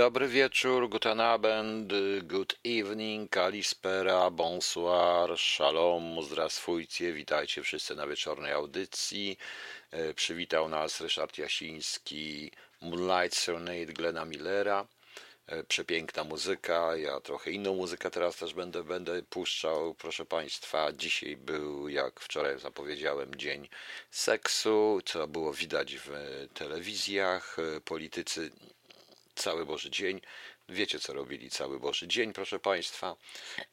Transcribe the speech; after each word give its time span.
Dobry 0.00 0.28
wieczór, 0.28 0.88
guten 0.88 1.20
Abend, 1.20 1.92
good 2.22 2.56
evening, 2.64 3.30
kalispera, 3.30 4.30
bonsoir, 4.30 5.38
shalom, 5.38 6.22
zdrastwujcie, 6.22 7.12
witajcie 7.12 7.62
wszyscy 7.62 7.94
na 7.94 8.06
wieczornej 8.06 8.52
audycji. 8.52 9.38
E, 9.90 10.14
Przywitał 10.14 10.68
nas 10.68 11.00
Ryszard 11.00 11.38
Jasiński, 11.38 12.50
Moonlight 12.80 13.36
Serenade 13.36 13.92
Glena 13.92 14.24
Millera. 14.24 14.86
E, 15.46 15.64
Przepiękna 15.64 16.24
muzyka, 16.24 16.96
ja 16.96 17.20
trochę 17.20 17.50
inną 17.50 17.74
muzykę 17.74 18.10
teraz 18.10 18.36
też 18.36 18.54
będę, 18.54 18.84
będę 18.84 19.22
puszczał, 19.22 19.94
proszę 19.94 20.24
Państwa. 20.24 20.92
Dzisiaj 20.92 21.36
był, 21.36 21.88
jak 21.88 22.20
wczoraj 22.20 22.58
zapowiedziałem, 22.58 23.34
dzień 23.34 23.68
seksu, 24.10 25.00
co 25.04 25.26
było 25.28 25.52
widać 25.52 25.96
w 25.96 26.10
telewizjach. 26.54 27.56
E, 27.58 27.80
Politycy 27.80 28.50
cały 29.40 29.66
Boży 29.66 29.90
dzień. 29.90 30.20
Wiecie, 30.68 31.00
co 31.00 31.12
robili 31.12 31.50
cały 31.50 31.80
Boży 31.80 32.08
dzień, 32.08 32.32
proszę 32.32 32.58
Państwa. 32.58 33.16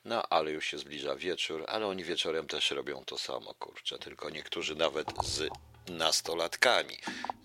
No, 0.05 0.23
ale 0.29 0.51
już 0.51 0.65
się 0.65 0.77
zbliża 0.77 1.15
wieczór, 1.15 1.65
ale 1.67 1.87
oni 1.87 2.03
wieczorem 2.03 2.47
też 2.47 2.71
robią 2.71 3.05
to 3.05 3.17
samo, 3.17 3.53
kurczę, 3.53 3.99
tylko 3.99 4.29
niektórzy 4.29 4.75
nawet 4.75 5.07
z 5.23 5.49
nastolatkami. 5.89 6.97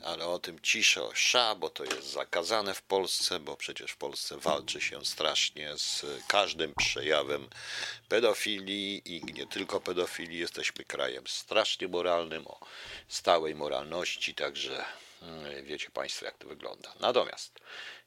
Ale 0.05 0.27
o 0.27 0.39
tym 0.39 0.61
cisza, 0.61 1.01
sza, 1.15 1.55
bo 1.55 1.71
to 1.71 1.85
jest 1.85 2.11
zakazane 2.13 2.75
w 2.75 2.83
Polsce, 2.83 3.39
bo 3.39 3.57
przecież 3.57 3.91
w 3.91 3.97
Polsce 3.97 4.39
walczy 4.39 4.81
się 4.81 5.05
strasznie 5.05 5.79
z 5.79 6.07
każdym 6.29 6.75
przejawem 6.75 7.49
pedofilii 8.09 9.03
i 9.17 9.33
nie 9.33 9.47
tylko 9.47 9.81
pedofilii. 9.81 10.39
Jesteśmy 10.39 10.85
krajem 10.85 11.25
strasznie 11.27 11.89
moralnym, 11.89 12.47
o 12.47 12.61
stałej 13.09 13.55
moralności, 13.55 14.35
także 14.35 14.85
mm, 15.23 15.65
wiecie 15.65 15.91
Państwo, 15.91 16.25
jak 16.25 16.39
to 16.39 16.49
wygląda. 16.49 16.93
Natomiast 17.01 17.61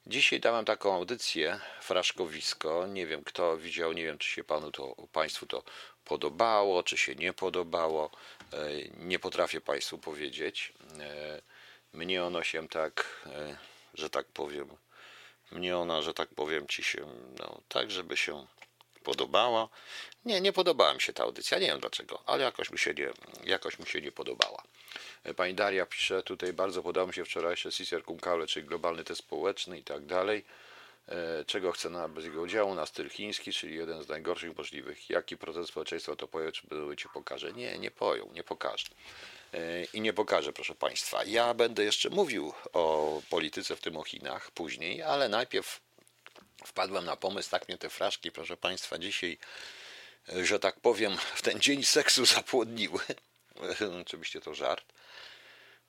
Dzisiaj 0.08 0.40
dałem 0.40 0.66
taką 0.66 0.95
audycję, 0.95 1.59
fraszkowisko. 1.82 2.88
Nie 2.88 3.08
wiem, 3.08 3.23
kto 3.23 3.58
widział, 3.58 3.94
nie 3.94 4.04
wiem, 4.04 4.18
czy 4.18 4.30
się 4.30 4.44
panu 4.44 4.72
to, 4.72 4.95
państwu 5.11 5.45
to 5.45 5.64
podobało, 6.06 6.84
czy 6.84 6.98
się 6.98 7.16
nie 7.16 7.34
podobało. 7.34 8.11
E, 8.53 8.58
Nie 8.98 9.20
potrafię 9.20 9.61
państwu 9.61 9.98
powiedzieć. 9.98 10.73
E, 11.00 11.42
Mnie 11.94 12.23
ono 12.23 12.44
się 12.44 12.67
tak, 12.67 13.23
e, 13.26 13.58
że 13.94 14.09
tak 14.09 14.26
powiem, 14.26 14.70
mnie 15.52 15.78
ona, 15.78 16.02
że 16.02 16.14
tak 16.14 16.30
powiem 16.30 16.67
ci 16.67 16.83
się, 16.83 17.06
no, 17.39 17.61
tak, 17.70 17.92
żeby 17.92 18.17
się 18.17 18.48
podobała. 19.06 19.70
Nie, 20.25 20.42
nie 20.42 20.53
podobała 20.53 20.94
mi 20.94 21.02
się 21.02 21.14
ta 21.14 21.23
audycja, 21.23 21.59
nie 21.59 21.67
wiem 21.67 21.80
dlaczego, 21.80 22.23
ale 22.25 22.44
jakoś 22.44 22.72
mi 22.72 22.80
się 22.80 22.94
nie, 22.94 23.09
jakoś 23.44 23.80
mi 23.80 23.86
się 23.86 24.02
nie 24.02 24.11
podobała. 24.11 24.64
Pani 25.36 25.53
Daria 25.53 25.86
pisze 25.86 26.23
tutaj, 26.23 26.53
bardzo 26.53 26.84
podoba 26.84 27.08
mi 27.08 27.14
się 27.14 27.26
wczorajsze 27.26 27.72
CISR 27.72 28.03
Kumkale, 28.03 28.48
czyli 28.48 28.66
globalny 28.66 29.03
test 29.03 29.20
społeczny 29.20 29.80
i 29.80 29.83
tak 29.83 30.06
dalej. 30.06 30.45
E, 31.09 31.45
Czego 31.45 31.72
chce 31.72 31.89
na 31.89 32.08
bez 32.08 32.26
jego 32.26 32.42
udziału? 32.42 32.76
Na 32.76 32.86
styl 32.86 33.09
chiński, 33.09 33.53
czyli 33.53 33.76
jeden 33.76 34.03
z 34.03 34.08
najgorszych 34.08 34.58
możliwych. 34.58 35.09
Jaki 35.09 35.38
procent 35.38 35.67
społeczeństwa 35.67 36.16
to 36.16 36.28
powie, 36.28 36.52
czy 36.52 36.61
ci 36.98 37.09
pokaże? 37.14 37.53
Nie, 37.53 37.80
nie 37.80 37.92
poją, 37.92 38.30
nie 38.33 38.44
pokaże. 38.44 38.88
E, 39.53 39.83
I 39.94 40.02
nie 40.02 40.14
pokażę, 40.14 40.53
proszę 40.53 40.76
Państwa. 40.76 41.23
Ja 41.23 41.53
będę 41.53 41.83
jeszcze 41.83 42.09
mówił 42.09 42.53
o 42.73 43.22
polityce, 43.30 43.76
w 43.76 43.81
tym 43.81 43.98
o 43.98 44.03
Chinach 44.03 44.52
później, 44.52 45.02
ale 45.03 45.30
najpierw 45.30 45.80
wpadłem 46.66 47.06
na 47.06 47.16
pomysł, 47.16 47.50
tak 47.50 47.67
mnie 47.67 47.78
te 47.78 47.89
fraszki, 47.89 48.31
proszę 48.31 48.58
Państwa, 48.58 48.98
dzisiaj, 48.98 49.38
e, 50.30 50.45
że 50.45 50.59
tak 50.59 50.80
powiem, 50.80 51.17
w 51.36 51.42
ten 51.42 51.59
dzień 51.59 51.84
seksu 51.84 52.25
zapłodniły. 52.25 53.00
Oczywiście 54.02 54.42
to 54.42 54.53
żart 54.53 54.94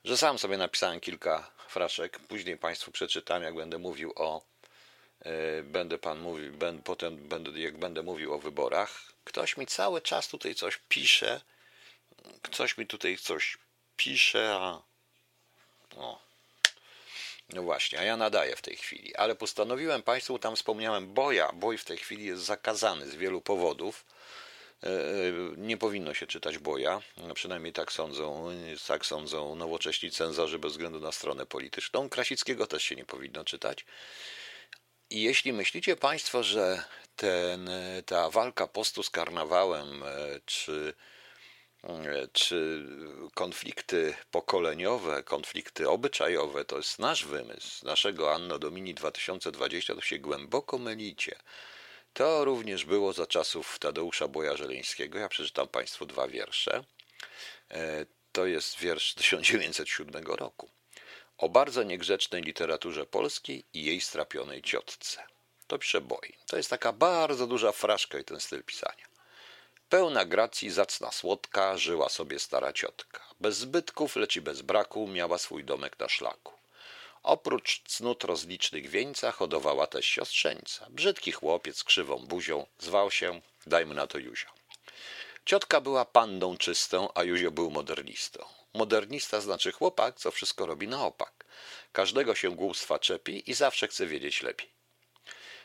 że 0.07 0.17
sam 0.17 0.39
sobie 0.39 0.57
napisałem 0.57 0.99
kilka 0.99 1.51
fraszek. 1.67 2.19
Później 2.19 2.57
Państwu 2.57 2.91
przeczytam, 2.91 3.43
jak 3.43 3.55
będę 3.55 3.77
mówił 3.77 4.13
o. 4.15 4.41
e, 5.19 5.63
Będę 5.63 5.97
pan 5.97 6.19
mówił, 6.19 6.53
będę, 6.53 6.83
potem 6.83 7.17
będę, 7.17 7.59
jak 7.59 7.77
będę 7.77 8.03
mówił 8.03 8.33
o 8.33 8.39
wyborach. 8.39 9.13
Ktoś 9.23 9.57
mi 9.57 9.67
cały 9.67 10.01
czas 10.01 10.27
tutaj 10.27 10.55
coś 10.55 10.79
pisze. 10.89 11.41
Ktoś 12.41 12.77
mi 12.77 12.87
tutaj 12.87 13.17
coś 13.17 13.57
pisze, 13.97 14.53
a. 14.53 14.81
O. 15.97 16.26
No 17.49 17.63
właśnie, 17.63 17.99
a 17.99 18.03
ja 18.03 18.17
nadaję 18.17 18.55
w 18.55 18.61
tej 18.61 18.75
chwili. 18.75 19.15
Ale 19.15 19.35
postanowiłem 19.35 20.03
Państwu, 20.03 20.39
tam 20.39 20.55
wspomniałem 20.55 21.13
boja. 21.13 21.51
Boj 21.53 21.77
w 21.77 21.85
tej 21.85 21.97
chwili 21.97 22.25
jest 22.25 22.43
zakazany 22.43 23.09
z 23.09 23.15
wielu 23.15 23.41
powodów. 23.41 24.05
E, 24.83 24.89
Nie 25.57 25.77
powinno 25.77 26.13
się 26.13 26.27
czytać 26.27 26.57
boja, 26.57 27.01
no 27.17 27.33
przynajmniej 27.33 27.73
tak 27.73 27.91
sądzą, 27.91 28.49
tak 28.87 29.05
sądzą 29.05 29.55
nowocześni 29.55 30.11
cenzorzy 30.11 30.59
bez 30.59 30.71
względu 30.71 30.99
na 30.99 31.11
stronę 31.11 31.45
polityczną. 31.45 32.09
Krasickiego 32.09 32.67
też 32.67 32.83
się 32.83 32.95
nie 32.95 33.05
powinno 33.05 33.45
czytać. 33.45 33.85
I 35.09 35.21
jeśli 35.21 35.53
myślicie 35.53 35.95
Państwo, 35.95 36.43
że 36.43 36.83
ten, 37.15 37.69
ta 38.05 38.29
walka 38.29 38.67
postu 38.67 39.03
z 39.03 39.09
karnawałem, 39.09 40.03
e, 40.03 40.07
czy, 40.45 40.93
e, 40.93 41.16
czy 42.33 42.85
konflikty 43.35 44.13
pokoleniowe, 44.31 45.23
konflikty 45.23 45.89
obyczajowe 45.89 46.65
to 46.65 46.77
jest 46.77 46.99
nasz 46.99 47.25
wymysł, 47.25 47.85
naszego 47.85 48.33
Anno 48.33 48.59
Domini 48.59 48.93
2020, 48.93 49.95
to 49.95 50.01
się 50.01 50.19
głęboko 50.19 50.77
mylicie. 50.77 51.35
To 52.13 52.45
również 52.45 52.85
było 52.85 53.13
za 53.13 53.27
czasów 53.27 53.79
Tadeusza 53.79 54.27
Boja-Żeleńskiego. 54.27 55.19
Ja 55.19 55.29
przeczytam 55.29 55.67
Państwu 55.67 56.05
dwa 56.05 56.27
wiersze. 56.27 56.83
E, 57.71 58.05
To 58.31 58.45
jest 58.45 58.79
wiersz 58.79 59.13
1907 59.13 60.25
roku. 60.25 60.69
O 61.37 61.49
bardzo 61.49 61.83
niegrzecznej 61.83 62.41
literaturze 62.41 63.05
polskiej 63.05 63.63
i 63.73 63.83
jej 63.85 64.01
strapionej 64.01 64.61
ciotce. 64.61 65.23
To 65.67 65.79
pisze 65.79 66.01
Boj. 66.01 66.33
To 66.47 66.57
jest 66.57 66.69
taka 66.69 66.93
bardzo 66.93 67.47
duża 67.47 67.71
fraszka 67.71 68.19
i 68.19 68.23
ten 68.23 68.39
styl 68.39 68.63
pisania. 68.63 69.06
Pełna 69.89 70.25
gracji, 70.25 70.69
zacna 70.69 71.11
słodka, 71.11 71.77
żyła 71.77 72.09
sobie 72.09 72.39
stara 72.39 72.73
ciotka. 72.73 73.21
Bez 73.39 73.57
zbytków, 73.57 74.15
lecz 74.15 74.39
bez 74.39 74.61
braku, 74.61 75.07
miała 75.07 75.37
swój 75.37 75.63
domek 75.63 75.99
na 75.99 76.09
szlaku. 76.09 76.53
Oprócz 77.23 77.83
cnót 77.83 78.23
rozlicznych 78.23 78.89
wieńca 78.89 79.31
hodowała 79.31 79.87
też 79.87 80.05
siostrzeńca. 80.05 80.87
Brzydki 80.89 81.31
chłopiec 81.31 81.77
z 81.77 81.83
krzywą 81.83 82.17
buzią 82.17 82.65
zwał 82.79 83.11
się, 83.11 83.41
dajmy 83.67 83.95
na 83.95 84.07
to 84.07 84.17
Juzio. 84.17 84.47
Ciotka 85.45 85.81
była 85.81 86.05
pandą 86.05 86.57
czystą, 86.57 87.09
a 87.15 87.23
Juzio 87.23 87.51
był 87.51 87.71
modernistą. 87.71 88.45
Modernista 88.73 89.41
znaczy 89.41 89.71
chłopak, 89.71 90.15
co 90.15 90.31
wszystko 90.31 90.65
robi 90.65 90.87
na 90.87 91.05
opak. 91.05 91.45
Każdego 91.93 92.35
się 92.35 92.55
głupstwa 92.55 92.99
czepi 92.99 93.51
i 93.51 93.53
zawsze 93.53 93.87
chce 93.87 94.05
wiedzieć 94.05 94.41
lepiej. 94.41 94.76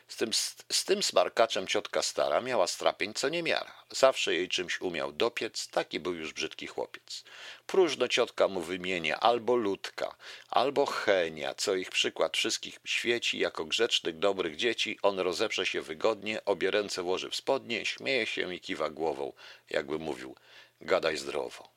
Z 0.07 0.15
tym, 0.15 0.33
z 0.71 0.85
tym 0.85 1.03
smarkaczem 1.03 1.67
ciotka 1.67 2.01
stara 2.01 2.41
miała 2.41 2.67
strapień 2.67 3.13
co 3.13 3.29
niemiara. 3.29 3.83
Zawsze 3.91 4.33
jej 4.33 4.49
czymś 4.49 4.81
umiał 4.81 5.11
dopiec, 5.11 5.67
taki 5.67 5.99
był 5.99 6.13
już 6.13 6.33
brzydki 6.33 6.67
chłopiec. 6.67 7.23
Próżno 7.67 8.07
ciotka 8.07 8.47
mu 8.47 8.61
wymienia 8.61 9.19
albo 9.19 9.55
ludka, 9.55 10.15
albo 10.49 10.85
chenia, 10.85 11.55
co 11.55 11.75
ich 11.75 11.89
przykład 11.89 12.37
wszystkich 12.37 12.79
świeci, 12.85 13.39
jako 13.39 13.65
grzecznych, 13.65 14.19
dobrych 14.19 14.55
dzieci, 14.55 14.99
on 15.01 15.19
rozeprze 15.19 15.65
się 15.65 15.81
wygodnie, 15.81 16.45
obie 16.45 16.71
ręce 16.71 17.03
włoży 17.03 17.29
w 17.29 17.35
spodnie, 17.35 17.85
śmieje 17.85 18.25
się 18.25 18.55
i 18.55 18.59
kiwa 18.59 18.89
głową, 18.89 19.33
jakby 19.69 19.99
mówił, 19.99 20.35
gadaj 20.81 21.17
zdrowo. 21.17 21.72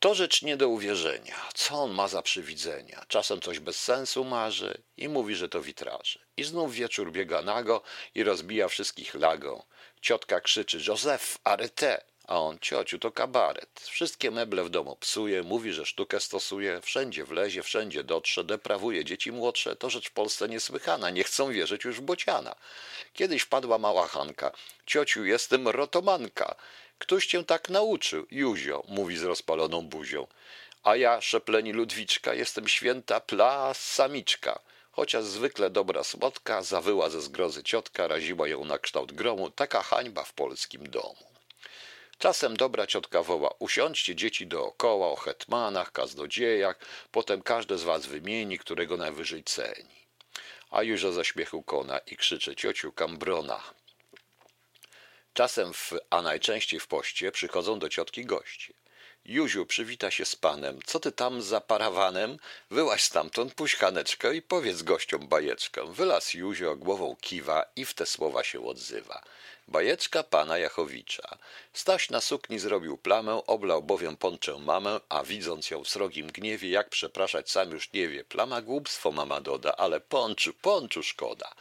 To 0.00 0.14
rzecz 0.14 0.42
nie 0.42 0.56
do 0.56 0.68
uwierzenia. 0.68 1.36
Co 1.54 1.74
on 1.74 1.90
ma 1.90 2.08
za 2.08 2.22
przywidzenia? 2.22 3.04
Czasem 3.08 3.40
coś 3.40 3.58
bez 3.58 3.80
sensu 3.82 4.24
marzy 4.24 4.82
i 4.96 5.08
mówi, 5.08 5.34
że 5.34 5.48
to 5.48 5.60
witraże. 5.62 6.18
I 6.36 6.44
znów 6.44 6.74
wieczór 6.74 7.12
biega 7.12 7.42
nago 7.42 7.82
i 8.14 8.22
rozbija 8.22 8.68
wszystkich 8.68 9.14
lagą. 9.14 9.62
Ciotka 10.00 10.40
krzyczy, 10.40 10.80
Józef, 10.88 11.38
arete! 11.44 12.04
A 12.28 12.40
on, 12.40 12.58
ciociu, 12.58 12.98
to 12.98 13.12
kabaret. 13.12 13.80
Wszystkie 13.80 14.30
meble 14.30 14.64
w 14.64 14.70
domu 14.70 14.96
psuje, 14.96 15.42
mówi, 15.42 15.72
że 15.72 15.86
sztukę 15.86 16.20
stosuje, 16.20 16.80
wszędzie 16.80 17.24
wlezie, 17.24 17.62
wszędzie 17.62 18.04
dotrze, 18.04 18.44
deprawuje 18.44 19.04
dzieci 19.04 19.32
młodsze. 19.32 19.76
To 19.76 19.90
rzecz 19.90 20.08
w 20.08 20.12
Polsce 20.12 20.48
niesłychana, 20.48 21.10
nie 21.10 21.24
chcą 21.24 21.52
wierzyć 21.52 21.84
już 21.84 21.96
w 21.96 22.00
bociana. 22.00 22.54
Kiedyś 23.12 23.42
wpadła 23.42 23.78
mała 23.78 24.06
Hanka. 24.06 24.52
Ciociu, 24.86 25.24
jestem 25.24 25.68
rotomanka. 25.68 26.54
Któż 26.98 27.26
cię 27.26 27.44
tak 27.44 27.68
nauczył? 27.68 28.26
Juzio, 28.30 28.82
mówi 28.88 29.16
z 29.16 29.22
rozpaloną 29.22 29.82
buzią. 29.88 30.26
A 30.82 30.96
ja, 30.96 31.20
szepleni 31.20 31.72
Ludwiczka, 31.72 32.34
jestem 32.34 32.68
święta 32.68 33.20
plasamiczka. 33.20 34.60
Chociaż 34.90 35.24
zwykle 35.24 35.70
dobra 35.70 36.04
słodka, 36.04 36.62
zawyła 36.62 37.10
ze 37.10 37.20
zgrozy 37.20 37.62
ciotka, 37.62 38.08
raziła 38.08 38.48
ją 38.48 38.64
na 38.64 38.78
kształt 38.78 39.12
gromu, 39.12 39.50
taka 39.50 39.82
hańba 39.82 40.24
w 40.24 40.32
polskim 40.32 40.90
domu. 40.90 41.28
Czasem 42.18 42.56
dobra 42.56 42.86
ciotka 42.86 43.22
woła, 43.22 43.50
usiądźcie 43.58 44.14
dzieci 44.14 44.46
dookoła, 44.46 45.06
o 45.08 45.16
hetmanach, 45.16 45.92
kaznodziejach, 45.92 46.78
potem 47.12 47.42
każde 47.42 47.78
z 47.78 47.82
was 47.82 48.06
wymieni, 48.06 48.58
którego 48.58 48.96
najwyżej 48.96 49.44
ceni. 49.44 49.98
A 50.70 50.82
Józio 50.82 51.12
ze 51.12 51.24
śmiechu 51.24 51.62
kona 51.62 51.98
i 51.98 52.16
krzyczy, 52.16 52.56
ciociu 52.56 52.92
Kambrona. 52.92 53.77
Czasem, 55.38 55.74
w, 55.74 55.92
a 56.10 56.22
najczęściej 56.22 56.80
w 56.80 56.86
poście, 56.86 57.32
przychodzą 57.32 57.78
do 57.78 57.88
ciotki 57.88 58.24
goście. 58.24 58.74
Juziu, 59.24 59.66
przywita 59.66 60.10
się 60.10 60.24
z 60.24 60.36
panem. 60.36 60.78
Co 60.86 61.00
ty 61.00 61.12
tam 61.12 61.42
za 61.42 61.60
parawanem? 61.60 62.38
Wyłaź 62.70 63.02
stamtąd, 63.02 63.54
puść 63.54 63.76
kaneczkę 63.76 64.34
i 64.34 64.42
powiedz 64.42 64.82
gościom 64.82 65.28
bajeczkę. 65.28 65.92
Wylaz 65.92 66.34
Juzio, 66.34 66.76
głową 66.76 67.16
kiwa 67.20 67.64
i 67.76 67.84
w 67.84 67.94
te 67.94 68.06
słowa 68.06 68.44
się 68.44 68.66
odzywa. 68.66 69.22
Bajeczka 69.68 70.22
pana 70.22 70.58
Jachowicza. 70.58 71.38
Staś 71.72 72.10
na 72.10 72.20
sukni 72.20 72.58
zrobił 72.58 72.98
plamę, 72.98 73.42
oblał 73.46 73.82
bowiem 73.82 74.16
ponczę 74.16 74.58
mamę, 74.58 75.00
a 75.08 75.22
widząc 75.22 75.70
ją 75.70 75.84
w 75.84 75.88
srogim 75.88 76.26
gniewie, 76.26 76.70
jak 76.70 76.88
przepraszać 76.88 77.50
sam 77.50 77.70
już 77.70 77.92
nie 77.92 78.08
wie. 78.08 78.24
Plama 78.24 78.62
głupstwo 78.62 79.12
mama 79.12 79.40
doda, 79.40 79.76
ale 79.76 80.00
ponczu, 80.00 80.54
ponczu 80.54 81.02
szkoda. 81.02 81.54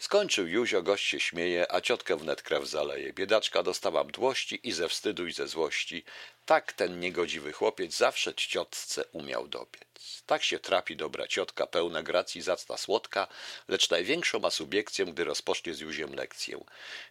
Skończył 0.00 0.46
Józio, 0.46 0.82
gość 0.82 1.06
się 1.06 1.20
śmieje, 1.20 1.72
a 1.72 1.80
ciotkę 1.80 2.16
wnet 2.16 2.42
krew 2.42 2.68
zaleje. 2.68 3.12
Biedaczka 3.12 3.62
dostała 3.62 4.04
mdłości 4.04 4.68
i 4.68 4.72
ze 4.72 4.88
wstydu 4.88 5.26
i 5.26 5.32
ze 5.32 5.48
złości. 5.48 6.04
Tak 6.50 6.72
ten 6.72 7.00
niegodziwy 7.00 7.52
chłopiec 7.52 7.96
zawsze 7.96 8.34
ciotce 8.34 9.04
umiał 9.12 9.48
dopiec. 9.48 10.22
Tak 10.26 10.42
się 10.42 10.58
trapi 10.58 10.96
dobra 10.96 11.26
ciotka, 11.26 11.66
pełna 11.66 12.02
gracji, 12.02 12.42
zacna 12.42 12.76
słodka, 12.76 13.26
lecz 13.68 13.90
największą 13.90 14.38
ma 14.38 14.50
subiekcję, 14.50 15.04
gdy 15.04 15.24
rozpocznie 15.24 15.74
z 15.74 15.80
Józiem 15.80 16.14
lekcję. 16.14 16.64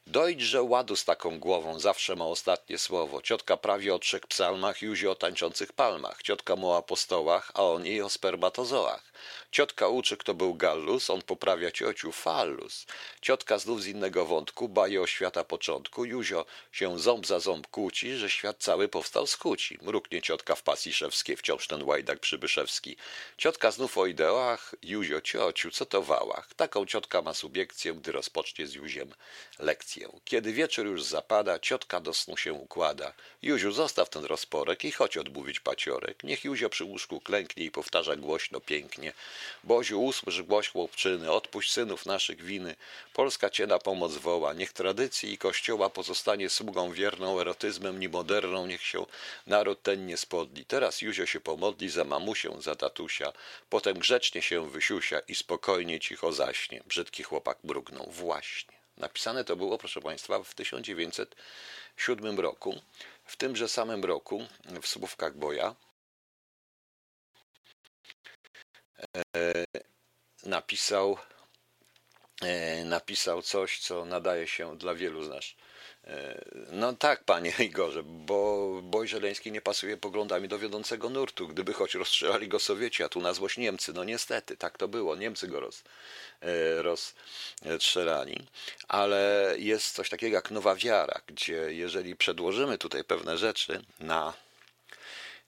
Dojdź, 0.07 0.41
że 0.41 0.62
ładu 0.62 0.95
z 0.95 1.06
taką 1.06 1.39
głową 1.39 1.80
zawsze 1.80 2.15
ma 2.15 2.25
ostatnie 2.25 2.77
słowo. 2.77 3.21
Ciotka 3.21 3.57
prawie 3.57 3.95
o 3.95 4.00
trzech 4.00 4.27
psalmach, 4.27 4.81
Józio 4.81 5.12
o 5.12 5.15
tańczących 5.15 5.74
palmach. 5.74 6.21
Ciotka 6.21 6.56
mu 6.56 6.69
o 6.69 6.77
apostołach, 6.77 7.51
a 7.53 7.63
on 7.63 7.85
jej 7.85 8.01
o 8.01 8.09
spermatozoach. 8.09 9.03
Ciotka 9.51 9.88
uczy, 9.88 10.18
kto 10.18 10.33
był 10.33 10.53
Gallus, 10.56 11.09
on 11.09 11.21
poprawia 11.21 11.71
ciociu 11.71 12.12
Fallus. 12.12 12.85
Ciotka 13.21 13.57
znów 13.57 13.83
z 13.83 13.88
innego 13.88 14.25
wątku 14.25 14.69
baje 14.69 15.01
o 15.01 15.07
świata 15.07 15.44
początku. 15.44 16.06
Józio 16.06 16.45
się 16.71 17.00
ząb 17.00 17.27
za 17.27 17.39
ząb 17.39 17.68
kłóci, 17.68 18.15
że 18.15 18.30
świat 18.30 18.57
cały 18.59 18.88
powstał 18.88 19.27
z 19.30 19.38
kuci. 19.38 19.78
Mruknie 19.81 20.22
ciotka 20.22 20.56
w 20.56 20.64
pasji 20.64 20.94
szewskiej, 20.94 21.38
wciąż 21.38 21.68
ten 21.68 21.84
łajdak 21.84 22.20
przybyszewski. 22.20 22.98
Ciotka 23.38 23.72
znów 23.72 23.98
o 23.98 24.06
ideałach, 24.06 24.76
Józio 24.84 25.22
ciociu, 25.22 25.72
co 25.72 25.86
to 25.86 26.02
wałach. 26.02 26.54
Taką 26.54 26.86
ciotka 26.86 27.22
ma 27.22 27.34
subiekcję, 27.34 27.94
gdy 27.94 28.12
rozpocznie 28.12 28.68
z 28.68 28.74
Józiem 28.74 29.14
lekcję. 29.60 30.10
Kiedy 30.26 30.54
wieczór 30.54 30.86
już 30.86 31.04
zapada, 31.04 31.60
ciotka 31.60 32.00
do 32.00 32.14
snu 32.14 32.38
się 32.38 32.54
układa. 32.54 33.14
Józiu, 33.42 33.72
zostaw 33.72 34.10
ten 34.10 34.26
rozporek 34.26 34.86
i 34.86 34.92
chodź 34.92 35.18
odmówić 35.18 35.60
paciorek. 35.60 36.24
Niech 36.24 36.44
Józio 36.44 36.70
przy 36.70 36.84
łóżku 36.84 37.20
klęknie 37.22 37.66
i 37.66 37.72
powtarza 37.72 38.16
głośno, 38.16 38.60
pięknie. 38.60 39.14
Boziu, 39.64 40.04
usłysz 40.04 40.42
głoś 40.42 40.70
chłopczyny, 40.70 41.31
odpuść 41.31 41.72
synów 41.72 42.06
naszych 42.06 42.42
winy. 42.44 42.76
Polska 43.14 43.50
cię 43.50 43.68
na 43.68 43.80
pomoc 43.80 44.14
woła. 44.14 44.54
Niech 44.54 44.74
tradycji 44.74 45.34
i 45.34 45.38
kościoła 45.38 45.90
pozostanie 45.90 46.50
sługą 46.50 46.92
wierną, 46.92 47.40
erotyzmem 47.40 48.00
niemoderną, 48.00 48.68
niech 48.68 48.84
się 48.86 49.06
naród 49.48 49.83
ten 49.83 50.06
nie 50.06 50.18
spodli. 50.18 50.66
Teraz 50.66 51.01
Józio 51.01 51.25
się 51.25 51.39
pomodli 51.39 51.89
za 51.89 52.04
mamusię, 52.04 52.50
za 52.60 52.75
tatusia. 52.75 53.33
Potem 53.69 54.00
grzecznie 54.00 54.42
się 54.42 54.69
wysiusia 54.69 55.19
i 55.19 55.36
spokojnie 55.36 56.00
cicho 56.00 56.31
zaśnie. 56.33 56.83
Brzydki 56.86 57.24
chłopak 57.24 57.63
mrugnął. 57.63 58.12
Właśnie. 58.12 58.80
Napisane 58.98 59.44
to 59.44 59.56
było, 59.56 59.77
proszę 59.77 60.01
Państwa, 60.01 60.44
w 60.44 60.54
1907 60.56 62.39
roku. 62.39 62.81
W 63.25 63.36
tymże 63.36 63.68
samym 63.68 64.06
roku 64.06 64.48
w 64.81 64.88
Słówkach 64.88 65.38
Boja 65.38 65.75
e, 69.36 69.66
napisał, 70.44 71.18
e, 72.42 72.86
napisał 72.86 73.42
coś, 73.42 73.80
co 73.80 74.06
nadaje 74.06 74.48
się 74.48 74.77
dla 74.77 74.95
wielu 74.95 75.24
z 75.24 75.30
nas. 75.30 75.45
E, 76.09 76.45
no 76.71 76.94
tak, 76.94 77.23
panie 77.23 77.53
Igorze, 77.69 78.03
bo 78.03 78.69
boj 78.83 79.07
żeleński 79.07 79.51
nie 79.51 79.61
pasuje 79.61 79.97
poglądami 79.97 80.47
do 80.47 80.59
wiodącego 80.59 81.09
nurtu. 81.09 81.47
Gdyby 81.47 81.73
choć 81.73 81.95
rozstrzelali 81.95 82.47
go 82.47 82.59
Sowieci, 82.59 83.03
a 83.03 83.09
tu 83.09 83.21
na 83.21 83.33
złość 83.33 83.57
Niemcy. 83.57 83.94
No 83.94 84.03
niestety, 84.03 84.57
tak 84.57 84.77
to 84.77 84.88
było. 84.88 85.15
Niemcy 85.15 85.47
go 85.47 85.59
roz, 85.59 85.83
rozstrzelali. 87.63 88.47
Ale 88.88 89.56
jest 89.57 89.95
coś 89.95 90.09
takiego 90.09 90.35
jak 90.35 90.51
nowa 90.51 90.75
wiara, 90.75 91.21
gdzie 91.27 91.73
jeżeli 91.73 92.15
przedłożymy 92.15 92.77
tutaj 92.77 93.03
pewne 93.03 93.38
rzeczy 93.38 93.81
na 94.00 94.33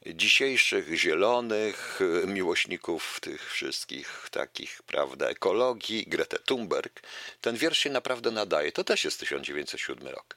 dzisiejszych 0.06 0.98
zielonych 0.98 2.00
miłośników 2.28 3.20
tych 3.22 3.54
wszystkich 3.54 4.28
takich, 4.32 4.82
prawda, 4.88 5.30
ekologii, 5.30 6.06
Grete 6.08 6.40
Thunberg, 6.40 7.02
ten 7.42 7.56
wiersz 7.56 7.80
się 7.80 7.90
naprawdę 7.90 8.32
nadaje. 8.32 8.72
To 8.72 8.84
też 8.84 9.04
jest 9.04 9.20
1907 9.20 10.08
rok. 10.08 10.36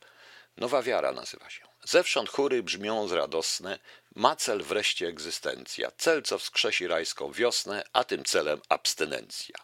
Nowa 0.56 0.82
wiara 0.82 1.12
nazywa 1.12 1.50
się. 1.50 1.62
Zewsząd 1.84 2.28
chóry 2.28 2.62
brzmią 2.62 3.08
radosne, 3.08 3.78
ma 4.14 4.36
cel 4.36 4.62
wreszcie 4.62 5.08
egzystencja, 5.08 5.90
cel, 5.98 6.22
co 6.22 6.38
wskrzesi 6.38 6.86
rajską 6.86 7.32
wiosnę, 7.32 7.84
a 7.92 8.04
tym 8.04 8.24
celem 8.24 8.60
abstynencja. 8.68 9.56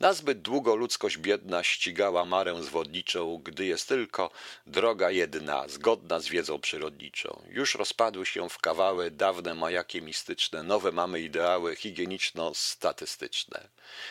Nazbyt 0.00 0.42
długo 0.42 0.74
ludzkość 0.74 1.18
biedna 1.18 1.62
ścigała 1.62 2.24
marę 2.24 2.62
zwodniczą, 2.62 3.40
gdy 3.44 3.66
jest 3.66 3.88
tylko 3.88 4.30
droga 4.66 5.10
jedna, 5.10 5.68
zgodna 5.68 6.20
z 6.20 6.28
wiedzą 6.28 6.60
przyrodniczą. 6.60 7.42
Już 7.48 7.74
rozpadły 7.74 8.26
się 8.26 8.48
w 8.48 8.58
kawały 8.58 9.10
dawne 9.10 9.54
majaki 9.54 10.02
mistyczne, 10.02 10.62
nowe 10.62 10.92
mamy 10.92 11.20
ideały 11.20 11.76
higieniczno-statystyczne. 11.76 13.68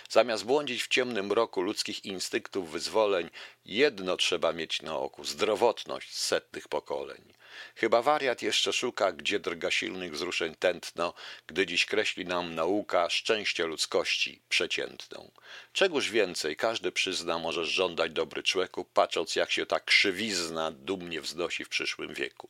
Zamiast 0.09 0.45
błądzić 0.45 0.83
w 0.83 0.87
ciemnym 0.87 1.25
mroku 1.25 1.61
ludzkich 1.61 2.05
instynktów 2.05 2.71
wyzwoleń, 2.71 3.29
jedno 3.65 4.17
trzeba 4.17 4.53
mieć 4.53 4.81
na 4.81 4.97
oku 4.97 5.23
zdrowotność 5.23 6.17
setnych 6.17 6.67
pokoleń. 6.67 7.33
Chyba 7.75 8.01
wariat 8.01 8.41
jeszcze 8.41 8.73
szuka, 8.73 9.11
gdzie 9.11 9.39
drga 9.39 9.71
silnych 9.71 10.13
wzruszeń 10.13 10.55
tętno, 10.55 11.13
gdy 11.47 11.65
dziś 11.65 11.85
kreśli 11.85 12.25
nam 12.25 12.55
nauka 12.55 13.09
szczęście 13.09 13.65
ludzkości 13.65 14.41
przeciętną. 14.49 15.31
Czegóż 15.73 16.09
więcej, 16.09 16.55
każdy 16.55 16.91
przyzna, 16.91 17.39
możesz 17.39 17.69
żądać 17.69 18.11
dobry 18.11 18.43
człowieku, 18.43 18.85
patrząc 18.85 19.35
jak 19.35 19.51
się 19.51 19.65
ta 19.65 19.79
krzywizna 19.79 20.71
dumnie 20.71 21.21
wznosi 21.21 21.65
w 21.65 21.69
przyszłym 21.69 22.13
wieku. 22.13 22.49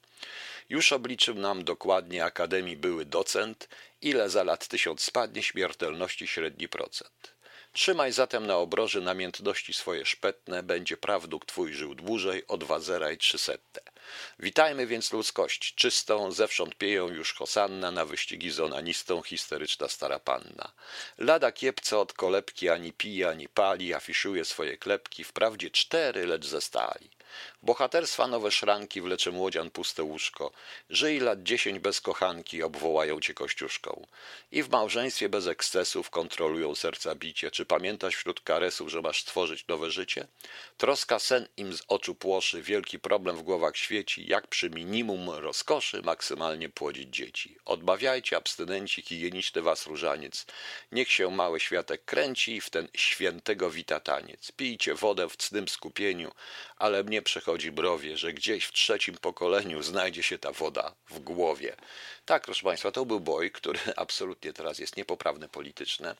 Już 0.69 0.91
obliczył 0.91 1.35
nam 1.35 1.63
dokładnie 1.63 2.25
Akademii 2.25 2.77
były 2.77 3.05
docent, 3.05 3.69
ile 4.01 4.29
za 4.29 4.43
lat 4.43 4.67
tysiąc 4.67 5.01
spadnie 5.01 5.43
śmiertelności 5.43 6.27
średni 6.27 6.67
procent. 6.69 7.40
Trzymaj 7.73 8.11
zatem 8.11 8.47
na 8.47 8.57
obroży 8.57 9.01
namiętności 9.01 9.73
swoje 9.73 10.05
szpetne, 10.05 10.63
będzie 10.63 10.97
prawduk 10.97 11.45
twój 11.45 11.73
żył 11.73 11.95
dłużej 11.95 12.47
o 12.47 12.57
dwa 12.57 12.79
zera 12.79 13.11
i 13.11 13.17
trzysetne. 13.17 13.81
Witajmy 14.39 14.87
więc 14.87 15.13
ludzkość 15.13 15.75
czystą, 15.75 16.31
zewsząd 16.31 16.75
pieją 16.75 17.07
już 17.07 17.33
hosanna, 17.33 17.91
na 17.91 18.05
wyścigi 18.05 18.51
z 18.51 18.59
onanistą 18.59 19.21
histeryczna 19.21 19.87
stara 19.87 20.19
panna. 20.19 20.71
Lada 21.17 21.51
kiepce 21.51 21.97
od 21.97 22.13
kolebki 22.13 22.69
ani 22.69 22.93
pije, 22.93 23.29
ani 23.29 23.49
pali, 23.49 23.93
afiszuje 23.93 24.45
swoje 24.45 24.77
klepki, 24.77 25.23
wprawdzie 25.23 25.69
cztery, 25.69 26.25
lecz 26.25 26.45
ze 26.45 26.61
stali. 26.61 27.09
Bohaterstwa 27.63 28.27
nowe 28.27 28.51
szranki 28.51 29.01
wlecze 29.01 29.31
młodzian 29.31 29.71
puste 29.71 30.03
łóżko. 30.03 30.51
Żyj 30.89 31.19
lat 31.19 31.43
dziesięć 31.43 31.79
bez 31.79 32.01
kochanki, 32.01 32.63
obwołają 32.63 33.19
cię 33.19 33.33
kościuszką. 33.33 34.07
I 34.51 34.63
w 34.63 34.69
małżeństwie 34.69 35.29
bez 35.29 35.47
ekscesów 35.47 36.09
kontrolują 36.09 36.75
serca 36.75 37.15
bicie. 37.15 37.51
Czy 37.51 37.65
pamiętasz 37.65 38.15
wśród 38.15 38.41
karesów, 38.41 38.89
że 38.89 39.01
masz 39.01 39.21
stworzyć 39.21 39.67
nowe 39.67 39.91
życie? 39.91 40.27
Troska 40.77 41.19
sen 41.19 41.47
im 41.57 41.73
z 41.73 41.83
oczu 41.87 42.15
płoszy, 42.15 42.61
wielki 42.61 42.99
problem 42.99 43.37
w 43.37 43.43
głowach 43.43 43.77
świeci, 43.77 44.27
jak 44.27 44.47
przy 44.47 44.69
minimum 44.69 45.29
rozkoszy 45.29 46.01
maksymalnie 46.01 46.69
płodzić 46.69 47.15
dzieci. 47.15 47.57
Odmawiajcie, 47.65 48.37
abstynenci, 48.37 49.01
higieniczny 49.01 49.61
was 49.61 49.87
różaniec. 49.87 50.45
Niech 50.91 51.11
się 51.11 51.31
mały 51.31 51.59
światek 51.59 52.05
kręci 52.05 52.61
w 52.61 52.69
ten 52.69 52.87
świętego 52.93 53.69
wita 53.69 53.99
taniec. 53.99 54.51
Pijcie 54.51 54.95
wodę 54.95 55.29
w 55.29 55.37
cnym 55.37 55.67
skupieniu, 55.67 56.31
ale 56.77 57.03
mnie 57.03 57.21
przechodzi 57.21 57.50
browie, 57.71 58.17
że 58.17 58.33
gdzieś 58.33 58.65
w 58.65 58.71
trzecim 58.71 59.15
pokoleniu 59.15 59.83
znajdzie 59.83 60.23
się 60.23 60.37
ta 60.37 60.51
woda 60.51 60.95
w 61.09 61.19
głowie. 61.19 61.75
Tak, 62.25 62.43
proszę 62.43 62.63
Państwa, 62.63 62.91
to 62.91 63.05
był 63.05 63.19
boj, 63.19 63.51
który 63.51 63.79
absolutnie 63.95 64.53
teraz 64.53 64.79
jest 64.79 64.97
niepoprawny 64.97 65.47
polityczne, 65.47 66.15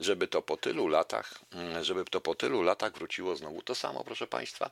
żeby 0.00 0.28
to 0.28 0.42
po 0.42 0.56
tylu 0.56 0.88
latach, 0.88 1.38
mm, 1.52 1.84
żeby 1.84 2.04
to 2.04 2.20
po 2.20 2.34
tylu 2.34 2.62
latach 2.62 2.92
wróciło 2.92 3.36
znowu 3.36 3.62
to 3.62 3.74
samo, 3.74 4.04
proszę 4.04 4.26
Państwa. 4.26 4.70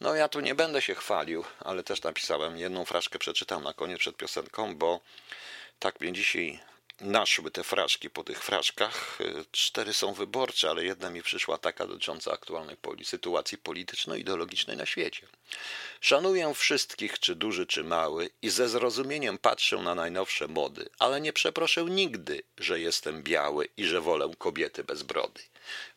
No 0.00 0.14
ja 0.14 0.28
tu 0.28 0.40
nie 0.40 0.54
będę 0.54 0.82
się 0.82 0.94
chwalił, 0.94 1.44
ale 1.60 1.82
też 1.82 2.02
napisałem 2.02 2.58
jedną 2.58 2.84
fraszkę, 2.84 3.18
przeczytam 3.18 3.62
na 3.62 3.72
koniec 3.72 3.98
przed 3.98 4.16
piosenką, 4.16 4.76
bo 4.76 5.00
tak 5.78 6.00
mnie 6.00 6.12
dzisiaj 6.12 6.60
naszły 7.00 7.50
te 7.50 7.64
fraszki 7.64 8.10
po 8.10 8.24
tych 8.24 8.44
fraszkach. 8.44 9.20
Y, 9.20 9.44
cztery 9.52 9.92
są 9.92 10.12
wyborcze, 10.12 10.70
ale 10.70 10.84
jedna 10.84 11.10
mi 11.10 11.22
przyszła 11.22 11.58
taka 11.58 11.86
dotycząca 11.86 12.32
aktualnej 12.32 12.76
sytuacji 13.04 13.58
polityczno-ideologicznej 13.58 14.76
na 14.76 14.86
świecie. 14.86 15.26
Szanuję 16.00 16.54
wszystkich, 16.54 17.18
czy 17.18 17.34
duży, 17.34 17.66
czy 17.66 17.84
mały, 17.84 18.30
i 18.42 18.50
ze 18.50 18.68
zrozumieniem 18.68 19.38
patrzę 19.38 19.76
na 19.76 19.94
najnowsze 19.94 20.48
mody, 20.48 20.88
ale 20.98 21.20
nie 21.20 21.32
przeproszę 21.32 21.84
nigdy, 21.84 22.42
że 22.58 22.80
jestem 22.80 23.22
biały 23.22 23.68
i 23.76 23.84
że 23.84 24.00
wolę 24.00 24.30
kobiety 24.38 24.84
bez 24.84 25.02
brody. 25.02 25.42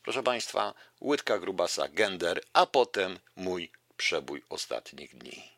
Proszę 0.04 0.24
Państwa, 0.24 0.74
łydka 1.01 1.39
grubasa 1.39 1.88
gender, 1.88 2.42
a 2.54 2.66
potem 2.66 3.20
mój 3.36 3.72
przebój 3.98 4.44
ostatnich 4.50 5.18
dni. 5.18 5.57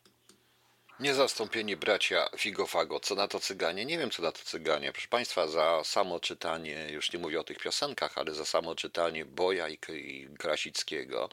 Niezastąpieni 1.00 1.76
bracia 1.76 2.28
Figofago. 2.36 3.00
Co 3.00 3.14
na 3.14 3.28
to 3.28 3.40
cyganie? 3.40 3.84
Nie 3.84 3.98
wiem, 3.98 4.10
co 4.10 4.22
na 4.22 4.32
to 4.32 4.38
cyganie. 4.44 4.92
Proszę 4.92 5.08
Państwa, 5.08 5.48
za 5.48 5.84
samo 5.84 6.20
czytanie, 6.20 6.88
już 6.90 7.12
nie 7.12 7.18
mówię 7.18 7.40
o 7.40 7.44
tych 7.44 7.58
piosenkach, 7.58 8.18
ale 8.18 8.34
za 8.34 8.44
samo 8.44 8.74
czytanie 8.74 9.24
Boja 9.24 9.68
i, 9.68 9.78
Krasickiego, 10.38 11.28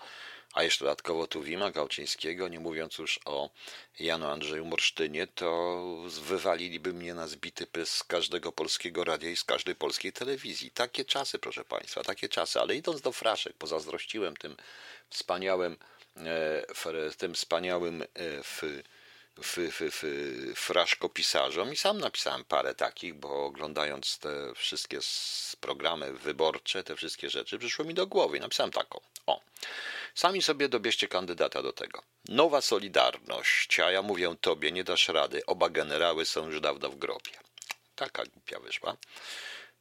a 0.53 0.63
jeszcze 0.63 0.85
dodatkowo 0.85 1.27
Tuwima 1.27 1.71
Gałczyńskiego, 1.71 2.47
nie 2.47 2.59
mówiąc 2.59 2.97
już 2.97 3.19
o 3.25 3.49
Janu 3.99 4.27
Andrzeju 4.27 4.65
Morsztynie, 4.65 5.27
to 5.27 5.83
wywaliliby 6.05 6.93
mnie 6.93 7.13
na 7.13 7.27
zbity 7.27 7.67
pys 7.67 7.91
z 7.91 8.03
każdego 8.03 8.51
polskiego 8.51 9.03
radia 9.03 9.29
i 9.29 9.35
z 9.35 9.43
każdej 9.43 9.75
polskiej 9.75 10.13
telewizji. 10.13 10.71
Takie 10.71 11.05
czasy, 11.05 11.39
proszę 11.39 11.63
Państwa, 11.63 12.03
takie 12.03 12.29
czasy. 12.29 12.59
Ale 12.59 12.75
idąc 12.75 13.01
do 13.01 13.11
fraszek, 13.11 13.53
pozazdrościłem 13.53 14.37
tym 14.37 14.55
wspaniałym, 15.09 15.77
e, 16.17 17.11
tym 17.17 17.33
wspaniałym 17.33 18.01
e, 18.01 18.05
w, 18.43 18.61
w, 19.43 19.57
w 19.81 20.03
fraszkopisarzom 20.55 21.73
i 21.73 21.77
sam 21.77 21.97
napisałem 21.97 22.45
parę 22.45 22.75
takich, 22.75 23.13
bo 23.13 23.45
oglądając 23.45 24.17
te 24.17 24.53
wszystkie 24.55 24.99
programy 25.59 26.13
wyborcze, 26.13 26.83
te 26.83 26.95
wszystkie 26.95 27.29
rzeczy, 27.29 27.59
przyszło 27.59 27.85
mi 27.85 27.93
do 27.93 28.07
głowy 28.07 28.37
napisałem 28.39 28.71
taką. 28.71 28.99
O, 29.25 29.41
sami 30.15 30.41
sobie 30.41 30.69
dobierzcie 30.69 31.07
kandydata 31.07 31.61
do 31.63 31.73
tego. 31.73 32.01
Nowa 32.29 32.61
Solidarność, 32.61 33.79
a 33.79 33.91
ja 33.91 34.01
mówię 34.01 34.35
tobie, 34.41 34.71
nie 34.71 34.83
dasz 34.83 35.07
rady, 35.07 35.45
oba 35.45 35.69
generały 35.69 36.25
są 36.25 36.47
już 36.47 36.61
dawno 36.61 36.89
w 36.89 36.95
grobie. 36.95 37.31
Taka 37.95 38.23
głupia 38.25 38.59
wyszła. 38.59 38.97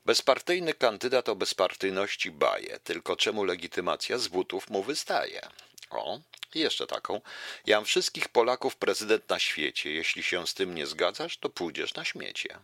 Bezpartyjny 0.04 0.74
kandydat 0.74 1.28
o 1.28 1.36
bezpartyjności 1.36 2.30
baje, 2.30 2.78
tylko 2.80 3.16
czemu 3.16 3.44
legitymacja 3.44 4.18
z 4.18 4.28
butów 4.28 4.70
mu 4.70 4.82
wystaje? 4.82 5.40
O, 5.90 6.20
i 6.54 6.60
jeszcze 6.60 6.86
taką. 6.86 7.20
Ja 7.66 7.80
wszystkich 7.80 8.28
Polaków 8.28 8.76
prezydent 8.76 9.28
na 9.28 9.38
świecie. 9.38 9.90
Jeśli 9.90 10.22
się 10.22 10.46
z 10.46 10.54
tym 10.54 10.74
nie 10.74 10.86
zgadzasz, 10.86 11.38
to 11.38 11.48
pójdziesz 11.48 11.94
na 11.94 12.04
śmiecie. 12.04 12.58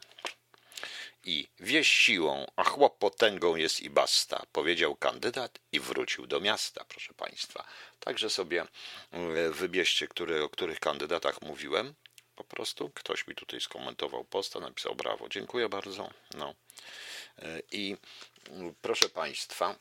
I 1.24 1.48
wieś 1.60 1.88
siłą, 1.88 2.46
a 2.56 2.64
chłop 2.64 2.98
potęgą 2.98 3.56
jest 3.56 3.80
i 3.80 3.90
basta, 3.90 4.46
powiedział 4.52 4.96
kandydat 4.96 5.58
i 5.72 5.80
wrócił 5.80 6.26
do 6.26 6.40
miasta, 6.40 6.84
proszę 6.88 7.14
Państwa. 7.14 7.64
Także 8.00 8.30
sobie 8.30 8.66
e, 9.10 9.50
wybierzcie, 9.50 10.08
które, 10.08 10.44
o 10.44 10.48
których 10.48 10.80
kandydatach 10.80 11.42
mówiłem. 11.42 11.94
Po 12.36 12.44
prostu 12.44 12.90
ktoś 12.90 13.26
mi 13.26 13.34
tutaj 13.34 13.60
skomentował 13.60 14.24
posta, 14.24 14.60
napisał 14.60 14.94
brawo, 14.94 15.28
dziękuję 15.28 15.68
bardzo. 15.68 16.10
No. 16.34 16.54
E, 17.38 17.62
I 17.72 17.96
proszę 18.82 19.08
Państwa, 19.08 19.76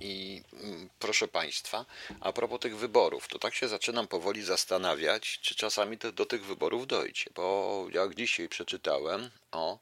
i 0.00 0.42
mm, 0.52 0.90
proszę 0.98 1.28
Państwa, 1.28 1.84
a 2.20 2.32
propos 2.32 2.60
tych 2.60 2.76
wyborów, 2.76 3.28
to 3.28 3.38
tak 3.38 3.54
się 3.54 3.68
zaczynam 3.68 4.08
powoli 4.08 4.42
zastanawiać, 4.42 5.38
czy 5.42 5.54
czasami 5.54 5.98
to, 5.98 6.12
do 6.12 6.26
tych 6.26 6.44
wyborów 6.44 6.86
dojdzie, 6.86 7.30
bo 7.34 7.86
jak 7.90 8.14
dzisiaj 8.14 8.48
przeczytałem, 8.48 9.30
o, 9.52 9.78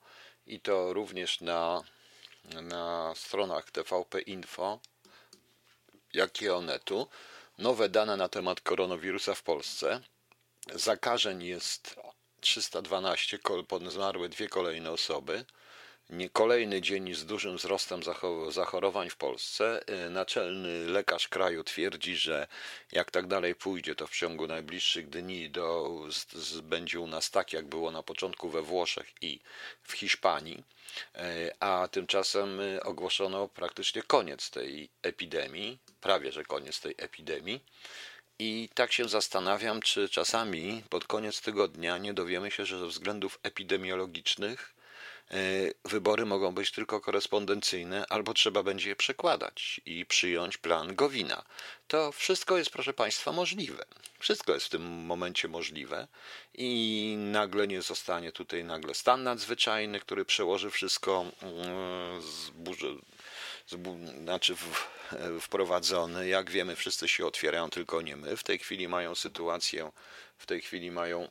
i 0.46 0.60
to 0.60 0.92
również 0.92 1.40
na, 1.40 1.82
na 2.44 3.14
stronach 3.16 3.70
TVP 3.70 4.20
Info, 4.20 4.80
jak 6.12 6.42
i 6.42 6.48
Onetu, 6.48 7.08
nowe 7.58 7.88
dane 7.88 8.16
na 8.16 8.28
temat 8.28 8.60
koronawirusa 8.60 9.34
w 9.34 9.42
Polsce. 9.42 10.00
Zakażeń 10.74 11.42
jest 11.42 11.96
312, 12.40 13.38
zmarły 13.88 14.28
dwie 14.28 14.48
kolejne 14.48 14.90
osoby 14.90 15.44
kolejny 16.32 16.80
dzień 16.80 17.14
z 17.14 17.26
dużym 17.26 17.56
wzrostem 17.56 18.00
zachorowań 18.48 19.10
w 19.10 19.16
Polsce. 19.16 19.82
Y, 20.06 20.10
naczelny 20.10 20.86
lekarz 20.86 21.28
kraju 21.28 21.64
twierdzi, 21.64 22.16
że 22.16 22.46
jak 22.92 23.10
tak 23.10 23.26
dalej 23.26 23.54
pójdzie, 23.54 23.94
to 23.94 24.06
w 24.06 24.16
ciągu 24.16 24.46
najbliższych 24.46 25.08
dni 25.08 25.50
do, 25.50 25.98
z, 26.10 26.32
z, 26.32 26.60
będzie 26.60 27.00
u 27.00 27.06
nas 27.06 27.30
tak, 27.30 27.52
jak 27.52 27.66
było 27.66 27.90
na 27.90 28.02
początku 28.02 28.48
we 28.48 28.62
Włoszech 28.62 29.12
i 29.20 29.40
w 29.82 29.92
Hiszpanii, 29.92 30.64
y, 31.16 31.20
a 31.60 31.88
tymczasem 31.90 32.60
y, 32.60 32.82
ogłoszono 32.82 33.48
praktycznie 33.48 34.02
koniec 34.02 34.50
tej 34.50 34.88
epidemii, 35.02 35.78
prawie 36.00 36.32
że 36.32 36.44
koniec 36.44 36.80
tej 36.80 36.94
epidemii. 36.98 37.60
I 38.38 38.68
tak 38.74 38.92
się 38.92 39.08
zastanawiam, 39.08 39.80
czy 39.80 40.08
czasami 40.08 40.82
pod 40.88 41.04
koniec 41.04 41.40
tygodnia 41.40 41.98
nie 41.98 42.14
dowiemy 42.14 42.50
się, 42.50 42.66
że 42.66 42.78
ze 42.78 42.86
względów 42.86 43.38
epidemiologicznych 43.42 44.79
wybory 45.84 46.26
mogą 46.26 46.54
być 46.54 46.70
tylko 46.70 47.00
korespondencyjne, 47.00 48.06
albo 48.08 48.34
trzeba 48.34 48.62
będzie 48.62 48.88
je 48.88 48.96
przekładać 48.96 49.80
i 49.86 50.06
przyjąć 50.06 50.58
plan 50.58 50.94
Gowina. 50.94 51.44
To 51.88 52.12
wszystko 52.12 52.58
jest, 52.58 52.70
proszę 52.70 52.92
Państwa, 52.92 53.32
możliwe. 53.32 53.84
Wszystko 54.18 54.54
jest 54.54 54.66
w 54.66 54.70
tym 54.70 54.82
momencie 54.82 55.48
możliwe 55.48 56.08
i 56.54 57.14
nagle 57.18 57.66
nie 57.66 57.82
zostanie 57.82 58.32
tutaj 58.32 58.64
nagle 58.64 58.94
stan 58.94 59.22
nadzwyczajny, 59.22 60.00
który 60.00 60.24
przełoży 60.24 60.70
wszystko, 60.70 61.24
mm, 61.42 62.22
zburzy, 62.22 62.96
zbu, 63.66 63.98
znaczy 64.22 64.54
w, 64.54 64.86
wprowadzony. 65.40 66.28
Jak 66.28 66.50
wiemy, 66.50 66.76
wszyscy 66.76 67.08
się 67.08 67.26
otwierają, 67.26 67.70
tylko 67.70 68.02
nie 68.02 68.16
my. 68.16 68.36
W 68.36 68.42
tej 68.42 68.58
chwili 68.58 68.88
mają 68.88 69.14
sytuację, 69.14 69.92
w 70.38 70.46
tej 70.46 70.60
chwili 70.60 70.90
mają 70.90 71.28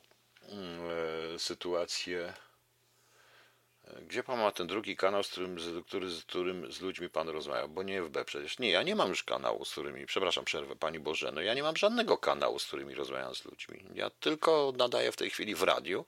mm, 0.48 1.38
sytuację 1.38 2.34
gdzie 4.08 4.22
pan 4.22 4.38
ma 4.38 4.50
ten 4.50 4.66
drugi 4.66 4.96
kanał, 4.96 5.22
z 5.22 5.28
którym, 5.28 5.60
z, 5.60 5.86
który, 5.86 6.10
z 6.10 6.24
którym 6.24 6.72
z 6.72 6.80
ludźmi 6.80 7.10
pan 7.10 7.28
rozmawia? 7.28 7.68
Bo 7.68 7.82
nie 7.82 8.02
FB 8.02 8.24
przecież. 8.24 8.58
Nie, 8.58 8.70
ja 8.70 8.82
nie 8.82 8.96
mam 8.96 9.08
już 9.08 9.22
kanału, 9.24 9.64
z 9.64 9.72
którymi, 9.72 10.06
przepraszam, 10.06 10.44
przerwę 10.44 10.76
pani 10.76 11.00
Bożeno, 11.00 11.40
ja 11.40 11.54
nie 11.54 11.62
mam 11.62 11.76
żadnego 11.76 12.18
kanału, 12.18 12.58
z 12.58 12.66
którymi 12.66 12.94
rozmawiam 12.94 13.34
z 13.34 13.44
ludźmi. 13.44 13.84
Ja 13.94 14.10
tylko 14.10 14.72
nadaję 14.76 15.12
w 15.12 15.16
tej 15.16 15.30
chwili 15.30 15.54
w 15.54 15.62
radiu, 15.62 16.04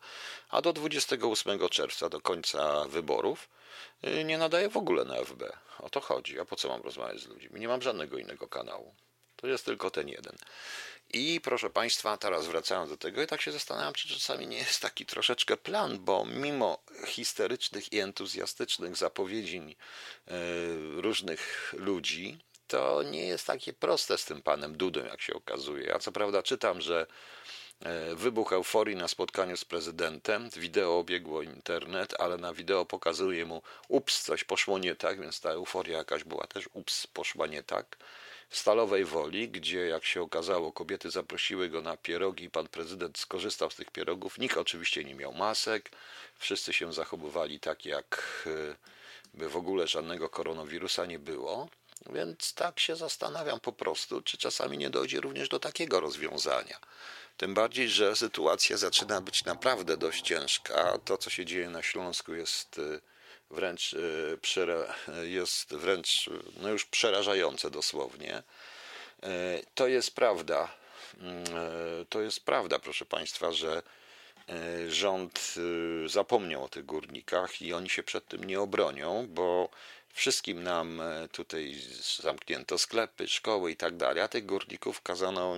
a 0.51 0.62
do 0.62 0.73
28 0.73 1.69
czerwca, 1.69 2.09
do 2.09 2.21
końca 2.21 2.85
wyborów, 2.89 3.49
y, 4.07 4.25
nie 4.25 4.39
nadaję 4.39 4.69
w 4.69 4.77
ogóle 4.77 5.05
na 5.05 5.17
FB. 5.17 5.43
O 5.79 5.91
to 5.91 6.01
chodzi. 6.01 6.41
A 6.41 6.45
po 6.45 6.57
co 6.57 6.69
mam 6.69 6.83
rozmawiać 6.83 7.21
z 7.21 7.29
ludźmi? 7.29 7.61
Nie 7.61 7.69
mam 7.69 7.83
żadnego 7.83 8.19
innego 8.19 8.49
kanału. 8.49 8.95
To 9.43 9.47
jest 9.47 9.65
tylko 9.65 9.91
ten 9.91 10.09
jeden. 10.09 10.37
I 11.13 11.41
proszę 11.45 11.71
Państwa, 11.71 12.17
teraz 12.17 12.47
wracając 12.47 12.91
do 12.91 12.97
tego, 12.97 13.23
i 13.23 13.27
tak 13.27 13.41
się 13.41 13.53
zastanawiam, 13.53 13.95
czy 13.95 14.09
czasami 14.09 14.47
nie 14.47 14.59
jest 14.59 14.81
taki 14.81 15.07
troszeczkę 15.07 15.57
plan, 15.57 15.99
bo 15.99 16.25
mimo 16.25 16.79
histerycznych 17.07 17.93
i 17.93 17.99
entuzjastycznych 17.99 18.97
zapowiedzi 18.97 19.77
e, 20.29 20.33
różnych 21.01 21.75
ludzi, 21.79 22.39
to 22.67 23.03
nie 23.03 23.27
jest 23.27 23.47
takie 23.47 23.73
proste 23.73 24.19
z 24.19 24.25
tym 24.25 24.43
panem 24.43 24.77
Dudą, 24.77 25.05
jak 25.05 25.23
się 25.23 25.35
okazuje. 25.35 25.87
Ja 25.87 25.99
co 25.99 26.13
prawda 26.13 26.43
czytam, 26.43 26.81
że 26.81 27.07
e, 27.81 28.15
wybuch 28.15 28.53
euforii 28.53 28.97
na 28.97 29.09
spotkaniu 29.09 29.57
z 29.57 29.65
prezydentem, 29.65 30.51
wideo 30.57 30.99
obiegło 30.99 31.43
internet, 31.43 32.15
ale 32.21 32.37
na 32.37 32.55
wideo 32.55 32.85
pokazuje 32.87 33.47
mu 33.47 33.63
ups, 33.89 34.23
coś 34.23 34.45
poszło 34.45 34.79
nie 34.79 34.95
tak, 34.95 35.21
więc 35.21 35.41
ta 35.41 35.51
euforia 35.51 35.99
jakaś 35.99 36.25
była 36.25 36.47
też 36.47 36.69
ups, 36.73 37.07
poszła 37.07 37.47
nie 37.47 37.63
tak. 37.63 37.97
Stalowej 38.53 39.05
Woli, 39.05 39.49
gdzie 39.49 39.87
jak 39.87 40.05
się 40.05 40.23
okazało, 40.23 40.73
kobiety 40.73 41.11
zaprosiły 41.11 41.69
go 41.69 41.83
na 41.83 41.97
pierogi, 41.97 42.51
pan 42.51 42.69
prezydent 42.69 43.19
skorzystał 43.19 43.71
z 43.71 43.75
tych 43.75 43.91
pierogów. 43.91 44.39
Nikt 44.39 44.57
oczywiście 44.57 45.05
nie 45.05 45.15
miał 45.15 45.33
masek, 45.33 45.91
wszyscy 46.39 46.73
się 46.73 46.93
zachowywali 46.93 47.61
tak, 47.61 47.87
jak 47.87 48.43
e, 49.35 49.49
w 49.49 49.57
ogóle 49.57 49.89
żadnego 49.89 50.29
koronawirusa 50.29 51.07
nie 51.07 51.19
było. 51.19 51.69
Więc 52.11 52.55
tak 52.55 52.81
się 52.81 52.97
zastanawiam 52.97 53.61
po 53.61 53.73
prostu, 53.73 54.23
czy 54.23 54.39
czasami 54.39 54.79
nie 54.79 54.91
dojdzie 54.91 55.21
również 55.21 55.49
do 55.49 55.59
takiego 55.59 56.01
rozwiązania. 56.01 56.79
Tym 57.37 57.55
bardziej, 57.55 57.89
że 57.89 58.17
sytuacja 58.17 58.77
zaczyna 58.77 59.21
być 59.21 59.45
naprawdę 59.45 59.97
dość 59.97 60.23
ciężka. 60.23 60.99
To, 61.05 61.17
co 61.17 61.31
się 61.31 61.45
dzieje 61.45 61.71
na 61.71 61.83
Śląsku, 61.83 62.35
jest 62.35 62.79
e, 62.79 63.12
wręcz 63.53 63.95
e, 63.95 65.27
jest 65.27 65.75
wręcz 65.75 66.31
no 66.57 66.69
już 66.69 66.85
przerażające 66.85 67.71
dosłownie. 67.71 68.43
E, 69.23 69.61
to 69.75 69.89
jest 69.89 70.15
prawda. 70.15 70.69
Mm, 71.21 71.45
e, 71.45 72.05
to 72.09 72.21
jest 72.21 72.45
prawda, 72.45 72.79
proszę 72.79 73.05
Państwa, 73.05 73.53
że 73.53 73.83
rząd 74.89 75.55
zapomniał 76.07 76.65
o 76.65 76.69
tych 76.69 76.85
górnikach 76.85 77.63
i 77.63 77.73
oni 77.73 77.91
się 77.91 78.03
przed 78.03 78.29
tym 78.29 78.45
nie 78.45 78.61
obronią, 78.61 79.27
bo 79.29 79.69
wszystkim 80.13 80.63
nam 80.63 81.03
tutaj 81.33 81.77
zamknięto 82.23 82.79
sklepy, 82.79 83.29
szkoły 83.29 83.71
i 83.71 83.77
tak 83.77 83.97
dalej, 83.97 84.23
a 84.23 84.29
tych 84.29 84.47
górników 84.47 85.03
kazano 85.03 85.57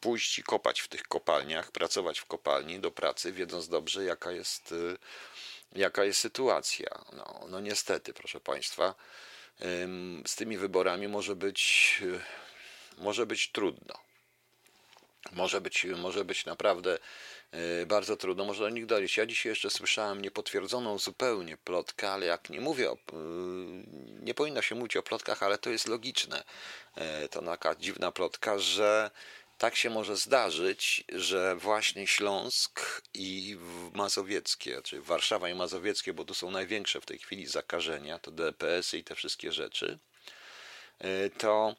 pójść 0.00 0.38
i 0.38 0.42
kopać 0.42 0.80
w 0.80 0.88
tych 0.88 1.02
kopalniach, 1.02 1.70
pracować 1.70 2.18
w 2.18 2.26
kopalni 2.26 2.80
do 2.80 2.90
pracy, 2.90 3.32
wiedząc 3.32 3.68
dobrze, 3.68 4.04
jaka 4.04 4.32
jest 4.32 4.74
jaka 5.72 6.04
jest 6.04 6.20
sytuacja. 6.20 7.04
No, 7.12 7.46
no 7.48 7.60
niestety, 7.60 8.14
proszę 8.14 8.40
Państwa, 8.40 8.94
z 10.26 10.36
tymi 10.36 10.58
wyborami 10.58 11.08
może 11.08 11.36
być, 11.36 12.02
może 12.98 13.26
być 13.26 13.52
trudno. 13.52 14.06
Może 15.32 15.60
być, 15.60 15.84
może 15.84 16.24
być 16.24 16.46
naprawdę 16.46 16.98
e, 17.50 17.86
bardzo 17.86 18.16
trudno, 18.16 18.44
można 18.44 18.64
do 18.64 18.70
nich 18.70 18.86
dojść. 18.86 19.16
Ja 19.16 19.26
dzisiaj 19.26 19.50
jeszcze 19.50 19.70
słyszałem 19.70 20.22
niepotwierdzoną 20.22 20.98
zupełnie 20.98 21.56
plotkę, 21.56 22.10
ale 22.10 22.26
jak 22.26 22.50
nie 22.50 22.60
mówię, 22.60 22.90
o, 22.90 22.94
e, 22.94 22.96
nie 24.20 24.34
powinno 24.34 24.62
się 24.62 24.74
mówić 24.74 24.96
o 24.96 25.02
plotkach, 25.02 25.42
ale 25.42 25.58
to 25.58 25.70
jest 25.70 25.88
logiczne. 25.88 26.44
E, 26.94 27.28
to 27.28 27.42
taka 27.42 27.74
dziwna 27.74 28.12
plotka, 28.12 28.58
że 28.58 29.10
tak 29.58 29.76
się 29.76 29.90
może 29.90 30.16
zdarzyć, 30.16 31.04
że 31.08 31.56
właśnie 31.56 32.06
Śląsk 32.06 33.02
i 33.14 33.56
Mazowieckie, 33.94 34.82
czy 34.82 35.00
Warszawa 35.00 35.48
i 35.48 35.54
Mazowieckie, 35.54 36.12
bo 36.12 36.24
tu 36.24 36.34
są 36.34 36.50
największe 36.50 37.00
w 37.00 37.06
tej 37.06 37.18
chwili 37.18 37.46
zakażenia, 37.46 38.18
to 38.18 38.30
DPS-y 38.30 38.98
i 38.98 39.04
te 39.04 39.14
wszystkie 39.14 39.52
rzeczy, 39.52 39.98
y, 41.04 41.30
to 41.38 41.76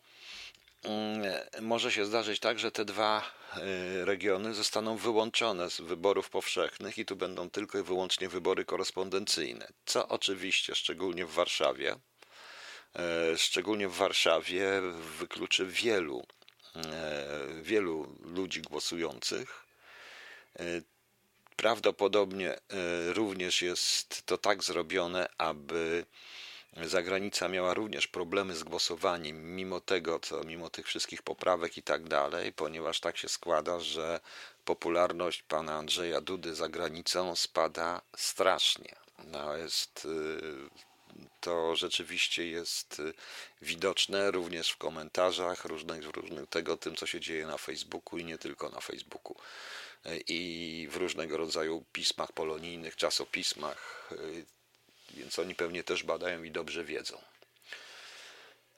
mm, 0.84 1.31
może 1.62 1.91
się 1.91 2.05
zdarzyć 2.05 2.39
tak, 2.39 2.60
że 2.60 2.72
te 2.72 2.86
dwa 2.86 3.31
y, 4.01 4.05
regiony 4.05 4.53
zostaną 4.53 4.98
wyłączone 4.98 5.69
z 5.69 5.81
wyborów 5.81 6.29
powszechnych 6.29 6.98
i 6.98 7.05
tu 7.05 7.15
będą 7.15 7.50
tylko 7.50 7.79
i 7.79 7.84
wyłącznie 7.84 8.29
wybory 8.29 8.65
korespondencyjne, 8.65 9.67
co 9.86 10.07
oczywiście, 10.07 10.75
szczególnie 10.75 11.25
w 11.25 11.31
Warszawie, 11.31 11.96
y, 13.34 13.38
szczególnie 13.38 13.88
w 13.88 13.96
Warszawie 13.96 14.81
wykluczy 15.19 15.65
wielu 15.65 16.27
E, 16.37 16.37
wielu 17.62 18.15
ludzi 18.22 18.62
głosujących. 18.62 19.65
E, 20.60 20.63
prawdopodobnie 21.55 22.53
e, 22.53 22.60
również 23.13 23.62
jest 23.62 24.25
to 24.25 24.38
tak 24.38 24.63
zrobione, 24.63 25.29
aby 25.38 26.05
zagranica 26.84 27.48
miała 27.48 27.74
również 27.74 28.07
problemy 28.07 28.55
z 28.55 28.63
głosowaniem, 28.63 29.55
mimo 29.55 29.79
tego, 29.79 30.19
co 30.19 30.43
mimo 30.43 30.69
tych 30.69 30.88
wszystkich 30.88 31.22
poprawek 31.22 31.77
i 31.77 31.84
tak 31.84 32.03
dalej, 32.03 32.53
ponieważ 32.53 33.00
tak 33.00 33.17
się 33.17 33.29
składa, 33.29 33.79
że 33.79 34.19
popularność 34.65 35.43
pana 35.43 35.74
Andrzeja 35.74 36.22
Dudy 36.22 36.55
za 36.55 36.69
granicą 36.69 37.36
spada 37.36 38.01
strasznie. 38.17 38.96
No, 39.24 39.57
jest 39.57 40.07
to 41.39 41.75
rzeczywiście 41.75 42.47
jest 42.47 43.00
y, 43.00 43.13
widoczne 43.62 44.31
również 44.31 44.71
w 44.71 44.77
komentarzach 44.77 45.65
różnych, 45.65 46.03
różnych 46.03 46.50
tego, 46.50 46.77
tym, 46.77 46.95
co 46.95 47.05
się 47.05 47.19
dzieje 47.19 47.47
na 47.47 47.57
Facebooku 47.57 48.19
i 48.19 48.25
nie 48.25 48.38
tylko 48.38 48.69
na 48.69 48.79
Facebooku. 48.79 49.36
Y, 50.05 50.24
I 50.27 50.88
w 50.91 50.95
różnego 50.95 51.38
rodzaju 51.38 51.83
pismach 51.93 52.31
polonijnych, 52.31 52.95
czasopismach, 52.95 54.09
y, 54.12 54.45
więc 55.13 55.39
oni 55.39 55.55
pewnie 55.55 55.83
też 55.83 56.03
badają 56.03 56.43
i 56.43 56.51
dobrze 56.51 56.83
wiedzą. 56.83 57.21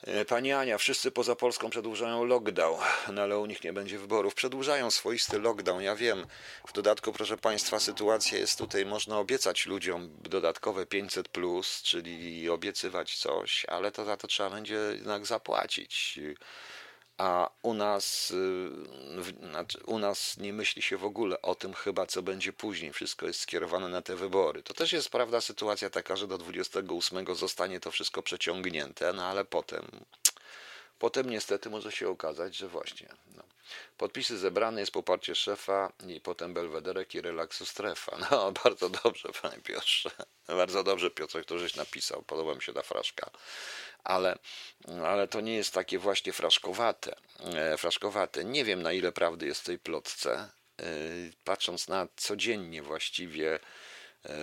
E, 0.04 0.26
pani 0.26 0.54
Ania, 0.54 0.78
wszyscy 0.78 1.12
poza 1.12 1.36
Polską 1.36 1.70
przedłużają 1.70 2.24
lockdown, 2.24 2.80
no 3.14 3.22
ale 3.22 3.38
u 3.38 3.46
nich 3.46 3.64
nie 3.64 3.74
będzie 3.74 4.00
wyborów. 4.00 4.36
Przedłużają 4.36 4.92
swoisty 4.92 5.40
lockdown, 5.40 5.82
ja 5.82 5.96
wiem. 5.96 6.26
W 6.68 6.74
dodatku, 6.74 7.14
proszę 7.14 7.38
Państwa, 7.38 7.80
sytuacja 7.80 8.38
jest 8.38 8.58
tutaj, 8.58 8.86
można 8.86 9.20
obiecać 9.20 9.66
ludziom 9.66 10.10
dodatkowe 10.22 10.86
500, 10.86 11.28
plus, 11.28 11.82
czyli 11.82 12.50
obiecywać 12.50 13.18
coś, 13.18 13.66
ale 13.66 13.92
to 13.92 14.06
za 14.06 14.18
to 14.18 14.28
trzeba 14.28 14.50
będzie 14.50 14.76
jednak 14.76 15.26
zapłacić 15.26 16.20
a 17.20 17.50
u 17.62 17.74
nas, 17.74 18.32
y, 18.32 18.70
znaczy 19.50 19.80
u 19.86 20.00
nas 20.00 20.38
nie 20.38 20.54
myśli 20.54 20.82
się 20.82 20.98
w 20.98 21.06
ogóle 21.06 21.42
o 21.42 21.56
tym 21.56 21.74
chyba, 21.74 22.06
co 22.06 22.22
będzie 22.22 22.54
później. 22.54 22.94
Wszystko 22.94 23.28
jest 23.28 23.40
skierowane 23.40 23.90
na 23.90 24.02
te 24.02 24.16
wybory. 24.16 24.64
To 24.64 24.74
też 24.74 24.94
jest 24.94 25.10
prawda 25.10 25.42
sytuacja 25.42 25.90
taka, 25.90 26.16
że 26.16 26.28
do 26.28 26.38
28 26.38 27.36
zostanie 27.36 27.80
to 27.80 27.92
wszystko 27.92 28.24
przeciągnięte, 28.24 29.14
no 29.14 29.26
ale 29.26 29.46
potem, 29.46 29.86
potem 31.00 31.30
niestety 31.30 31.70
może 31.70 31.92
się 31.92 32.10
okazać, 32.10 32.56
że 32.56 32.68
właśnie. 32.68 33.10
No. 33.36 33.44
Podpisy 33.98 34.38
zebrane 34.38 34.80
jest 34.80 34.92
poparcie 34.92 35.36
szefa 35.36 35.92
i 36.08 36.22
potem 36.22 36.54
belwederek 36.54 37.16
i 37.16 37.22
relaksu 37.22 37.66
strefa. 37.66 38.18
No 38.32 38.52
bardzo 38.64 38.90
dobrze, 38.90 39.30
panie 39.42 39.62
Piotrze. 39.64 40.12
Bardzo 40.48 40.84
dobrze, 40.84 41.12
Piotr, 41.12 41.46
to 41.46 41.60
żeś 41.60 41.76
napisał. 41.76 42.22
Podoba 42.22 42.56
mi 42.56 42.62
się 42.62 42.74
ta 42.74 42.82
fraszka 42.82 43.32
ale, 44.04 44.38
ale 45.06 45.28
to 45.28 45.42
nie 45.42 45.56
jest 45.56 45.74
takie 45.74 46.00
właśnie 46.00 46.34
fraszkowate. 46.34 47.16
E, 47.56 47.78
fraszkowate. 47.78 48.46
Nie 48.46 48.66
wiem, 48.66 48.82
na 48.82 48.94
ile 48.94 49.12
prawdy 49.12 49.46
jest 49.46 49.62
w 49.62 49.66
tej 49.66 49.80
plotce. 49.80 50.50
E, 50.80 50.86
patrząc 51.44 51.88
na 51.88 52.08
codziennie 52.16 52.82
właściwie 52.82 53.60
e, 54.26 54.36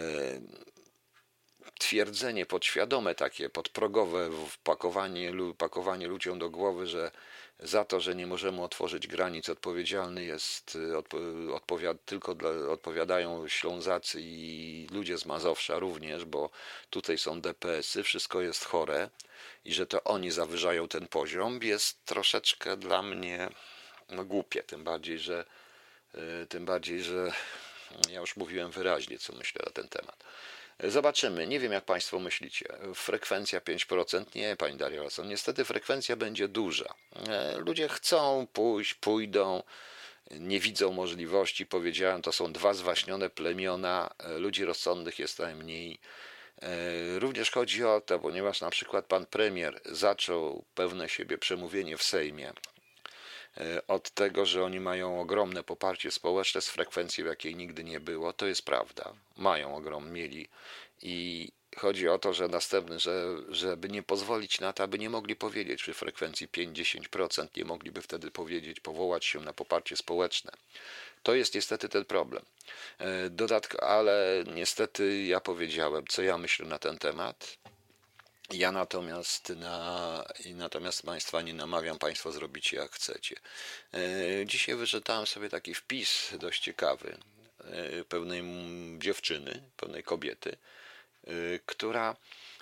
twierdzenie 1.79 2.47
podświadome, 2.47 3.15
takie 3.15 3.51
podprogowe 3.51 4.31
wpakowanie, 4.49 5.33
pakowanie 5.59 6.07
ludziom 6.07 6.39
do 6.39 6.51
głowy, 6.51 6.87
że 6.87 7.11
za 7.61 7.85
to, 7.85 8.01
że 8.01 8.15
nie 8.15 8.27
możemy 8.27 8.63
otworzyć 8.63 9.07
granic, 9.07 9.49
odpowiedzialny 9.49 10.25
jest, 10.25 10.79
odpowiad, 11.53 11.97
tylko 12.05 12.35
dla, 12.35 12.51
odpowiadają 12.51 13.49
Ślązacy 13.49 14.19
i 14.23 14.87
ludzie 14.91 15.19
z 15.19 15.27
Mazowsza 15.27 15.79
również, 15.79 16.25
bo 16.25 16.51
tutaj 16.91 17.19
są 17.19 17.41
DPS-y, 17.41 18.03
wszystko 18.03 18.41
jest 18.41 18.65
chore 18.65 19.11
i 19.65 19.73
że 19.73 19.87
to 19.87 20.05
oni 20.05 20.31
zawyżają 20.31 20.89
ten 20.89 21.07
poziom, 21.07 21.61
jest 21.63 22.05
troszeczkę 22.05 22.77
dla 22.77 23.03
mnie 23.03 23.49
no, 24.09 24.25
głupie, 24.25 24.63
tym 24.63 24.85
bardziej, 24.85 25.19
że 25.19 25.45
y, 26.15 26.47
tym 26.47 26.65
bardziej, 26.65 27.03
że 27.03 27.33
ja 28.11 28.21
już 28.21 28.37
mówiłem 28.37 28.71
wyraźnie, 28.71 29.19
co 29.19 29.33
myślę 29.33 29.63
na 29.67 29.73
ten 29.73 29.89
temat. 29.89 30.25
Zobaczymy. 30.85 31.47
Nie 31.47 31.61
wiem, 31.61 31.73
jak 31.73 31.85
Państwo 31.85 32.19
myślicie. 32.19 32.67
Frekwencja 32.95 33.61
5%? 33.61 34.25
Nie, 34.35 34.57
Pani 34.57 34.77
Daria 34.77 35.03
Lason. 35.03 35.29
Niestety 35.29 35.65
frekwencja 35.65 36.17
będzie 36.17 36.49
duża. 36.49 36.95
E, 37.29 37.59
ludzie 37.59 37.89
chcą 37.89 38.47
pójść, 38.53 38.95
pójdą, 38.95 39.63
nie 40.31 40.61
widzą 40.61 40.93
możliwości. 40.93 41.67
Powiedziałem, 41.67 42.23
to 42.23 42.33
są 42.33 42.53
dwa 42.53 42.75
zwaśnione 42.75 43.31
plemiona. 43.31 44.11
E, 44.19 44.39
ludzi 44.39 44.65
rozsądnych 44.65 45.19
jest 45.19 45.39
najmniej. 45.39 45.99
E, 46.63 47.19
również 47.19 47.51
chodzi 47.51 47.85
o 47.85 48.01
to, 48.01 48.19
ponieważ 48.19 48.61
na 48.61 48.71
przykład 48.71 49.07
pan 49.07 49.27
premier 49.27 49.81
zaczął 49.85 50.65
pewne 50.75 51.09
siebie 51.09 51.39
przemówienie 51.39 51.97
w 51.97 52.03
Sejmie 52.03 52.53
od 53.89 54.11
tego, 54.11 54.47
że 54.47 54.65
oni 54.65 54.81
mają 54.81 55.21
ogromne 55.21 55.63
poparcie 55.63 56.11
społeczne 56.11 56.61
z 56.61 56.69
frekwencji, 56.69 57.25
w 57.25 57.27
jakiej 57.27 57.57
nigdy 57.57 57.85
nie 57.85 58.01
było. 58.01 58.33
To 58.33 58.47
jest 58.47 58.65
prawda. 58.65 59.13
Mają 59.37 59.77
ogrom, 59.77 60.13
mieli. 60.13 60.49
I 61.03 61.49
chodzi 61.77 62.09
o 62.09 62.19
to, 62.19 62.33
że 62.33 62.49
następny, 62.49 63.01
że, 63.01 63.37
żeby 63.49 63.89
nie 63.89 64.03
pozwolić 64.03 64.61
na 64.61 64.73
to, 64.73 64.83
aby 64.83 64.99
nie 64.99 65.11
mogli 65.11 65.37
powiedzieć 65.37 65.83
przy 65.83 65.95
frekwencji 65.95 66.49
5-10%, 66.49 67.47
nie 67.57 67.65
mogliby 67.65 68.03
wtedy 68.03 68.31
powiedzieć, 68.31 68.81
powołać 68.81 69.25
się 69.25 69.41
na 69.41 69.53
poparcie 69.53 69.97
społeczne. 69.97 70.53
To 71.23 71.35
jest 71.35 71.55
niestety 71.55 71.89
ten 71.89 72.05
problem. 72.05 72.43
E, 72.99 73.31
dodatko, 73.31 73.83
ale 73.83 74.45
niestety 74.55 75.23
ja 75.23 75.41
powiedziałem, 75.41 76.05
co 76.09 76.23
ja 76.23 76.39
myślę 76.39 76.67
na 76.67 76.79
ten 76.79 76.99
temat. 76.99 77.59
Ja 78.53 78.73
natomiast, 78.73 79.49
na, 79.49 80.25
natomiast 80.55 81.03
Państwa 81.03 81.43
nie 81.43 81.55
namawiam, 81.55 81.99
Państwo 81.99 82.33
zrobicie 82.33 82.77
jak 82.77 82.93
chcecie. 82.93 83.37
E, 83.95 84.47
dzisiaj 84.47 84.75
wyczytałem 84.75 85.27
sobie 85.27 85.49
taki 85.49 85.75
wpis 85.75 86.35
dość 86.39 86.63
ciekawy 86.63 87.19
e, 87.61 88.05
pewnej 88.05 88.43
dziewczyny, 88.99 89.63
pewnej 89.77 90.03
kobiety, 90.03 90.57
e, 91.27 91.31
która 91.67 92.17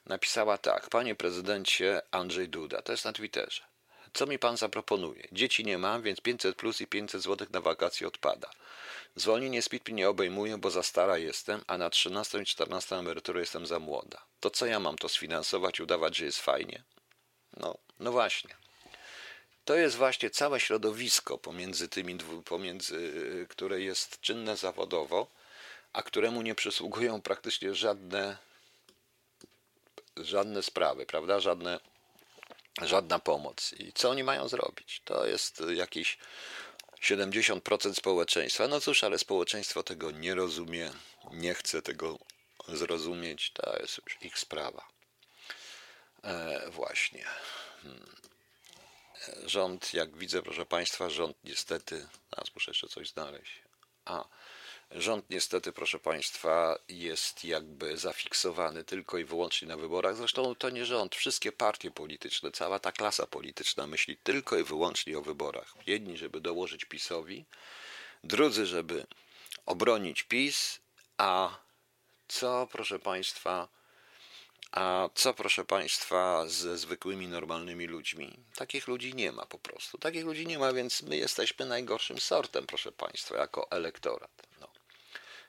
napisała 0.07 0.59
tak: 0.59 0.89
Panie 0.89 1.15
prezydencie 1.15 2.03
Andrzej 2.11 2.49
Duda, 2.49 2.83
to 2.83 2.93
jest 2.93 3.05
na 3.05 3.13
Twitterze. 3.13 3.74
Co 4.15 4.27
mi 4.27 4.39
pan 4.39 4.57
zaproponuje? 4.57 5.29
Dzieci 5.33 5.65
nie 5.65 5.79
mam, 5.79 6.03
więc 6.03 6.21
500 6.21 6.57
plus 6.57 6.81
i 6.81 6.87
500 6.87 7.23
zł 7.23 7.47
na 7.51 7.61
wakacje 7.61 8.07
odpada. 8.07 8.51
Zwolnienie 9.17 9.63
z 9.63 9.69
PIT 9.69 9.89
nie 9.89 10.09
obejmuje, 10.09 10.59
bo 10.59 10.71
za 10.71 10.83
stara 10.83 11.19
jestem, 11.19 11.61
a 11.67 11.79
na 11.79 11.91
13 11.91 12.43
i 12.43 12.45
14 12.45 12.97
emeryturę 12.97 13.41
jestem 13.41 13.67
za 13.67 13.79
młoda. 13.79 14.25
To 14.41 14.51
co 14.51 14.67
ja 14.67 14.81
mam 14.81 14.99
to 14.99 15.09
sfinansować, 15.09 15.81
udawać, 15.81 16.17
że 16.17 16.25
jest 16.25 16.41
fajnie? 16.41 16.83
No, 17.57 17.79
no 18.01 18.13
właśnie. 18.13 18.57
To 19.65 19.77
jest 19.77 19.97
właśnie 19.97 20.31
całe 20.31 20.61
środowisko 20.61 21.39
pomiędzy 21.39 21.89
tymi 21.89 22.19
pomiędzy, 22.45 23.47
które 23.49 23.81
jest 23.81 24.21
czynne 24.21 24.57
zawodowo, 24.57 25.27
a 25.93 26.03
któremu 26.03 26.43
nie 26.43 26.55
przysługują 26.55 27.21
praktycznie 27.21 27.75
żadne 27.75 28.37
żadne 30.17 30.63
sprawy, 30.63 31.07
prawda? 31.07 31.41
Żadne, 31.41 31.81
żadna 32.83 33.19
pomoc. 33.19 33.75
I 33.79 33.93
co 33.93 34.11
oni 34.11 34.25
mają 34.25 34.49
zrobić? 34.49 35.03
To 35.05 35.27
jest 35.27 35.63
jakiś 35.75 36.19
70% 37.01 37.95
społeczeństwa. 37.95 38.69
No 38.69 38.81
cóż, 38.81 39.05
ale 39.05 39.19
społeczeństwo 39.19 39.83
tego 39.83 40.11
nie 40.11 40.35
rozumie, 40.35 40.91
nie 41.33 41.55
chce 41.55 41.83
tego 41.83 42.19
zrozumieć. 42.69 43.51
To 43.51 43.77
jest 43.81 43.99
już 43.99 44.23
ich 44.23 44.39
sprawa. 44.39 44.89
E, 46.23 46.71
właśnie. 46.71 47.25
Hmm. 47.83 48.17
Rząd, 49.47 49.95
jak 49.95 50.17
widzę, 50.17 50.43
proszę 50.43 50.67
Państwa, 50.67 51.11
rząd 51.11 51.37
niestety. 51.45 52.07
Teraz 52.31 52.55
muszę 52.55 52.71
jeszcze 52.71 52.89
coś 52.89 53.09
znaleźć. 53.09 53.63
A. 54.05 54.25
Rząd 54.91 55.31
niestety, 55.31 55.73
proszę 55.73 55.99
Państwa, 55.99 56.79
jest 56.89 57.45
jakby 57.45 57.97
zafiksowany 57.97 58.85
tylko 58.85 59.19
i 59.19 59.25
wyłącznie 59.25 59.69
na 59.69 59.77
wyborach. 59.77 60.17
Zresztą 60.17 60.55
to 60.55 60.71
nie 60.71 60.85
rząd, 60.85 61.15
wszystkie 61.15 61.53
partie 61.53 61.91
polityczne, 61.91 62.51
cała 62.51 62.79
ta 62.79 62.93
klasa 62.93 63.27
polityczna 63.27 63.87
myśli 63.87 64.17
tylko 64.17 64.59
i 64.59 64.65
wyłącznie 64.65 65.19
o 65.19 65.23
wyborach. 65.23 65.75
Jedni, 65.87 66.17
żeby 66.17 66.41
dołożyć 66.41 66.85
PiSowi, 66.85 67.45
drudzy, 68.25 68.67
żeby 68.67 69.07
obronić 69.67 70.23
PiS, 70.23 70.81
a 71.19 71.59
co, 72.29 72.69
proszę 72.73 72.99
Państwa, 72.99 73.69
A 74.77 75.09
co, 75.15 75.35
proszę 75.35 75.65
Państwa, 75.65 76.45
ze 76.47 76.79
zwykłymi, 76.79 77.29
normalnymi 77.29 77.87
ludźmi? 77.87 78.39
Takich 78.57 78.89
ludzi 78.89 79.15
nie 79.15 79.33
ma 79.33 79.47
po 79.47 79.59
prostu. 79.59 79.99
Takich 79.99 80.25
ludzi 80.25 80.47
nie 80.47 80.59
ma, 80.59 80.73
więc 80.73 81.03
my 81.03 81.17
jesteśmy 81.17 81.67
najgorszym 81.67 82.21
sortem, 82.21 82.67
proszę 82.67 82.93
Państwa, 82.93 83.37
jako 83.37 83.71
elektorat. 83.71 84.31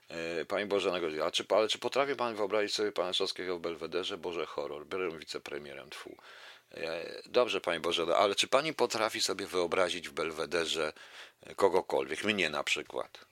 No. 0.10 0.16
E, 0.16 0.46
Pani 0.46 0.66
Boże 0.66 0.92
a 1.26 1.32
czy, 1.32 1.46
ale 1.50 1.68
czy 1.68 1.80
potrafi 1.80 2.16
Pan 2.16 2.36
wyobrazić 2.36 2.74
sobie 2.76 2.92
Pana 2.92 3.14
Czowskiego 3.14 3.58
w 3.58 3.62
Belwederze? 3.62 4.18
Boże, 4.18 4.46
horror, 4.46 4.88
biorę 4.88 5.18
wicepremierem, 5.18 5.90
tfu. 5.90 6.18
E, 6.72 7.22
dobrze, 7.26 7.62
Pani 7.62 7.80
Boże, 7.80 8.06
no, 8.06 8.18
ale 8.18 8.36
czy 8.36 8.48
Pani 8.48 8.74
potrafi 8.74 9.22
sobie 9.22 9.48
wyobrazić 9.48 10.10
w 10.10 10.14
Belwederze 10.14 10.94
kogokolwiek? 11.56 12.24
Mnie 12.24 12.50
na 12.50 12.64
przykład. 12.64 13.26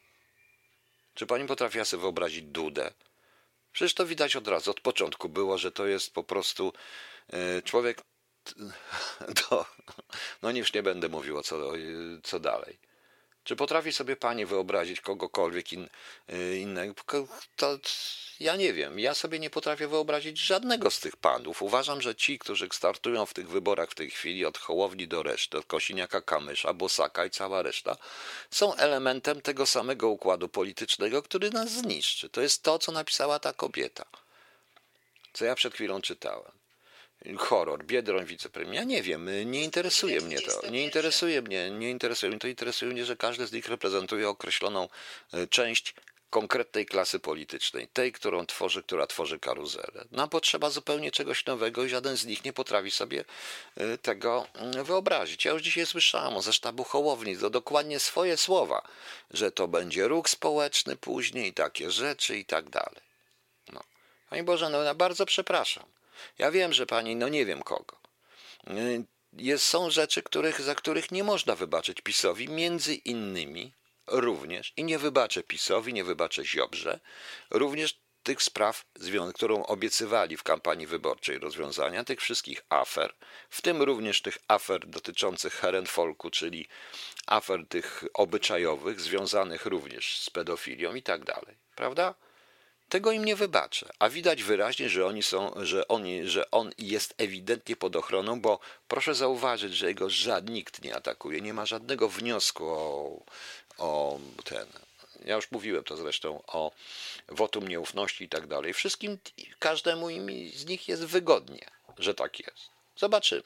Czy 1.14 1.26
Pani 1.26 1.48
potrafi 1.48 1.86
sobie 1.86 2.02
wyobrazić 2.02 2.42
Dudę? 2.42 2.92
Przecież 3.72 3.94
to 3.94 4.06
widać 4.06 4.36
od 4.36 4.48
razu, 4.48 4.72
od 4.72 4.82
początku 4.82 5.30
było, 5.30 5.58
że 5.58 5.72
to 5.72 5.86
jest 5.86 6.14
po 6.14 6.24
prostu 6.24 6.74
e, 7.28 7.62
człowiek. 7.62 8.02
To, 9.50 9.66
no 10.42 10.52
już 10.52 10.74
nie 10.74 10.84
będę 10.84 11.10
mówił 11.10 11.42
co, 11.42 11.72
co 12.24 12.40
dalej. 12.40 12.80
Czy 13.44 13.56
potrafi 13.56 13.94
sobie 13.94 14.16
pani 14.16 14.46
wyobrazić 14.46 15.02
kogokolwiek 15.02 15.74
in, 15.74 15.90
y, 16.34 16.58
innego? 16.58 16.94
To 17.56 17.80
ja 18.40 18.56
nie 18.56 18.74
wiem. 18.74 19.00
Ja 19.00 19.14
sobie 19.14 19.40
nie 19.40 19.50
potrafię 19.50 19.88
wyobrazić 19.88 20.40
żadnego 20.40 20.92
z 20.92 21.00
tych 21.00 21.16
panów. 21.16 21.62
Uważam, 21.62 22.02
że 22.02 22.16
ci, 22.16 22.40
którzy 22.40 22.70
startują 22.72 23.26
w 23.26 23.34
tych 23.34 23.50
wyborach 23.50 23.92
w 23.92 23.96
tej 23.96 24.10
chwili, 24.10 24.46
od 24.46 24.58
Hołowni 24.58 25.08
do 25.08 25.24
reszty, 25.24 25.58
od 25.58 25.66
Kosiniaka 25.66 26.22
Kamysza, 26.22 26.74
Bosaka 26.74 27.26
i 27.26 27.30
cała 27.30 27.62
reszta, 27.62 27.98
są 28.52 28.76
elementem 28.76 29.42
tego 29.42 29.66
samego 29.66 30.10
układu 30.10 30.50
politycznego, 30.50 31.24
który 31.24 31.50
nas 31.50 31.72
zniszczy. 31.72 32.30
To 32.30 32.42
jest 32.42 32.64
to, 32.64 32.80
co 32.80 32.92
napisała 32.92 33.40
ta 33.40 33.54
kobieta. 33.54 34.06
Co 35.34 35.46
ja 35.46 35.56
przed 35.56 35.74
chwilą 35.74 36.02
czytałem 36.02 36.63
horror, 37.38 37.84
Biedroń 37.86 38.26
wicepremier. 38.26 38.74
Ja 38.74 38.84
nie 38.84 39.04
wiem, 39.04 39.30
nie 39.52 39.64
interesuje 39.64 40.22
mnie 40.22 40.42
to. 40.42 40.70
Nie 40.70 40.84
interesuje 40.84 41.42
mnie, 41.42 41.72
nie 41.72 41.90
interesuje 41.90 42.30
mnie 42.32 42.40
to. 42.40 42.48
Interesuje 42.48 42.92
mnie, 42.92 43.06
że 43.06 43.16
każdy 43.16 43.48
z 43.48 43.52
nich 43.52 43.68
reprezentuje 43.68 44.30
określoną 44.30 44.90
e, 45.34 45.48
część 45.48 45.94
konkretnej 46.34 46.86
klasy 46.86 47.20
politycznej, 47.20 47.88
tej, 47.88 48.12
którą 48.12 48.46
tworzy, 48.46 48.84
która 48.84 49.08
tworzy 49.08 49.40
karuzelę. 49.40 50.06
Nam 50.12 50.30
potrzeba 50.30 50.70
zupełnie 50.70 51.12
czegoś 51.12 51.46
nowego 51.46 51.84
i 51.84 51.90
żaden 51.90 52.18
z 52.18 52.26
nich 52.26 52.46
nie 52.46 52.54
potrafi 52.54 52.92
sobie 52.92 53.26
e, 53.78 53.98
tego 53.98 54.48
mm, 54.54 54.84
wyobrazić. 54.84 55.46
Ja 55.46 55.52
już 55.52 55.62
dzisiaj 55.62 55.86
słyszałam 55.86 56.42
ze 56.42 56.54
sztabu 56.54 56.84
Hołowni, 56.84 57.38
to 57.38 57.50
dokładnie 57.50 58.00
swoje 58.00 58.38
słowa, 58.38 58.88
że 59.32 59.52
to 59.52 59.68
będzie 59.68 60.08
ruch 60.08 60.30
społeczny 60.30 60.96
później, 60.96 61.54
takie 61.54 61.92
rzeczy 61.92 62.38
i 62.38 62.46
tak 62.46 62.70
dalej. 62.70 63.02
No. 63.74 63.84
Pani 64.30 64.44
Boże, 64.44 64.70
no 64.70 64.84
ja 64.84 64.94
bardzo 64.94 65.26
przepraszam. 65.26 65.84
Ja 66.38 66.52
wiem, 66.52 66.74
że 66.74 66.86
pani, 66.86 67.16
no 67.16 67.30
nie 67.30 67.46
wiem 67.46 67.64
kogo. 67.64 67.98
Y, 68.68 69.04
jest, 69.34 69.66
są 69.66 69.90
rzeczy, 69.90 70.24
których, 70.24 70.62
za 70.62 70.76
których 70.76 71.12
nie 71.12 71.24
można 71.24 71.56
wybaczyć 71.56 72.02
PiSowi, 72.02 72.50
między 72.50 72.96
innymi 72.96 73.74
również, 74.08 74.74
i 74.78 74.84
nie 74.84 75.00
wybaczę 75.00 75.44
PiSowi, 75.44 75.94
nie 75.94 76.04
wybaczę 76.04 76.46
Ziobrze, 76.46 77.00
również 77.50 78.04
tych 78.24 78.44
spraw, 78.44 78.86
którą 79.34 79.66
obiecywali 79.66 80.38
w 80.38 80.44
kampanii 80.44 80.88
wyborczej 80.88 81.40
rozwiązania, 81.40 82.04
tych 82.04 82.22
wszystkich 82.22 82.62
afer, 82.70 83.14
w 83.50 83.62
tym 83.62 83.82
również 83.82 84.22
tych 84.22 84.38
afer 84.48 84.88
dotyczących 84.88 85.54
Herenfolku, 85.54 86.30
czyli 86.30 86.68
afer 87.28 87.68
tych 87.68 88.04
obyczajowych, 88.14 89.02
związanych 89.02 89.66
również 89.66 90.20
z 90.20 90.30
pedofilią 90.30 90.96
i 90.96 91.04
tak 91.04 91.24
dalej. 91.24 91.58
Prawda? 91.76 92.16
Tego 92.90 93.12
im 93.12 93.26
nie 93.26 93.36
wybaczę. 93.36 93.90
A 94.00 94.10
widać 94.10 94.44
wyraźnie, 94.44 94.90
że 94.90 95.06
oni 95.06 95.24
są, 95.24 95.54
że, 95.62 95.88
oni, 95.88 96.28
że 96.28 96.52
on 96.52 96.72
jest 96.78 97.14
ewidentnie 97.18 97.76
pod 97.76 97.96
ochroną, 97.96 98.42
bo 98.42 98.60
proszę 98.88 99.16
zauważyć, 99.16 99.74
że 99.74 99.88
jego 99.88 100.10
żaden 100.10 100.54
nikt 100.54 100.84
nie 100.84 100.96
atakuje. 100.96 101.42
Nie 101.42 101.54
ma 101.54 101.66
żadnego 101.66 102.10
wniosku 102.10 102.70
o, 102.70 103.20
o 103.78 104.20
ten. 104.44 104.68
Ja 105.26 105.36
już 105.36 105.52
mówiłem 105.52 105.84
to 105.84 105.98
zresztą 105.98 106.44
o 106.48 106.72
wotum 107.28 107.68
nieufności 107.68 108.24
i 108.24 108.30
tak 108.30 108.48
dalej. 108.48 108.74
Wszystkim, 108.74 109.18
każdemu 109.60 110.08
z 110.54 110.66
nich 110.66 110.88
jest 110.88 111.06
wygodnie, 111.06 111.66
że 111.98 112.14
tak 112.14 112.40
jest. 112.40 112.70
Zobaczymy. 112.98 113.44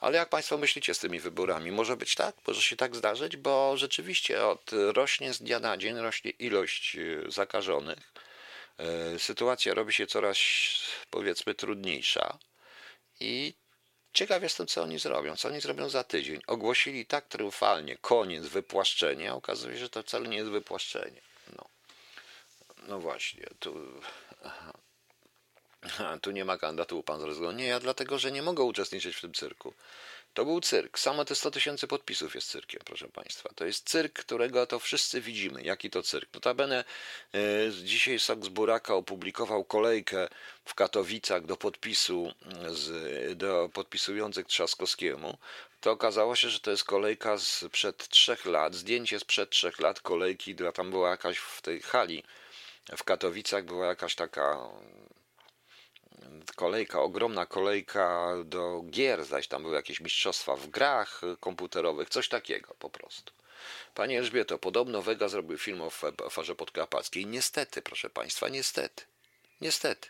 Ale 0.00 0.18
jak 0.18 0.28
Państwo 0.28 0.58
myślicie 0.58 0.94
z 0.94 0.98
tymi 0.98 1.20
wyborami? 1.20 1.72
Może 1.72 1.96
być 1.96 2.14
tak? 2.14 2.34
Może 2.46 2.62
się 2.62 2.76
tak 2.76 2.96
zdarzyć? 2.96 3.36
Bo 3.36 3.76
rzeczywiście 3.76 4.46
od, 4.46 4.70
rośnie 4.72 5.34
z 5.34 5.38
dnia 5.38 5.60
na 5.60 5.76
dzień 5.76 5.98
rośnie 5.98 6.30
ilość 6.30 6.96
e, 6.96 7.30
zakażonych 7.30 8.12
sytuacja 9.18 9.74
robi 9.74 9.92
się 9.92 10.06
coraz, 10.06 10.38
powiedzmy, 11.10 11.54
trudniejsza 11.54 12.38
i 13.20 13.54
ciekaw 14.12 14.42
jestem, 14.42 14.66
co 14.66 14.82
oni 14.82 14.98
zrobią. 14.98 15.36
Co 15.36 15.48
oni 15.48 15.60
zrobią 15.60 15.88
za 15.88 16.04
tydzień? 16.04 16.40
Ogłosili 16.46 17.06
tak 17.06 17.28
triumfalnie 17.28 17.96
koniec, 17.96 18.46
wypłaszczenia, 18.46 19.34
okazuje 19.34 19.74
się, 19.74 19.80
że 19.80 19.88
to 19.88 20.02
wcale 20.02 20.28
nie 20.28 20.36
jest 20.36 20.50
wypłaszczenie. 20.50 21.20
No, 21.56 21.64
no 22.88 22.98
właśnie, 22.98 23.46
tu, 23.58 24.02
tu 26.22 26.30
nie 26.30 26.44
ma 26.44 26.58
kandydatu, 26.58 27.02
pan 27.02 27.20
zrezygnował. 27.20 27.56
Nie, 27.56 27.66
ja 27.66 27.80
dlatego, 27.80 28.18
że 28.18 28.32
nie 28.32 28.42
mogę 28.42 28.62
uczestniczyć 28.62 29.16
w 29.16 29.20
tym 29.20 29.34
cyrku. 29.34 29.74
To 30.34 30.44
był 30.44 30.60
cyrk. 30.60 30.98
Samo 30.98 31.24
te 31.24 31.34
100 31.34 31.50
tysięcy 31.50 31.86
podpisów 31.86 32.34
jest 32.34 32.48
cyrkiem, 32.48 32.80
proszę 32.84 33.08
Państwa. 33.08 33.50
To 33.54 33.64
jest 33.64 33.88
cyrk, 33.90 34.18
którego 34.18 34.66
to 34.66 34.78
wszyscy 34.78 35.20
widzimy. 35.20 35.62
Jaki 35.62 35.90
to 35.90 36.02
cyrk? 36.02 36.34
Notabene 36.34 36.84
e, 37.34 37.38
dzisiaj 37.84 38.18
Sok 38.18 38.44
z 38.44 38.48
Buraka 38.48 38.94
opublikował 38.94 39.64
kolejkę 39.64 40.28
w 40.64 40.74
Katowicach 40.74 41.46
do 41.46 41.56
podpisu, 41.56 42.32
z, 42.68 43.38
do 43.38 43.70
podpisujących 43.72 44.46
Trzaskowskiemu. 44.46 45.38
To 45.80 45.90
okazało 45.90 46.36
się, 46.36 46.48
że 46.50 46.60
to 46.60 46.70
jest 46.70 46.84
kolejka 46.84 47.38
sprzed 47.38 48.08
trzech 48.08 48.46
lat, 48.46 48.74
zdjęcie 48.74 49.20
sprzed 49.20 49.50
trzech 49.50 49.80
lat 49.80 50.00
kolejki, 50.00 50.54
która 50.54 50.72
tam 50.72 50.90
była 50.90 51.10
jakaś 51.10 51.38
w 51.38 51.62
tej 51.62 51.82
hali 51.82 52.22
w 52.96 53.04
Katowicach, 53.04 53.64
była 53.64 53.86
jakaś 53.86 54.14
taka 54.14 54.58
kolejka, 56.56 57.00
ogromna 57.00 57.46
kolejka 57.46 58.34
do 58.44 58.82
gier, 58.90 59.24
zaś 59.24 59.48
tam 59.48 59.62
były 59.62 59.74
jakieś 59.74 60.00
mistrzostwa 60.00 60.56
w 60.56 60.66
grach 60.66 61.20
komputerowych, 61.40 62.08
coś 62.08 62.28
takiego 62.28 62.74
po 62.78 62.90
prostu. 62.90 63.32
Panie 63.94 64.18
Elżbieto, 64.18 64.58
podobno 64.58 65.02
Vega 65.02 65.28
zrobił 65.28 65.58
film 65.58 65.82
o 65.82 65.90
aferze 66.26 66.54
podkarpackiej. 66.54 67.26
Niestety, 67.26 67.82
proszę 67.82 68.10
Państwa, 68.10 68.48
niestety. 68.48 69.04
Niestety. 69.60 70.08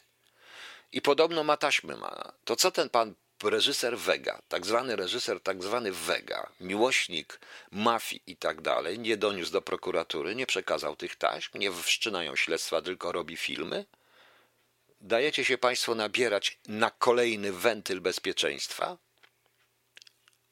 I 0.93 1.03
podobno 1.03 1.45
ma 1.45 1.57
taśmy 1.57 1.97
ma. 1.97 2.33
To 2.45 2.57
co 2.57 2.71
ten 2.71 2.91
pan 2.91 3.15
reżyser 3.43 3.99
Vega, 3.99 4.43
tak 4.49 4.67
zwany 4.67 4.97
reżyser, 4.97 5.41
tak 5.41 5.63
zwany 5.63 5.93
Vega, 5.93 6.53
miłośnik 6.61 7.41
mafii 7.71 8.23
i 8.27 8.37
tak 8.37 8.61
dalej, 8.61 8.99
nie 8.99 9.17
doniósł 9.17 9.53
do 9.53 9.63
prokuratury, 9.63 10.35
nie 10.35 10.47
przekazał 10.47 10.97
tych 10.97 11.17
taśm, 11.17 11.59
nie 11.59 11.73
wszczynają 11.73 12.37
śledztwa, 12.37 12.83
tylko 12.83 13.13
robi 13.13 13.37
filmy? 13.37 13.85
Dajecie 15.03 15.45
się 15.45 15.59
Państwo 15.59 15.95
nabierać 15.95 16.59
na 16.69 16.91
kolejny 16.91 17.53
wentyl 17.53 18.01
bezpieczeństwa? 18.01 18.99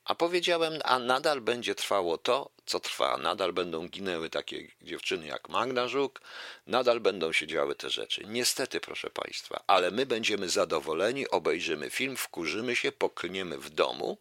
A 0.05 0.15
powiedziałem, 0.15 0.79
a 0.85 0.99
nadal 0.99 1.41
będzie 1.41 1.75
trwało 1.75 2.19
to, 2.19 2.51
co 2.67 2.81
trwa. 2.81 3.17
Nadal 3.17 3.53
będą 3.53 3.89
ginęły 3.89 4.31
takie 4.31 4.69
dziewczyny 4.83 5.27
jak 5.27 5.49
Magda 5.49 5.89
Żuk, 5.89 6.21
nadal 6.67 7.01
będą 7.01 7.33
się 7.33 7.47
działy 7.47 7.75
te 7.75 7.91
rzeczy. 7.91 8.23
Niestety, 8.27 8.81
proszę 8.81 9.11
Państwa, 9.11 9.65
ale 9.67 9.91
my 9.91 10.07
będziemy 10.07 10.49
zadowoleni, 10.49 11.29
obejrzymy 11.29 11.91
film, 11.91 12.17
wkurzymy 12.17 12.77
się, 12.77 12.93
poklniemy 12.93 13.59
w 13.59 13.71
domu 13.71 14.19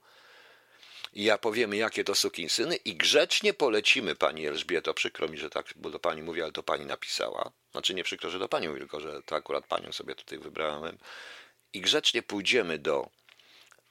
i 1.13 1.23
ja 1.23 1.37
powiemy, 1.37 1.77
jakie 1.77 2.03
to 2.03 2.15
sukinsyny 2.15 2.75
i 2.75 2.95
grzecznie 2.95 3.53
polecimy 3.53 4.15
Pani 4.15 4.47
Elżbieto, 4.47 4.93
przykro 4.93 5.27
mi, 5.27 5.37
że 5.37 5.49
tak, 5.49 5.73
bo 5.75 5.89
do 5.89 5.99
Pani 5.99 6.21
mówię, 6.21 6.43
ale 6.43 6.51
to 6.51 6.63
Pani 6.63 6.85
napisała, 6.85 7.51
znaczy 7.71 7.93
nie 7.93 8.03
przykro, 8.03 8.29
że 8.29 8.39
do 8.39 8.49
Pani 8.49 8.67
mówię, 8.67 8.79
tylko 8.79 8.99
że 8.99 9.21
to 9.23 9.35
akurat 9.35 9.67
Panią 9.67 9.91
sobie 9.91 10.15
tutaj 10.15 10.39
wybrałem 10.39 10.97
i 11.73 11.81
grzecznie 11.81 12.21
pójdziemy 12.21 12.77
do 12.77 13.09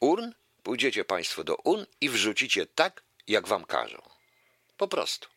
urn, 0.01 0.31
pójdziecie 0.63 1.05
Państwo 1.05 1.45
do 1.45 1.57
urn 1.57 1.85
i 2.01 2.09
wrzucicie 2.11 2.67
tak, 2.67 3.03
jak 3.29 3.49
Wam 3.49 3.65
każą. 3.65 4.03
Po 4.77 4.89
prostu. 4.89 5.29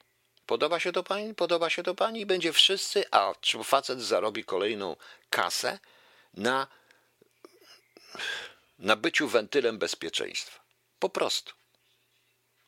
Podoba 0.46 0.80
się 0.80 0.92
to 0.92 1.04
Pani? 1.04 1.36
Podoba 1.36 1.70
się 1.70 1.84
to 1.84 1.96
Pani? 1.96 2.22
I 2.22 2.26
będzie 2.26 2.54
wszyscy, 2.54 3.04
a 3.12 3.34
facet 3.64 4.02
zarobi 4.02 4.44
kolejną 4.44 4.96
kasę 5.30 5.80
na, 6.34 6.68
na 8.80 8.96
byciu 8.96 9.28
wentylem 9.28 9.78
bezpieczeństwa. 9.78 10.62
Po 11.00 11.10
prostu. 11.10 11.61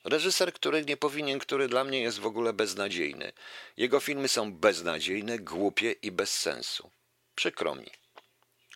Reżyser, 0.04 0.54
który 0.54 0.86
nie 0.86 0.98
powinien, 0.98 1.40
który 1.40 1.68
dla 1.68 1.84
mnie 1.84 2.02
jest 2.02 2.20
w 2.20 2.26
ogóle 2.26 2.54
beznadziejny. 2.54 3.34
Jego 3.78 4.00
filmy 4.00 4.28
są 4.28 4.54
beznadziejne, 4.54 5.40
głupie 5.40 5.92
i 5.92 6.12
bez 6.12 6.40
sensu. 6.40 6.90
Przykro 7.36 7.76
mi. 7.76 7.92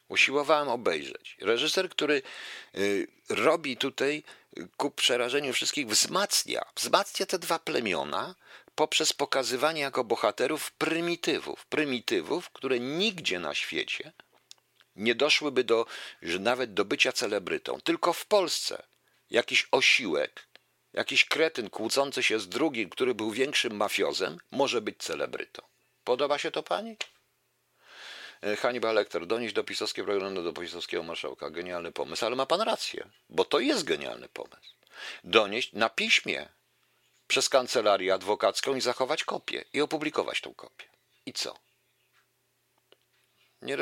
Usiłowałem 0.07 0.69
obejrzeć. 0.69 1.37
Reżyser, 1.41 1.89
który 1.89 2.21
y, 2.77 3.07
robi 3.29 3.77
tutaj 3.77 4.23
ku 4.77 4.91
przerażeniu 4.91 5.53
wszystkich, 5.53 5.87
wzmacnia, 5.87 6.65
wzmacnia 6.75 7.25
te 7.25 7.39
dwa 7.39 7.59
plemiona 7.59 8.35
poprzez 8.75 9.13
pokazywanie 9.13 9.81
jako 9.81 10.03
bohaterów 10.03 10.71
prymitywów. 10.71 11.65
Prymitywów, 11.65 12.49
które 12.49 12.79
nigdzie 12.79 13.39
na 13.39 13.53
świecie 13.55 14.11
nie 14.97 15.15
doszłyby 15.15 15.63
do, 15.63 15.85
nawet 16.39 16.73
do 16.73 16.85
bycia 16.85 17.11
celebrytą. 17.11 17.81
Tylko 17.81 18.13
w 18.13 18.25
Polsce 18.25 18.83
jakiś 19.29 19.67
osiłek, 19.71 20.46
jakiś 20.97 21.25
kretyn 21.25 21.69
kłócący 21.69 22.23
się 22.23 22.39
z 22.39 22.49
drugim, 22.49 22.89
który 22.89 23.15
był 23.15 23.31
większym 23.31 23.75
mafiozem, 23.75 24.39
może 24.51 24.81
być 24.81 24.97
celebrytą. 24.97 25.61
Podoba 26.03 26.37
się 26.37 26.51
to 26.51 26.63
pani? 26.63 26.97
E, 28.41 28.55
Hannibal 28.55 28.95
Lecter, 28.95 29.27
donieść 29.27 29.53
do 29.53 29.63
pisowskiego 29.63 30.05
programu 30.05 30.41
do 30.41 30.53
pisowskiego 30.53 31.03
marszałka. 31.03 31.49
Genialny 31.49 31.91
pomysł, 31.91 32.25
ale 32.25 32.35
ma 32.35 32.45
pan 32.45 32.61
rację, 32.61 33.09
bo 33.29 33.45
to 33.45 33.59
jest 33.59 33.83
genialny 33.83 34.29
pomysł. 34.29 34.73
Donieść 35.23 35.73
na 35.73 35.89
piśmie 35.89 36.49
przez 37.27 37.49
kancelarię 37.49 38.13
adwokacką 38.13 38.75
i 38.75 38.81
zachować 38.81 39.23
kopię 39.23 39.65
i 39.73 39.81
opublikować 39.81 40.41
tą 40.41 40.53
kopię. 40.53 40.85
I 41.25 41.33
co? 41.33 41.66
Nie, 43.67 43.77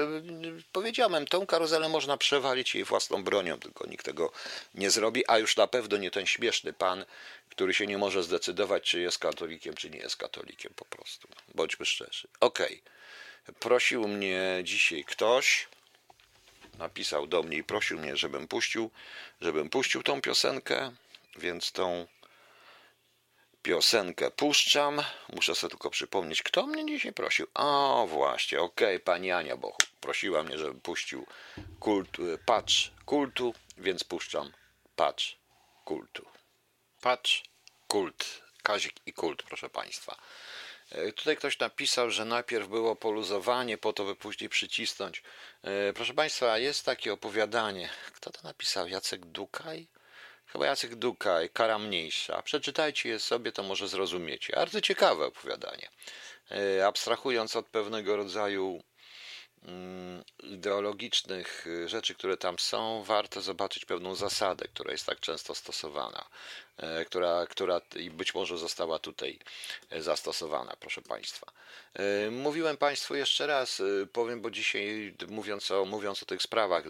powiedziałem, 0.72 1.28
tą 1.28 1.46
karuzelę 1.46 1.90
można 1.90 2.18
przewalić 2.18 2.76
jej 2.76 2.84
własną 2.84 3.24
bronią, 3.24 3.60
tylko 3.60 3.88
nikt 3.88 4.06
tego 4.06 4.32
nie 4.76 4.92
zrobi, 4.92 5.24
a 5.28 5.38
już 5.38 5.58
na 5.58 5.68
pewno 5.68 5.98
nie 5.98 6.12
ten 6.12 6.26
śmieszny 6.26 6.74
pan, 6.74 7.06
który 7.50 7.74
się 7.74 7.88
nie 7.88 7.98
może 7.98 8.24
zdecydować, 8.24 8.84
czy 8.84 9.00
jest 9.00 9.20
katolikiem, 9.20 9.76
czy 9.76 9.90
nie 9.90 10.00
jest 10.00 10.18
katolikiem 10.18 10.74
po 10.76 10.86
prostu. 10.86 11.28
Bądźmy 11.56 11.86
szczerzy. 11.86 12.28
Okej. 12.40 12.82
Okay. 13.46 13.56
Prosił 13.60 14.08
mnie 14.08 14.60
dzisiaj 14.64 15.04
ktoś, 15.04 15.68
napisał 16.78 17.28
do 17.28 17.44
mnie 17.44 17.58
i 17.58 17.64
prosił 17.64 18.00
mnie, 18.00 18.18
żebym 18.18 18.48
puścił, 18.48 18.92
żebym 19.42 19.70
puścił 19.70 20.04
tą 20.04 20.22
piosenkę, 20.22 20.92
więc 21.38 21.72
tą 21.72 22.08
piosenkę 23.66 24.32
puszczam. 24.32 25.02
Muszę 25.34 25.56
sobie 25.56 25.72
tylko 25.72 25.90
przypomnieć, 25.90 26.44
kto 26.44 26.68
mnie 26.68 26.86
dzisiaj 26.86 27.14
prosił. 27.14 27.48
O, 27.54 28.08
właśnie, 28.10 28.62
okej, 28.62 28.96
okay, 28.96 29.00
pani 29.00 29.32
Ania 29.32 29.58
Bochu 29.58 29.78
prosiła 30.02 30.44
mnie, 30.44 30.58
żebym 30.58 30.82
puścił 30.82 31.26
kult, 31.80 32.18
patch 32.46 32.74
kultu, 33.06 33.54
więc 33.78 34.04
puszczam 34.04 34.52
patch 34.96 35.24
kultu. 35.86 36.26
Patch 37.02 37.32
kult. 37.88 38.42
Kazik 38.64 38.94
i 39.06 39.14
kult, 39.14 39.44
proszę 39.44 39.70
państwa. 39.70 40.16
E, 40.92 41.12
tutaj 41.12 41.38
ktoś 41.38 41.60
napisał, 41.60 42.12
że 42.12 42.26
najpierw 42.26 42.68
było 42.68 42.96
poluzowanie, 42.96 43.78
po 43.78 43.94
to 43.94 44.04
by 44.04 44.16
później 44.16 44.50
przycisnąć. 44.50 45.24
E, 45.64 45.94
proszę 45.94 46.14
Państwa, 46.14 46.58
jest 46.58 46.86
takie 46.86 47.14
opowiadanie. 47.14 47.90
Kto 48.14 48.30
to 48.30 48.40
napisał? 48.44 48.88
Jacek 48.88 49.26
Dukaj? 49.26 49.88
Chyba 50.56 50.66
Jacek 50.66 50.96
Dukaj, 50.96 51.50
Kara 51.50 51.80
Mniejsza. 51.80 52.42
Przeczytajcie 52.42 53.10
je 53.10 53.20
sobie, 53.20 53.52
to 53.52 53.64
może 53.64 53.88
zrozumiecie. 53.88 54.54
Bardzo 54.56 54.82
ciekawe 54.82 55.26
opowiadanie. 55.26 55.90
E, 56.52 56.88
abstrahując 56.88 57.56
od 57.56 57.66
pewnego 57.66 58.16
rodzaju 58.16 58.84
ideologicznych 60.44 61.66
rzeczy, 61.86 62.16
które 62.16 62.38
tam 62.38 62.60
są, 62.60 63.04
warto 63.04 63.42
zobaczyć 63.42 63.86
pewną 63.86 64.16
zasadę, 64.16 64.68
która 64.68 64.92
jest 64.92 65.06
tak 65.06 65.20
często 65.20 65.56
stosowana. 65.56 66.26
E, 66.78 67.06
która, 67.06 67.48
która 67.48 67.82
być 68.12 68.34
może 68.34 68.58
została 68.58 69.00
tutaj 69.00 69.40
e, 69.90 70.02
zastosowana, 70.02 70.76
proszę 70.80 71.02
Państwa. 71.02 71.52
E, 71.94 72.32
mówiłem 72.32 72.78
Państwu 72.78 73.16
jeszcze 73.16 73.48
raz, 73.48 73.82
powiem, 74.14 74.42
bo 74.42 74.52
dzisiaj 74.52 75.16
mówiąc 75.28 75.72
o, 75.72 75.86
mówiąc 75.86 76.24
o 76.24 76.26
tych 76.26 76.42
sprawach, 76.42 76.84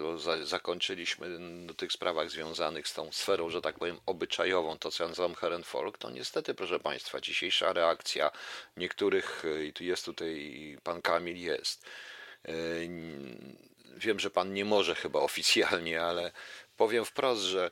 zakończyliśmy 0.43 1.27
o 1.71 1.73
tych 1.73 1.91
sprawach 1.91 2.29
związanych 2.29 2.87
z 2.87 2.93
tą 2.93 3.11
sferą, 3.11 3.49
że 3.49 3.61
tak 3.61 3.79
powiem, 3.79 3.99
obyczajową, 4.05 4.77
to 4.77 4.91
co 4.91 5.07
nazywam 5.07 5.35
Herrenfolk, 5.35 5.97
to 5.97 6.09
niestety, 6.09 6.53
proszę 6.53 6.79
Państwa, 6.79 7.21
dzisiejsza 7.21 7.73
reakcja 7.73 8.31
niektórych, 8.77 9.43
i 9.67 9.73
tu 9.73 9.83
jest 9.83 10.05
tutaj 10.05 10.77
pan 10.83 11.01
Kamil, 11.01 11.37
jest. 11.37 11.85
Wiem, 13.97 14.19
że 14.19 14.29
pan 14.29 14.53
nie 14.53 14.65
może 14.65 14.95
chyba 14.95 15.19
oficjalnie, 15.19 16.01
ale 16.01 16.31
powiem 16.77 17.05
wprost, 17.05 17.41
że 17.41 17.71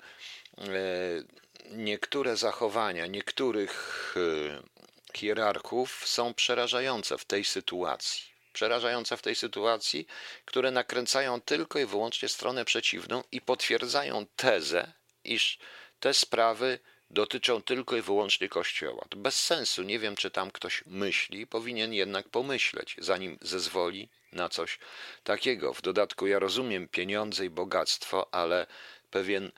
niektóre 1.72 2.38
zachowania 2.38 3.08
niektórych 3.08 4.16
e, 4.18 5.18
hierarchów 5.18 6.08
są 6.08 6.34
przerażające 6.34 7.18
w 7.18 7.26
tej 7.26 7.46
sytuacji. 7.46 8.34
Przerażające 8.54 9.18
w 9.18 9.22
tej 9.22 9.36
sytuacji, 9.36 10.08
które 10.46 10.72
nakręcają 10.72 11.42
tylko 11.42 11.80
i 11.80 11.86
wyłącznie 11.86 12.30
stronę 12.30 12.66
przeciwną 12.66 13.24
i 13.32 13.42
potwierdzają 13.42 14.26
tezę, 14.36 14.94
iż 15.24 15.60
te 16.00 16.14
sprawy 16.14 16.80
dotyczą 17.10 17.62
tylko 17.62 17.98
i 17.98 18.02
wyłącznie 18.02 18.50
Kościoła. 18.50 19.06
To 19.10 19.18
bez 19.18 19.40
sensu. 19.40 19.84
Nie 19.84 20.00
wiem, 20.00 20.16
czy 20.16 20.32
tam 20.32 20.52
ktoś 20.52 20.84
myśli, 20.86 21.48
powinien 21.48 21.94
jednak 21.94 22.30
pomyśleć, 22.30 22.96
zanim 22.98 23.38
zezwoli 23.42 24.10
na 24.34 24.50
coś 24.50 24.80
takiego. 25.24 25.74
W 25.74 25.82
dodatku 25.82 26.28
ja 26.28 26.40
rozumiem 26.40 26.88
pieniądze 26.88 27.46
i 27.46 27.50
bogactwo, 27.50 28.34
ale 28.34 28.68
pewien 29.12 29.52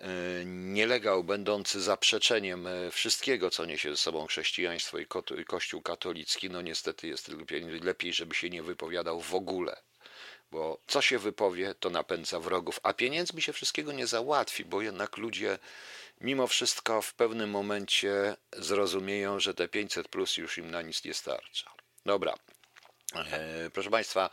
E, 0.00 0.44
nielegał 0.44 1.24
będący 1.24 1.80
zaprzeczeniem 1.80 2.66
e, 2.66 2.90
wszystkiego, 2.90 3.50
co 3.50 3.64
niesie 3.64 3.90
ze 3.90 3.96
sobą 3.96 4.26
chrześcijaństwo 4.26 4.98
i 4.98 5.06
Kościół 5.46 5.82
katolicki, 5.82 6.50
no 6.50 6.62
niestety 6.62 7.08
jest 7.08 7.28
lepiej, 7.28 7.62
lepiej, 7.62 8.12
żeby 8.12 8.34
się 8.34 8.50
nie 8.50 8.62
wypowiadał 8.62 9.20
w 9.20 9.34
ogóle. 9.34 9.76
Bo 10.50 10.80
co 10.86 11.00
się 11.00 11.18
wypowie, 11.18 11.74
to 11.74 11.90
napędza 11.90 12.40
wrogów, 12.40 12.80
a 12.82 12.92
pieniędzmi 12.92 13.42
się 13.42 13.52
wszystkiego 13.52 13.92
nie 13.92 14.06
załatwi, 14.06 14.64
bo 14.64 14.82
jednak 14.82 15.16
ludzie 15.16 15.58
mimo 16.20 16.46
wszystko 16.46 17.02
w 17.02 17.14
pewnym 17.14 17.50
momencie 17.50 18.36
zrozumieją, 18.52 19.40
że 19.40 19.54
te 19.54 19.68
500 19.68 20.08
plus 20.08 20.36
już 20.36 20.58
im 20.58 20.70
na 20.70 20.82
nic 20.82 21.04
nie 21.04 21.14
starcza. 21.14 21.70
Dobra, 22.06 22.34
proszę 23.74 23.90
Państwa, 23.90 24.30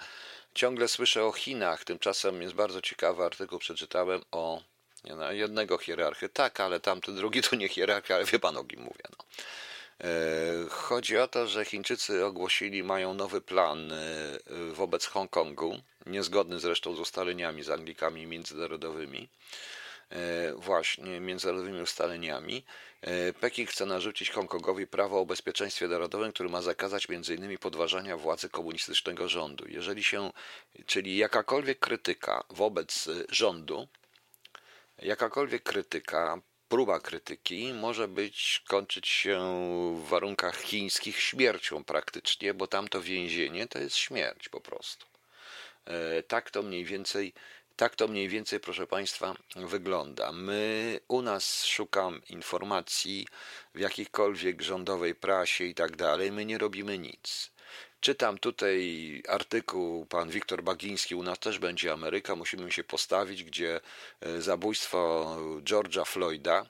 ciągle 0.53 0.87
słyszę 0.87 1.25
o 1.25 1.31
Chinach, 1.31 1.83
tymczasem 1.83 2.41
jest 2.41 2.53
bardzo 2.53 2.81
ciekawy 2.81 3.23
artykuł, 3.23 3.59
przeczytałem 3.59 4.21
o 4.31 4.61
no, 5.03 5.31
jednego 5.31 5.77
hierarchy, 5.77 6.29
tak, 6.29 6.59
ale 6.59 6.79
tamten 6.79 7.15
drugi 7.15 7.41
to 7.41 7.55
nie 7.55 7.67
hierarchia, 7.67 8.15
ale 8.15 8.25
wie 8.25 8.39
pan 8.39 8.57
o 8.57 8.63
kim 8.63 8.81
mówię. 8.81 9.03
No. 9.09 9.25
E, 10.01 10.69
chodzi 10.69 11.17
o 11.17 11.27
to, 11.27 11.47
że 11.47 11.65
Chińczycy 11.65 12.25
ogłosili, 12.25 12.83
mają 12.83 13.13
nowy 13.13 13.41
plan 13.41 13.91
e, 13.91 13.97
wobec 14.73 15.05
Hongkongu, 15.05 15.79
niezgodny 16.05 16.59
zresztą 16.59 16.95
z 16.95 16.99
ustaleniami 16.99 17.63
z 17.63 17.69
Anglikami 17.69 18.27
międzynarodowymi, 18.27 19.19
e, 19.19 19.86
właśnie 20.55 21.19
międzynarodowymi 21.19 21.81
ustaleniami. 21.81 22.65
Pekin 23.39 23.67
chce 23.67 23.85
narzucić 23.85 24.29
Hongkongowi 24.31 24.87
prawo 24.87 25.19
o 25.19 25.25
bezpieczeństwie 25.25 25.87
narodowym, 25.87 26.33
który 26.33 26.49
ma 26.49 26.61
zakazać 26.61 27.07
m.in. 27.09 27.57
podważania 27.57 28.17
władzy 28.17 28.49
komunistycznego 28.49 29.27
rządu. 29.27 29.65
Jeżeli 29.67 30.03
się, 30.03 30.31
czyli 30.85 31.17
jakakolwiek 31.17 31.79
krytyka 31.79 32.43
wobec 32.49 33.09
rządu 33.29 33.87
Jakakolwiek 35.01 35.63
krytyka, 35.63 36.41
próba 36.69 36.99
krytyki 36.99 37.73
może 37.73 38.07
być, 38.07 38.63
kończyć 38.67 39.07
się 39.07 39.39
w 39.95 40.09
warunkach 40.09 40.61
chińskich 40.61 41.19
śmiercią 41.19 41.83
praktycznie, 41.83 42.53
bo 42.53 42.67
tamto 42.67 43.01
więzienie 43.01 43.67
to 43.67 43.79
jest 43.79 43.95
śmierć 43.95 44.49
po 44.49 44.61
prostu. 44.61 45.05
E, 45.85 46.23
tak 46.23 46.51
to 46.51 46.63
mniej 46.63 46.85
więcej, 46.85 47.33
tak 47.77 47.95
to 47.95 48.07
mniej 48.07 48.29
więcej, 48.29 48.59
proszę 48.59 48.87
Państwa, 48.87 49.35
wygląda. 49.55 50.31
My 50.31 50.99
u 51.07 51.21
nas 51.21 51.65
szukam 51.65 52.21
informacji 52.29 53.27
w 53.75 53.79
jakiejkolwiek 53.79 54.61
rządowej 54.61 55.15
prasie 55.15 55.63
i 55.63 55.75
tak 55.75 55.95
dalej, 55.95 56.31
my 56.31 56.45
nie 56.45 56.57
robimy 56.57 56.97
nic. 56.97 57.51
Czytam 57.99 58.37
tutaj 58.37 59.23
artykuł, 59.27 60.05
pan 60.05 60.29
Wiktor 60.29 60.63
Bagiński, 60.63 61.15
u 61.15 61.23
nas 61.23 61.39
też 61.39 61.59
będzie 61.59 61.93
Ameryka, 61.93 62.35
musimy 62.35 62.71
się 62.71 62.83
postawić, 62.83 63.43
gdzie 63.43 63.81
e, 64.21 64.41
zabójstwo 64.41 65.25
George'a 65.63 66.05
Floyda 66.05 66.65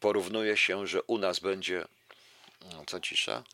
porównuje 0.00 0.56
się, 0.56 0.86
że 0.86 1.02
u 1.02 1.18
nas 1.18 1.40
będzie. 1.40 1.84
No, 2.72 2.84
co 2.86 3.00
cisza? 3.00 3.44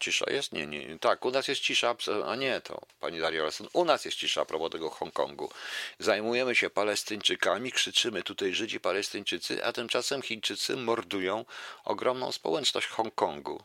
Cisza 0.00 0.30
jest? 0.30 0.52
Nie, 0.52 0.66
nie. 0.66 0.98
Tak, 0.98 1.24
u 1.24 1.30
nas 1.30 1.48
jest 1.48 1.60
cisza, 1.60 1.96
a 2.26 2.36
nie 2.36 2.60
to, 2.60 2.80
pani 3.00 3.20
Daria 3.20 3.44
Olsen. 3.44 3.68
U 3.72 3.84
nas 3.84 4.04
jest 4.04 4.16
cisza 4.16 4.40
a 4.40 4.44
propos 4.44 4.70
tego 4.70 4.90
Hongkongu. 4.90 5.50
Zajmujemy 5.98 6.54
się 6.54 6.70
Palestyńczykami, 6.70 7.72
krzyczymy 7.72 8.22
tutaj 8.22 8.54
Żydzi, 8.54 8.80
Palestyńczycy, 8.80 9.64
a 9.64 9.72
tymczasem 9.72 10.22
Chińczycy 10.22 10.76
mordują 10.76 11.44
ogromną 11.84 12.32
społeczność 12.32 12.86
Hongkongu 12.86 13.62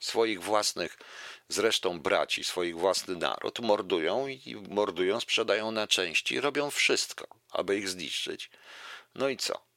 swoich 0.00 0.42
własnych 0.42 0.98
zresztą 1.48 2.00
braci, 2.00 2.44
swoich 2.44 2.78
własny 2.78 3.16
naród, 3.16 3.60
mordują 3.60 4.28
i 4.28 4.56
mordują, 4.68 5.20
sprzedają 5.20 5.70
na 5.70 5.86
części, 5.86 6.40
robią 6.40 6.70
wszystko, 6.70 7.26
aby 7.50 7.78
ich 7.78 7.88
zniszczyć. 7.88 8.50
No 9.14 9.28
i 9.28 9.36
co? 9.36 9.73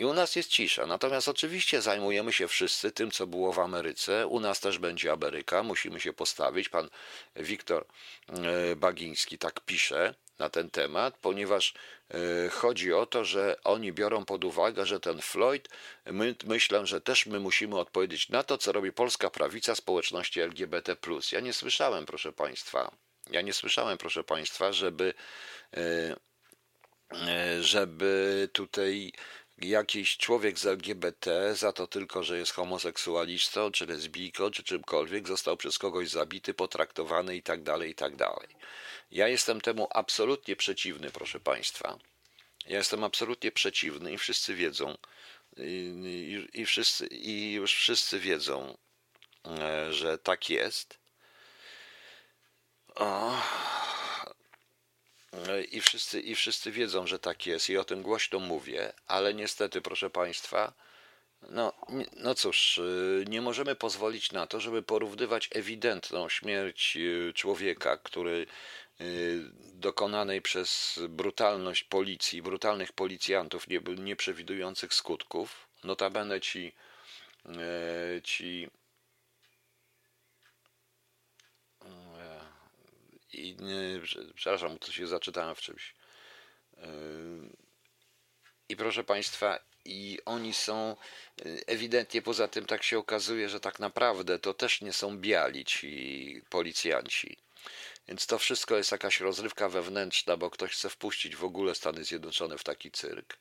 I 0.00 0.04
u 0.04 0.14
nas 0.14 0.36
jest 0.36 0.48
cisza. 0.48 0.86
Natomiast 0.86 1.28
oczywiście 1.28 1.82
zajmujemy 1.82 2.32
się 2.32 2.48
wszyscy 2.48 2.92
tym, 2.92 3.10
co 3.10 3.26
było 3.26 3.52
w 3.52 3.58
Ameryce. 3.58 4.26
U 4.26 4.40
nas 4.40 4.60
też 4.60 4.78
będzie 4.78 5.12
Ameryka, 5.12 5.62
musimy 5.62 6.00
się 6.00 6.12
postawić. 6.12 6.68
Pan 6.68 6.90
Wiktor 7.36 7.86
e, 8.28 8.76
Bagiński 8.76 9.38
tak 9.38 9.60
pisze 9.60 10.14
na 10.38 10.50
ten 10.50 10.70
temat, 10.70 11.18
ponieważ 11.20 11.74
e, 12.10 12.48
chodzi 12.48 12.92
o 12.92 13.06
to, 13.06 13.24
że 13.24 13.56
oni 13.64 13.92
biorą 13.92 14.24
pod 14.24 14.44
uwagę, 14.44 14.86
że 14.86 15.00
ten 15.00 15.20
Floyd, 15.20 15.68
my, 16.06 16.34
myślę, 16.44 16.86
że 16.86 17.00
też 17.00 17.26
my 17.26 17.40
musimy 17.40 17.78
odpowiedzieć 17.78 18.28
na 18.28 18.42
to, 18.42 18.58
co 18.58 18.72
robi 18.72 18.92
polska 18.92 19.30
prawica 19.30 19.74
społeczności 19.74 20.40
LGBT. 20.40 20.96
Ja 21.32 21.40
nie 21.40 21.52
słyszałem, 21.52 22.06
proszę 22.06 22.32
Państwa, 22.32 22.90
Ja 23.30 23.42
nie 23.42 23.52
słyszałem, 23.52 23.98
proszę 23.98 24.24
Państwa, 24.24 24.72
żeby, 24.72 25.14
żeby 27.60 28.48
tutaj 28.52 29.12
jakiś 29.60 30.16
człowiek 30.16 30.58
z 30.58 30.66
LGBT 30.66 31.54
za 31.54 31.72
to 31.72 31.86
tylko, 31.86 32.22
że 32.22 32.38
jest 32.38 32.52
homoseksualistą, 32.52 33.70
czy 33.72 33.86
lesbijką, 33.86 34.50
czy 34.50 34.62
czymkolwiek, 34.62 35.28
został 35.28 35.56
przez 35.56 35.78
kogoś 35.78 36.08
zabity, 36.08 36.54
potraktowany 36.54 37.36
i 37.36 37.42
tak 37.42 37.62
dalej, 37.62 37.90
i 37.90 37.94
tak 37.94 38.16
dalej. 38.16 38.48
Ja 39.10 39.28
jestem 39.28 39.60
temu 39.60 39.88
absolutnie 39.90 40.56
przeciwny, 40.56 41.10
proszę 41.10 41.40
Państwa. 41.40 41.98
Ja 42.66 42.78
jestem 42.78 43.04
absolutnie 43.04 43.52
przeciwny 43.52 44.12
i 44.12 44.18
wszyscy 44.18 44.54
wiedzą, 44.54 44.96
i, 45.56 46.46
i, 46.52 46.66
wszyscy, 46.66 47.06
i 47.06 47.52
już 47.52 47.74
wszyscy 47.74 48.20
wiedzą, 48.20 48.76
e, 49.46 49.92
że 49.92 50.18
tak 50.18 50.50
jest. 50.50 50.98
O. 52.94 53.42
E, 55.32 55.62
I 55.62 55.80
wszyscy, 55.80 56.20
I 56.20 56.34
wszyscy 56.34 56.70
wiedzą, 56.70 57.06
że 57.06 57.18
tak 57.18 57.46
jest, 57.46 57.70
i 57.70 57.76
o 57.76 57.84
tym 57.84 58.02
głośno 58.02 58.38
mówię, 58.38 58.92
ale 59.06 59.34
niestety, 59.34 59.80
proszę 59.80 60.10
Państwa, 60.10 60.72
no, 61.48 61.72
no 62.16 62.34
cóż, 62.34 62.78
e, 62.78 62.82
nie 63.30 63.40
możemy 63.40 63.74
pozwolić 63.74 64.32
na 64.32 64.46
to, 64.46 64.60
żeby 64.60 64.82
porównywać 64.82 65.48
ewidentną 65.52 66.28
śmierć 66.28 66.98
człowieka, 67.34 67.96
który 67.96 68.46
dokonanej 69.74 70.42
przez 70.42 71.00
brutalność 71.08 71.84
policji, 71.84 72.42
brutalnych 72.42 72.92
policjantów 72.92 73.68
nie, 73.68 73.80
nieprzewidujących 73.98 74.94
skutków. 74.94 75.68
Notabene 75.84 76.40
ci, 76.40 76.72
e, 77.46 78.22
ci 78.22 78.68
i, 83.32 83.56
przepraszam, 84.34 84.78
to 84.78 84.92
się 84.92 85.06
zaczytałem 85.06 85.54
w 85.54 85.60
czymś. 85.60 85.94
E, 86.78 86.86
I 88.68 88.76
proszę 88.76 89.04
Państwa, 89.04 89.58
i 89.84 90.18
oni 90.24 90.54
są 90.54 90.96
ewidentnie 91.66 92.22
poza 92.22 92.48
tym 92.48 92.66
tak 92.66 92.82
się 92.82 92.98
okazuje, 92.98 93.48
że 93.48 93.60
tak 93.60 93.80
naprawdę 93.80 94.38
to 94.38 94.54
też 94.54 94.80
nie 94.80 94.92
są 94.92 95.18
biali 95.18 95.64
ci 95.64 96.42
policjanci. 96.50 97.36
Więc 98.10 98.26
to 98.26 98.38
wszystko 98.38 98.76
jest 98.76 98.92
jakaś 98.92 99.20
rozrywka 99.20 99.68
wewnętrzna, 99.68 100.36
bo 100.36 100.50
ktoś 100.50 100.72
chce 100.72 100.90
wpuścić 100.90 101.36
w 101.36 101.44
ogóle 101.44 101.74
Stany 101.74 102.04
Zjednoczone 102.04 102.58
w 102.58 102.64
taki 102.64 102.90
cyrk. 102.90 103.38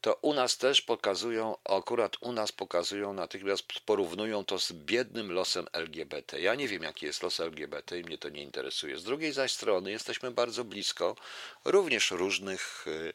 To 0.00 0.14
u 0.14 0.34
nas 0.34 0.58
też 0.58 0.82
pokazują, 0.82 1.56
akurat 1.64 2.16
u 2.20 2.32
nas 2.32 2.52
pokazują, 2.52 3.12
natychmiast 3.12 3.64
porównują 3.86 4.44
to 4.44 4.58
z 4.58 4.72
biednym 4.72 5.32
losem 5.32 5.66
LGBT. 5.72 6.40
Ja 6.40 6.54
nie 6.54 6.68
wiem, 6.68 6.82
jaki 6.82 7.06
jest 7.06 7.22
los 7.22 7.40
LGBT 7.40 7.98
i 7.98 8.04
mnie 8.04 8.18
to 8.18 8.28
nie 8.28 8.42
interesuje. 8.42 8.98
Z 8.98 9.04
drugiej 9.04 9.32
zaś 9.32 9.52
strony 9.52 9.90
jesteśmy 9.90 10.30
bardzo 10.30 10.64
blisko 10.64 11.16
również 11.64 12.10
różnych 12.10 12.86
y, 12.86 13.12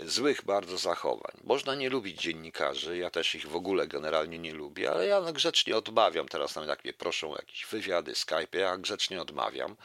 złych 0.00 0.44
bardzo 0.44 0.78
zachowań. 0.78 1.32
Można 1.44 1.74
nie 1.74 1.90
lubić 1.90 2.20
dziennikarzy, 2.22 2.98
ja 2.98 3.10
też 3.10 3.34
ich 3.34 3.46
w 3.46 3.56
ogóle 3.56 3.88
generalnie 3.88 4.38
nie 4.38 4.54
lubię, 4.54 4.90
ale 4.90 5.06
ja 5.06 5.32
grzecznie 5.32 5.76
odmawiam. 5.76 6.28
Teraz 6.28 6.54
nawet 6.54 6.68
jak 6.68 6.84
mnie 6.84 6.92
proszą 6.92 7.32
o 7.32 7.36
jakieś 7.36 7.66
wywiady, 7.66 8.14
Skype, 8.14 8.58
ja 8.58 8.76
grzecznie 8.76 9.22
odmawiam, 9.22 9.76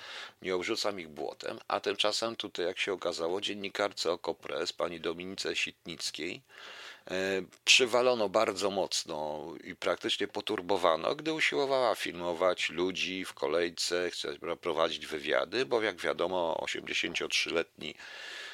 nie 0.42 0.56
obrzucam 0.56 1.00
ich 1.00 1.08
błotem, 1.08 1.60
a 1.68 1.80
tymczasem 1.80 2.36
tutaj, 2.36 2.66
jak 2.66 2.80
się 2.80 2.94
okazało, 2.94 3.42
dziennikarce 3.42 4.12
Okopres, 4.12 4.74
pani 4.74 5.00
Dominice 5.02 5.56
Sitnickiej, 5.56 6.42
e, 7.08 7.42
przywalono 7.66 8.30
bardzo 8.30 8.72
mocno 8.72 9.46
i 9.64 9.76
praktycznie 9.76 10.28
poturbowano, 10.28 11.16
gdy 11.16 11.34
usiłowała 11.34 11.96
filmować 11.96 12.70
ludzi 12.70 13.26
w 13.26 13.34
kolejce, 13.34 14.10
prowadzić 14.62 15.08
wywiady, 15.08 15.66
bo 15.66 15.82
jak 15.82 16.02
wiadomo, 16.02 16.58
83-letni 16.62 17.90
E, 17.90 18.45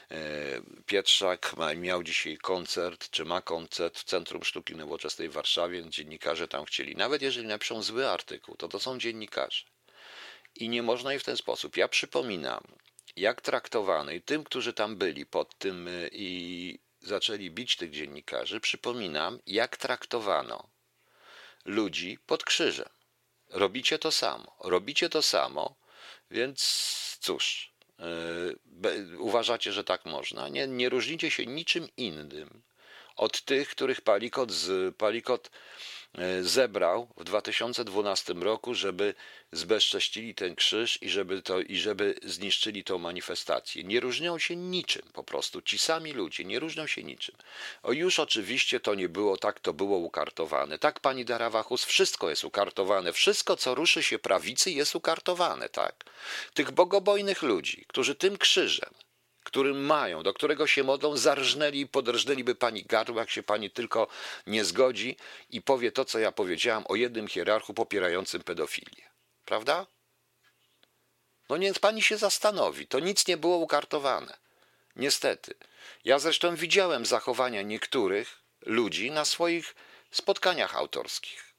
Pietrzak 0.86 1.56
miał 1.76 2.04
dzisiaj 2.04 2.38
koncert, 2.38 3.10
czy 3.10 3.26
ma 3.26 3.41
koncert 3.41 4.00
w 4.00 4.04
Centrum 4.04 4.43
Sztuki 4.43 4.76
Nowoczesnej 4.76 5.30
w 5.30 5.34
Warszawie. 5.34 5.89
Dziennikarze 5.89 6.47
tam 6.47 6.65
chcieli, 6.65 6.95
nawet 6.95 7.21
jeżeli 7.21 7.47
napiszą 7.47 7.82
zły 7.82 8.10
artykuł, 8.10 8.56
to 8.56 8.67
to 8.67 8.80
są 8.80 9.00
dziennikarze. 9.00 9.65
I 10.56 10.69
nie 10.69 10.84
można 10.84 11.13
ich 11.13 11.21
w 11.21 11.26
ten 11.26 11.38
sposób. 11.38 11.78
Ja 11.78 11.88
przypominam, 11.88 12.63
jak 13.15 13.41
traktowano 13.41 14.12
i 14.12 14.21
tym, 14.21 14.43
którzy 14.43 14.74
tam 14.74 14.95
byli 14.95 15.26
pod 15.26 15.58
tym 15.58 15.88
e, 15.88 15.91
i 16.12 16.80
zaczęli 17.00 17.52
bić 17.52 17.76
tych 17.76 17.91
dziennikarzy, 17.91 18.60
przypominam, 18.60 19.39
jak 19.45 19.78
traktowano 19.78 20.69
ludzi 21.65 22.17
pod 22.26 22.43
krzyżem. 22.43 22.89
Robicie 23.50 24.00
to 24.00 24.12
samo, 24.12 24.56
robicie 24.60 25.10
to 25.10 25.21
samo, 25.21 25.76
więc 26.32 26.62
cóż, 27.19 27.71
uważacie, 29.18 29.72
że 29.72 29.84
tak 29.84 30.06
można. 30.06 30.50
Nie, 30.50 30.68
nie 30.68 30.90
różnicie 30.90 31.32
się 31.32 31.46
niczym 31.46 31.88
innym 31.98 32.62
od 33.16 33.42
tych, 33.42 33.70
których 33.70 34.02
Palikot, 34.02 34.52
z, 34.52 34.96
Palikot 34.96 35.50
E, 35.50 36.01
zebrał 36.41 37.08
w 37.17 37.24
2012 37.24 38.34
roku, 38.34 38.76
żeby 38.76 39.13
zbezcześcili 39.52 40.36
ten 40.36 40.56
krzyż 40.56 41.02
i 41.02 41.10
żeby, 41.10 41.41
to, 41.41 41.60
i 41.60 41.78
żeby 41.78 42.15
zniszczyli 42.24 42.84
tą 42.84 42.97
manifestację. 42.97 43.84
Nie 43.84 44.00
różnią 44.00 44.39
się 44.39 44.56
niczym, 44.56 45.02
po 45.13 45.24
prostu 45.24 45.62
ci 45.62 45.78
sami 45.78 46.13
ludzie 46.13 46.43
nie 46.43 46.60
różnią 46.60 46.88
się 46.88 47.04
niczym. 47.04 47.36
O 47.84 47.91
już 47.91 48.19
oczywiście 48.19 48.80
to 48.80 48.95
nie 48.95 49.10
było 49.10 49.38
tak, 49.38 49.60
to 49.60 49.74
było 49.74 49.97
ukartowane. 49.97 50.80
Tak, 50.80 51.00
pani 51.00 51.26
Darawachus, 51.26 51.86
wszystko 51.86 52.30
jest 52.30 52.43
ukartowane. 52.43 53.13
Wszystko, 53.13 53.58
co 53.58 53.76
ruszy 53.76 54.04
się 54.04 54.19
prawicy, 54.19 54.71
jest 54.71 54.95
ukartowane, 54.95 55.69
tak? 55.69 56.06
Tych 56.54 56.71
bogobojnych 56.71 57.41
ludzi, 57.41 57.86
którzy 57.88 58.15
tym 58.15 58.38
krzyżem 58.38 58.93
którym 59.52 59.86
mają, 59.86 60.24
do 60.24 60.34
którego 60.34 60.68
się 60.68 60.84
modlą, 60.84 61.18
zarżnęli 61.18 61.80
i 61.80 61.88
podrżnęliby 61.88 62.56
pani 62.56 62.84
gardło, 62.84 63.20
jak 63.20 63.30
się 63.30 63.44
pani 63.44 63.70
tylko 63.70 64.08
nie 64.48 64.66
zgodzi 64.66 65.18
i 65.50 65.62
powie 65.62 65.92
to, 65.92 66.06
co 66.06 66.20
ja 66.20 66.32
powiedziałam 66.32 66.84
o 66.88 66.96
jednym 66.96 67.28
hierarchu 67.28 67.74
popierającym 67.74 68.44
pedofilię. 68.44 69.04
Prawda? 69.46 69.88
No 71.50 71.58
niech 71.58 71.80
pani 71.80 72.02
się 72.02 72.18
zastanowi. 72.18 72.88
To 72.88 73.00
nic 73.00 73.28
nie 73.28 73.38
było 73.38 73.58
ukartowane. 73.58 74.38
Niestety. 74.96 75.54
Ja 76.06 76.20
zresztą 76.20 76.56
widziałem 76.56 77.06
zachowania 77.06 77.62
niektórych 77.62 78.38
ludzi 78.66 79.12
na 79.12 79.26
swoich 79.26 79.76
spotkaniach 80.12 80.76
autorskich 80.76 81.51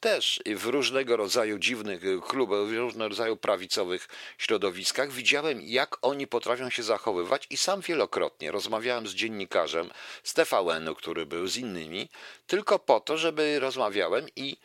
też 0.00 0.40
w 0.46 0.66
różnego 0.66 1.16
rodzaju 1.16 1.58
dziwnych 1.58 2.00
klubach, 2.28 2.66
w 2.66 2.72
różnego 2.72 3.08
rodzaju 3.08 3.36
prawicowych 3.36 4.08
środowiskach 4.38 5.12
widziałem, 5.12 5.60
jak 5.62 5.96
oni 6.02 6.26
potrafią 6.26 6.70
się 6.70 6.82
zachowywać 6.82 7.46
i 7.50 7.56
sam 7.56 7.80
wielokrotnie 7.80 8.50
rozmawiałem 8.50 9.08
z 9.08 9.14
dziennikarzem 9.14 9.90
z 10.22 10.34
TVN-u, 10.34 10.94
który 10.94 11.26
był 11.26 11.46
z 11.46 11.56
innymi, 11.56 12.08
tylko 12.46 12.78
po 12.78 13.00
to, 13.00 13.18
żeby 13.18 13.58
rozmawiałem 13.60 14.26
i 14.36 14.56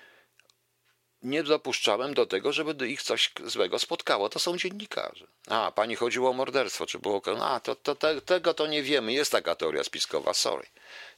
nie 1.24 1.44
dopuszczałem 1.44 2.14
do 2.14 2.26
tego, 2.26 2.54
żeby 2.54 2.88
ich 2.88 3.04
coś 3.04 3.32
złego 3.44 3.80
spotkało. 3.80 4.30
To 4.30 4.40
są 4.40 4.58
dziennikarze. 4.58 5.28
A, 5.48 5.72
pani 5.72 5.96
chodziło 5.96 6.30
o 6.30 6.34
morderstwo, 6.34 6.86
czy 6.86 7.00
było... 7.00 7.22
A, 7.42 7.60
to, 7.60 7.76
to, 7.76 7.96
te, 7.96 8.22
tego 8.22 8.54
to 8.54 8.68
nie 8.68 8.84
wiemy. 8.84 9.14
Jest 9.14 9.32
taka 9.32 9.56
teoria 9.56 9.84
spiskowa, 9.84 10.34
sorry. 10.34 10.68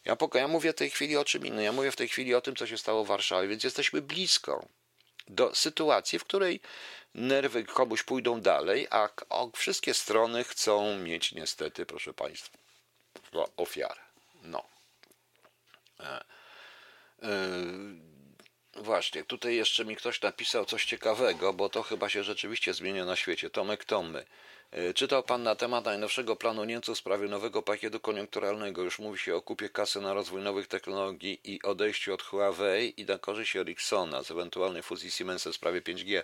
Ja, 0.06 0.18
ja 0.34 0.48
mówię 0.48 0.74
w 0.74 0.76
tej 0.76 0.89
chwili 0.89 1.18
o 1.18 1.26
czym 1.26 1.46
innym. 1.46 1.63
Ja 1.63 1.72
mówię 1.72 1.91
w 1.91 1.96
tej 1.96 2.08
chwili 2.08 2.36
o 2.36 2.41
tym, 2.41 2.56
co 2.56 2.68
się 2.68 2.78
stało 2.78 3.06
w 3.06 3.08
Warszawie, 3.08 3.48
więc 3.48 3.63
jesteśmy 3.63 4.02
blisko 4.02 4.65
do 5.28 5.56
sytuacji, 5.56 6.20
w 6.20 6.24
której 6.24 6.62
nerwy 7.13 7.63
komuś 7.63 8.04
pójdą 8.04 8.41
dalej, 8.41 8.88
a 8.89 9.10
wszystkie 9.54 9.94
strony 9.94 10.44
chcą 10.44 10.98
mieć 11.00 11.32
niestety, 11.32 11.86
proszę 11.86 12.13
Państwa, 12.13 12.58
ofiarę. 13.58 14.02
No. 14.44 14.63
E, 16.00 16.24
e, 17.22 17.30
Właśnie, 18.76 19.24
tutaj 19.24 19.56
jeszcze 19.56 19.86
mi 19.86 19.96
ktoś 19.96 20.22
napisał 20.22 20.65
coś 20.65 20.86
ciekawego, 20.86 21.54
bo 21.54 21.70
to 21.70 21.84
chyba 21.84 22.10
się 22.10 22.24
rzeczywiście 22.24 22.74
zmienia 22.74 23.06
na 23.06 23.15
świecie. 23.15 23.50
Tomek 23.50 23.86
Tommy. 23.86 24.26
E, 24.76 24.94
czytał 24.94 25.24
Pan 25.24 25.44
na 25.44 25.56
temat 25.56 25.86
najnowszego 25.86 26.36
planu 26.36 26.64
Niemców 26.64 26.96
w 26.96 27.00
sprawie 27.00 27.28
nowego 27.28 27.62
pakietu 27.62 28.00
koniunkturalnego. 28.00 28.82
Już 28.82 29.00
mówi 29.00 29.20
się 29.20 29.36
o 29.36 29.42
kupie 29.42 29.70
kasy 29.70 30.02
na 30.02 30.14
rozwój 30.14 30.42
nowych 30.42 30.68
technologii 30.68 31.40
i 31.44 31.62
odejściu 31.62 32.14
od 32.14 32.22
Huawei 32.22 33.02
i 33.02 33.06
na 33.06 33.18
korzyść 33.18 33.56
Ericssona 33.56 34.24
z 34.24 34.32
ewentualnej 34.32 34.84
fuzji 34.84 35.12
Siemensa 35.12 35.52
w 35.52 35.56
sprawie 35.56 35.82
5G. 35.82 36.24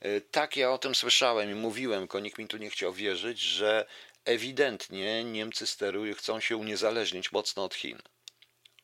E, 0.00 0.20
tak, 0.20 0.56
ja 0.56 0.72
o 0.72 0.78
tym 0.78 0.94
słyszałem 0.94 1.50
i 1.50 1.54
mówiłem, 1.54 2.00
tylko 2.00 2.20
nikt 2.20 2.38
mi 2.38 2.48
tu 2.48 2.56
nie 2.56 2.70
chciał 2.70 2.92
wierzyć, 2.92 3.40
że 3.40 3.86
ewidentnie 4.24 5.24
Niemcy 5.24 5.66
sterują, 5.66 6.14
chcą 6.14 6.40
się 6.40 6.56
uniezależnić 6.56 7.32
mocno 7.32 7.64
od 7.64 7.74
Chin 7.74 7.98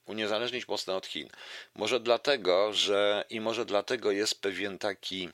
uniezależnić 0.06 0.68
mocno 0.68 0.96
od 0.96 1.06
Chin. 1.06 1.28
Może 1.74 2.00
dlatego, 2.00 2.72
że 2.72 3.24
i 3.30 3.40
może 3.40 3.64
dlatego 3.64 4.10
jest 4.10 4.40
pewien 4.40 4.78
taki 4.78 5.28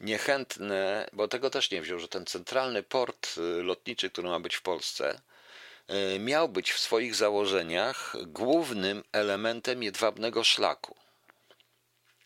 niechętny, 0.00 1.06
bo 1.12 1.28
tego 1.28 1.50
też 1.50 1.70
nie 1.70 1.82
wziął, 1.82 1.98
że 1.98 2.08
ten 2.08 2.26
centralny 2.26 2.82
port 2.82 3.34
y, 3.38 3.62
lotniczy, 3.62 4.10
który 4.10 4.28
ma 4.28 4.40
być 4.40 4.54
w 4.54 4.62
Polsce, 4.62 5.20
y, 6.14 6.18
miał 6.18 6.48
być 6.48 6.72
w 6.72 6.78
swoich 6.78 7.14
założeniach 7.14 8.16
głównym 8.26 9.04
elementem 9.12 9.82
jedwabnego 9.82 10.44
szlaku. 10.44 10.96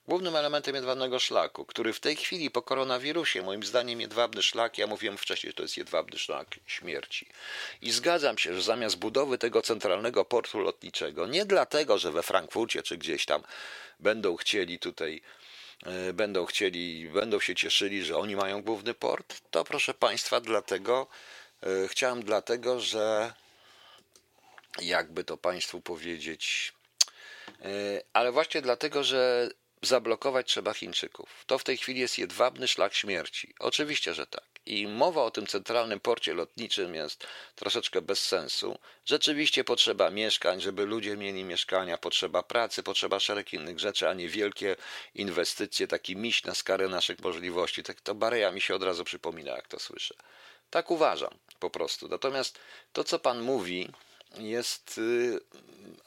Głównym 0.08 0.36
elementem 0.36 0.74
jedwabnego 0.74 1.18
szlaku, 1.18 1.64
który 1.64 1.92
w 1.92 2.00
tej 2.00 2.16
chwili 2.16 2.50
po 2.50 2.62
koronawirusie, 2.62 3.42
moim 3.42 3.62
zdaniem 3.62 4.00
jedwabny 4.00 4.42
szlak, 4.42 4.78
ja 4.78 4.86
mówiłem 4.86 5.18
wcześniej, 5.18 5.50
że 5.50 5.54
to 5.54 5.62
jest 5.62 5.76
jedwabny 5.76 6.18
szlak 6.18 6.48
śmierci. 6.66 7.26
I 7.82 7.90
zgadzam 7.90 8.38
się, 8.38 8.54
że 8.54 8.62
zamiast 8.62 8.96
budowy 8.96 9.38
tego 9.38 9.62
centralnego 9.62 10.24
portu 10.24 10.60
lotniczego, 10.60 11.26
nie 11.26 11.44
dlatego, 11.44 11.98
że 11.98 12.12
we 12.12 12.22
Frankfurcie 12.22 12.82
czy 12.82 12.98
gdzieś 12.98 13.26
tam 13.26 13.42
będą 14.00 14.36
chcieli 14.36 14.78
tutaj 14.78 15.22
będą 16.14 16.46
chcieli, 16.46 17.08
będą 17.08 17.40
się 17.40 17.54
cieszyli, 17.54 18.04
że 18.04 18.16
oni 18.16 18.36
mają 18.36 18.62
główny 18.62 18.94
port, 18.94 19.40
to 19.50 19.64
proszę 19.64 19.94
Państwa, 19.94 20.40
dlatego 20.40 21.06
e, 21.62 21.88
chciałem 21.88 22.22
dlatego, 22.22 22.80
że 22.80 23.32
jakby 24.80 25.24
to 25.24 25.36
Państwu 25.36 25.80
powiedzieć, 25.80 26.72
e, 27.62 27.68
ale 28.12 28.32
właśnie 28.32 28.62
dlatego, 28.62 29.04
że 29.04 29.50
zablokować 29.82 30.46
trzeba 30.46 30.74
Chińczyków. 30.74 31.44
To 31.46 31.58
w 31.58 31.64
tej 31.64 31.76
chwili 31.76 32.00
jest 32.00 32.18
jedwabny 32.18 32.68
szlak 32.68 32.94
śmierci. 32.94 33.54
Oczywiście, 33.58 34.14
że 34.14 34.26
tak. 34.26 34.47
I 34.68 34.86
mowa 34.86 35.22
o 35.22 35.30
tym 35.30 35.46
centralnym 35.46 36.00
porcie 36.00 36.34
lotniczym 36.34 36.94
jest 36.94 37.26
troszeczkę 37.54 38.02
bez 38.02 38.20
sensu. 38.20 38.78
Rzeczywiście 39.04 39.64
potrzeba 39.64 40.10
mieszkań, 40.10 40.60
żeby 40.60 40.86
ludzie 40.86 41.16
mieli 41.16 41.44
mieszkania, 41.44 41.98
potrzeba 41.98 42.42
pracy, 42.42 42.82
potrzeba 42.82 43.20
szereg 43.20 43.52
innych 43.52 43.78
rzeczy, 43.78 44.08
a 44.08 44.14
nie 44.14 44.28
wielkie 44.28 44.76
inwestycje, 45.14 45.86
taki 45.86 46.16
miś 46.16 46.44
na 46.44 46.54
skalę 46.54 46.88
naszych 46.88 47.20
możliwości. 47.20 47.82
Tak 47.82 48.00
to 48.00 48.14
Bareja 48.14 48.50
mi 48.50 48.60
się 48.60 48.74
od 48.74 48.82
razu 48.82 49.04
przypomina, 49.04 49.50
jak 49.50 49.68
to 49.68 49.78
słyszę. 49.78 50.14
Tak 50.70 50.90
uważam 50.90 51.34
po 51.60 51.70
prostu. 51.70 52.08
Natomiast 52.08 52.58
to, 52.92 53.04
co 53.04 53.18
pan 53.18 53.42
mówi, 53.42 53.88
jest. 54.38 54.98
Y, 54.98 55.40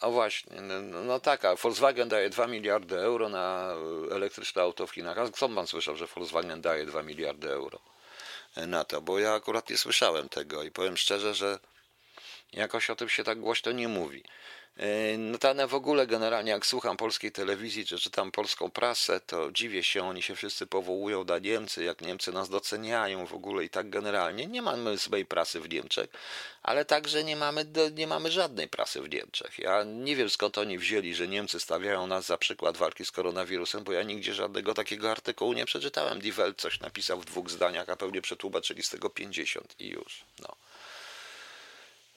o 0.01 0.12
właśnie, 0.12 0.62
no, 0.62 0.82
no, 0.82 1.01
no 1.01 1.20
tak, 1.20 1.45
a 1.45 1.55
Volkswagen 1.55 2.09
daje 2.09 2.30
2 2.30 2.47
miliardy 2.47 2.97
euro 2.97 3.30
na 3.30 3.74
elektryczne 4.12 4.62
auto 4.62 4.88
w 4.88 4.91
Chinach. 4.91 5.18
A 5.18 5.28
skąd 5.28 5.55
pan 5.55 5.68
słyszał, 5.68 5.95
że 5.95 6.07
Volkswagen 6.07 6.62
daje 6.62 6.86
2 6.86 7.03
miliardy 7.03 7.49
euro 7.49 7.91
na 8.58 8.84
to? 8.84 9.02
Bo 9.02 9.20
ja 9.20 9.34
akurat 9.34 9.70
nie 9.70 9.78
słyszałem 9.78 10.30
tego 10.30 10.64
i 10.64 10.72
powiem 10.72 10.97
szczerze, 10.97 11.36
że 11.36 11.60
jakoś 12.54 12.89
o 12.89 12.95
tym 12.95 13.10
się 13.10 13.24
tak 13.24 13.39
głośno 13.39 13.72
nie 13.72 13.88
mówi. 13.88 14.24
E, 14.78 15.17
Notabene 15.17 15.67
w 15.67 15.74
ogóle 15.74 16.07
generalnie 16.07 16.51
jak 16.51 16.65
słucham 16.65 16.97
polskiej 16.97 17.32
telewizji, 17.32 17.86
czy 17.86 17.99
czytam 17.99 18.32
polską 18.32 18.72
prasę, 18.72 19.19
to 19.19 19.51
dziwię 19.51 19.84
się, 19.84 20.03
oni 20.03 20.22
się 20.22 20.36
wszyscy 20.36 20.67
powołują 20.67 21.24
na 21.24 21.39
Niemcy, 21.39 21.84
jak 21.84 22.01
Niemcy 22.01 22.32
nas 22.32 22.49
doceniają 22.49 23.26
w 23.26 23.34
ogóle 23.34 23.63
i 23.63 23.69
tak 23.69 23.89
generalnie. 23.89 24.47
Nie 24.47 24.61
mamy 24.61 24.97
złej 24.97 25.26
prasy 25.26 25.61
w 25.61 25.69
Niemczech, 25.69 26.09
ale 26.63 26.86
także 26.86 27.24
nie 27.24 27.36
mamy, 27.36 27.65
nie 27.93 28.07
mamy 28.07 28.32
żadnej 28.32 28.67
prasy 28.67 29.01
w 29.01 29.09
Niemczech. 29.09 29.59
Ja 29.59 29.84
nie 29.84 30.15
wiem 30.15 30.30
skąd 30.30 30.57
oni 30.57 30.78
wzięli, 30.78 31.15
że 31.15 31.28
Niemcy 31.28 31.59
stawiają 31.59 32.07
nas 32.07 32.26
za 32.26 32.38
przykład 32.38 32.78
walki 32.78 33.05
z 33.05 33.11
koronawirusem, 33.11 33.84
bo 33.84 33.91
ja 33.91 34.03
nigdzie 34.03 34.34
żadnego 34.34 34.74
takiego 34.74 35.11
artykułu 35.11 35.53
nie 35.53 35.65
przeczytałem. 35.65 36.19
Die 36.19 36.34
Welt 36.34 36.61
coś 36.61 36.80
napisał 36.80 37.22
w 37.22 37.26
dwóch 37.26 37.49
zdaniach, 37.49 37.89
a 37.89 37.95
pewnie 37.95 38.22
przetłumaczyli 38.22 38.84
z 38.84 38.89
tego 38.89 39.09
50 39.09 39.76
i 39.80 39.88
już. 39.88 40.24
No. 40.39 40.55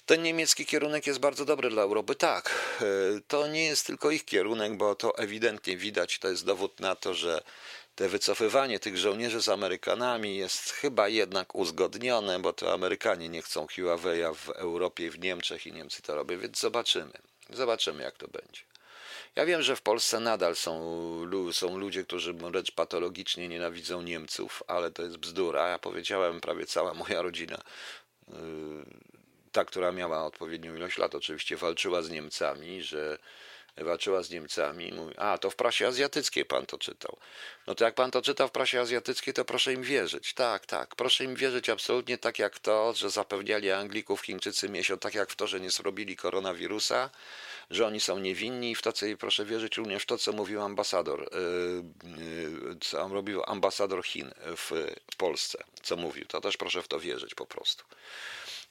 Ten 0.07 0.23
niemiecki 0.23 0.67
kierunek 0.67 1.07
jest 1.07 1.19
bardzo 1.19 1.45
dobry 1.45 1.71
dla 1.71 1.83
Europy. 1.83 2.15
Tak, 2.15 2.55
e, 2.81 2.85
to 3.29 3.47
nie 3.47 3.65
jest 3.65 3.87
tylko 3.87 4.11
ich 4.11 4.25
kierunek, 4.25 4.77
bo 4.77 4.95
to 4.95 5.19
ewidentnie 5.19 5.77
widać, 5.77 6.19
to 6.19 6.29
jest 6.29 6.47
dowód 6.47 6.81
na 6.81 6.95
to, 6.95 7.15
że 7.15 7.43
te 7.95 8.09
wycofywanie 8.09 8.79
tych 8.79 8.99
żołnierzy 8.99 9.43
z 9.43 9.49
Amerykanami 9.49 10.37
jest 10.37 10.71
chyba 10.71 11.09
jednak 11.09 11.55
uzgodnione, 11.55 12.39
bo 12.39 12.53
to 12.53 12.73
Amerykanie 12.73 13.29
nie 13.29 13.43
chcą 13.43 13.67
Huawei'a 13.67 14.35
w 14.35 14.49
Europie 14.51 15.11
w 15.11 15.19
Niemczech 15.19 15.67
i 15.67 15.73
Niemcy 15.73 16.03
to 16.03 16.15
robią, 16.15 16.39
więc 16.39 16.61
zobaczymy. 16.61 17.13
Zobaczymy, 17.51 18.03
jak 18.03 18.17
to 18.17 18.29
będzie. 18.29 18.63
Ja 19.37 19.47
wiem, 19.47 19.63
że 19.63 19.77
w 19.77 19.83
Polsce 19.83 20.21
nadal 20.21 20.57
są, 20.57 21.53
są 21.53 21.79
ludzie, 21.79 22.05
którzy 22.05 22.33
wręcz 22.33 22.71
patologicznie 22.71 23.49
nienawidzą 23.49 24.03
Niemców, 24.03 24.63
ale 24.67 24.91
to 24.91 25.03
jest 25.03 25.17
bzdura. 25.17 25.69
Ja 25.69 25.79
powiedziałem, 25.79 26.41
prawie 26.41 26.67
cała 26.67 26.95
moja 26.95 27.23
rodzina 27.23 27.63
yy, 28.29 28.35
ta, 29.55 29.65
która 29.65 29.93
miała 29.93 30.27
odpowiednią 30.27 30.77
ilość 30.77 30.99
lat, 30.99 31.15
oczywiście 31.15 31.57
walczyła 31.57 32.03
z 32.03 32.11
Niemcami, 32.11 32.83
że 32.83 33.19
walczyła 33.77 34.23
z 34.23 34.31
Niemcami. 34.31 34.93
Mówi, 34.93 35.15
a, 35.17 35.39
to 35.39 35.51
w 35.51 35.57
prasie 35.57 35.87
azjatyckiej 35.87 36.45
pan 36.45 36.67
to 36.67 36.79
czytał. 36.79 37.17
No 37.67 37.75
to 37.75 37.85
jak 37.85 37.95
pan 37.95 38.11
to 38.11 38.23
czytał 38.23 38.49
w 38.49 38.51
prasie 38.51 38.81
azjatyckiej, 38.81 39.35
to 39.35 39.45
proszę 39.45 39.73
im 39.73 39.83
wierzyć. 39.83 40.35
Tak, 40.35 40.67
tak, 40.67 40.97
proszę 40.97 41.25
im 41.25 41.35
wierzyć 41.35 41.69
absolutnie 41.69 42.19
tak 42.19 42.39
jak 42.39 42.59
to, 42.59 42.93
że 42.93 43.11
zapewniali 43.11 43.71
Anglików 43.71 44.21
Chińczycy 44.23 44.69
miesiąc, 44.69 45.01
tak 45.01 45.15
jak 45.15 45.31
w 45.31 45.37
to, 45.37 45.47
że 45.47 45.61
nie 45.61 45.71
zrobili 45.71 46.17
koronawirusa, 46.17 47.11
że 47.71 47.87
oni 47.87 48.01
są 48.01 48.19
niewinni 48.19 48.71
i 48.71 48.75
w 48.75 48.83
to, 48.83 48.93
co 48.93 49.07
proszę 49.19 49.45
wierzyć 49.45 49.77
również 49.77 50.03
w 50.03 50.07
to, 50.07 50.19
co 50.19 50.33
mówił 50.33 50.63
ambasador, 50.63 51.31
yy, 51.33 52.21
yy, 52.69 52.77
co 52.81 53.09
robił 53.09 53.43
ambasador 53.47 54.05
Chin 54.05 54.31
w 54.57 54.73
Polsce, 55.17 55.65
co 55.83 55.97
mówił. 55.97 56.25
To 56.25 56.41
też 56.41 56.57
proszę 56.57 56.83
w 56.83 56.89
to 56.89 57.01
wierzyć 57.01 57.35
po 57.35 57.47
prostu. 57.47 57.85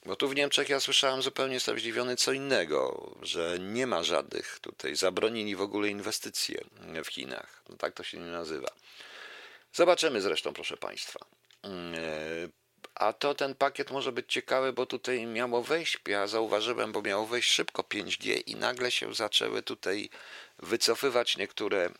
Bo 0.06 0.16
tu 0.16 0.28
w 0.28 0.34
Niemczech 0.34 0.68
ja 0.68 0.80
słyszałem 0.80 1.22
zupełnie 1.22 1.54
jestem 1.54 1.78
zdziwiony 1.78 2.16
co 2.16 2.32
innego, 2.32 3.10
że 3.22 3.58
nie 3.60 3.86
ma 3.86 4.02
żadnych 4.02 4.58
tutaj, 4.58 4.96
zabronili 4.96 5.56
w 5.56 5.60
ogóle 5.60 5.88
inwestycje 5.88 6.64
w 7.04 7.08
Chinach. 7.08 7.62
No 7.68 7.76
tak 7.76 7.94
to 7.94 8.02
się 8.02 8.18
nie 8.18 8.30
nazywa. 8.30 8.68
Zobaczymy 9.72 10.20
zresztą, 10.20 10.52
proszę 10.52 10.76
Państwa. 10.76 11.20
E, 12.94 13.00
a 13.00 13.12
to 13.12 13.34
ten 13.34 13.54
pakiet 13.54 13.90
może 13.90 14.12
być 14.12 14.32
ciekawy, 14.32 14.72
bo 14.72 14.86
tutaj 14.86 15.26
miało 15.26 15.62
wejść, 15.62 15.98
ja 16.08 16.26
zauważyłem, 16.26 16.92
bo 16.92 17.02
miało 17.02 17.26
wejść 17.26 17.50
szybko 17.50 17.82
5G 17.82 18.42
i 18.46 18.56
nagle 18.56 18.90
się 18.90 19.14
zaczęły 19.14 19.62
tutaj 19.62 20.10
wycofywać 20.58 21.36
niektóre 21.36 21.90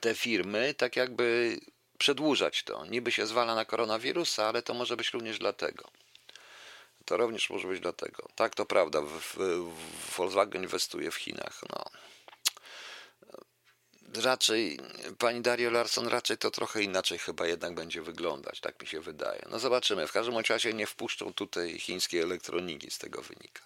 te 0.00 0.14
firmy, 0.14 0.74
tak 0.74 0.96
jakby 0.96 1.58
przedłużać 1.98 2.62
to. 2.62 2.86
Niby 2.86 3.12
się 3.12 3.26
zwala 3.26 3.54
na 3.54 3.64
koronawirusa, 3.64 4.46
ale 4.46 4.62
to 4.62 4.74
może 4.74 4.96
być 4.96 5.10
również 5.10 5.38
dlatego. 5.38 5.90
To 7.04 7.16
również 7.16 7.50
może 7.50 7.68
być 7.68 7.80
dlatego. 7.80 8.28
Tak, 8.34 8.54
to 8.54 8.66
prawda. 8.66 9.00
W, 9.00 9.36
w 9.36 10.16
Volkswagen 10.16 10.62
inwestuje 10.62 11.10
w 11.10 11.16
Chinach. 11.16 11.60
No. 11.70 11.84
Raczej, 14.14 14.78
pani 15.18 15.40
Dario 15.40 15.70
Larson, 15.70 16.08
raczej 16.08 16.38
to 16.38 16.50
trochę 16.50 16.82
inaczej 16.82 17.18
chyba 17.18 17.46
jednak 17.46 17.74
będzie 17.74 18.02
wyglądać, 18.02 18.60
tak 18.60 18.82
mi 18.82 18.86
się 18.86 19.00
wydaje. 19.00 19.42
No 19.50 19.58
zobaczymy. 19.58 20.06
W 20.06 20.12
każdym 20.12 20.38
razie 20.48 20.72
nie 20.72 20.86
wpuszczą 20.86 21.34
tutaj 21.34 21.78
chińskiej 21.78 22.20
elektroniki, 22.20 22.90
z 22.90 22.98
tego 22.98 23.22
wynika. 23.22 23.62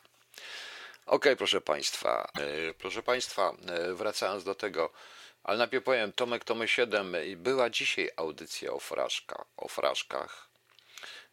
Ok, 1.07 1.27
proszę 1.39 1.61
Państwa. 1.61 2.31
E, 2.39 2.75
proszę 2.75 3.03
Państwa, 3.03 3.57
e, 3.69 3.95
wracając 3.95 4.45
do 4.45 4.55
tego, 4.55 4.91
ale 5.45 5.59
najpierw 5.59 5.85
powiem, 5.85 6.13
Tomek 6.13 6.45
Tomy 6.45 6.69
7, 6.69 7.17
była 7.37 7.71
dzisiaj 7.71 8.11
audycja 8.17 8.73
o, 8.73 8.81
fraszka, 8.81 9.45
o 9.57 9.69
fraszkach 9.69 10.47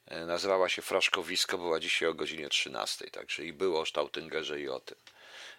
E, 0.06 0.26
nazywała 0.26 0.70
się 0.70 0.82
Fraszkowisko, 0.82 1.58
była 1.58 1.80
dzisiaj 1.80 2.10
o 2.10 2.14
godzinie 2.14 2.50
13, 2.50 3.10
także 3.12 3.44
i 3.44 3.54
było 3.54 3.82
o 3.82 3.86
Stautingerze 3.86 4.60
i 4.60 4.70
o 4.70 4.80
tym. 4.80 4.98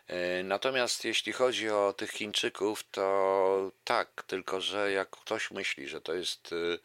E, 0.06 0.42
natomiast 0.42 1.04
jeśli 1.04 1.32
chodzi 1.32 1.70
o 1.70 1.94
tych 1.96 2.10
Chińczyków, 2.10 2.84
to 2.90 3.70
tak, 3.84 4.22
tylko 4.26 4.60
że 4.60 4.92
jak 4.92 5.10
ktoś 5.10 5.50
myśli, 5.50 5.88
że 5.88 6.00
to 6.00 6.14
jest 6.14 6.50
e, 6.52 6.78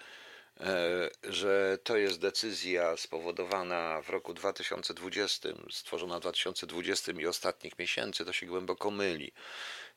że 1.23 1.77
to 1.83 1.97
jest 1.97 2.19
decyzja 2.19 2.97
spowodowana 2.97 4.01
w 4.01 4.09
roku 4.09 4.33
2020, 4.33 5.49
stworzona 5.71 6.17
w 6.17 6.21
2020 6.21 7.11
i 7.11 7.25
ostatnich 7.25 7.79
miesięcy, 7.79 8.25
to 8.25 8.33
się 8.33 8.45
głęboko 8.45 8.91
myli. 8.91 9.31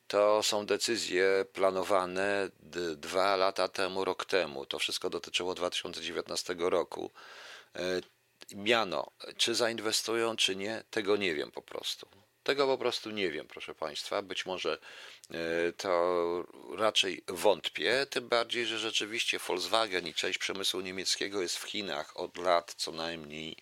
To 0.07 0.43
są 0.43 0.65
decyzje 0.65 1.45
planowane 1.53 2.49
dwa 2.97 3.35
lata 3.35 3.67
temu, 3.67 4.05
rok 4.05 4.25
temu. 4.25 4.65
To 4.65 4.79
wszystko 4.79 5.09
dotyczyło 5.09 5.55
2019 5.55 6.55
roku. 6.59 7.11
E, 7.75 7.81
miano, 8.55 9.11
czy 9.37 9.55
zainwestują, 9.55 10.35
czy 10.35 10.55
nie, 10.55 10.83
tego 10.89 11.17
nie 11.17 11.35
wiem 11.35 11.51
po 11.51 11.61
prostu. 11.61 12.07
Tego 12.43 12.67
po 12.67 12.77
prostu 12.77 13.11
nie 13.11 13.31
wiem, 13.31 13.47
proszę 13.47 13.75
Państwa. 13.75 14.21
Być 14.21 14.45
może 14.45 14.77
e, 15.31 15.73
to 15.73 16.45
raczej 16.77 17.23
wątpię, 17.27 18.05
tym 18.09 18.27
bardziej, 18.27 18.65
że 18.65 18.79
rzeczywiście 18.79 19.39
Volkswagen 19.39 20.07
i 20.07 20.13
część 20.13 20.37
przemysłu 20.37 20.81
niemieckiego 20.81 21.41
jest 21.41 21.57
w 21.57 21.63
Chinach 21.63 22.17
od 22.17 22.37
lat 22.37 22.73
co 22.77 22.91
najmniej 22.91 23.57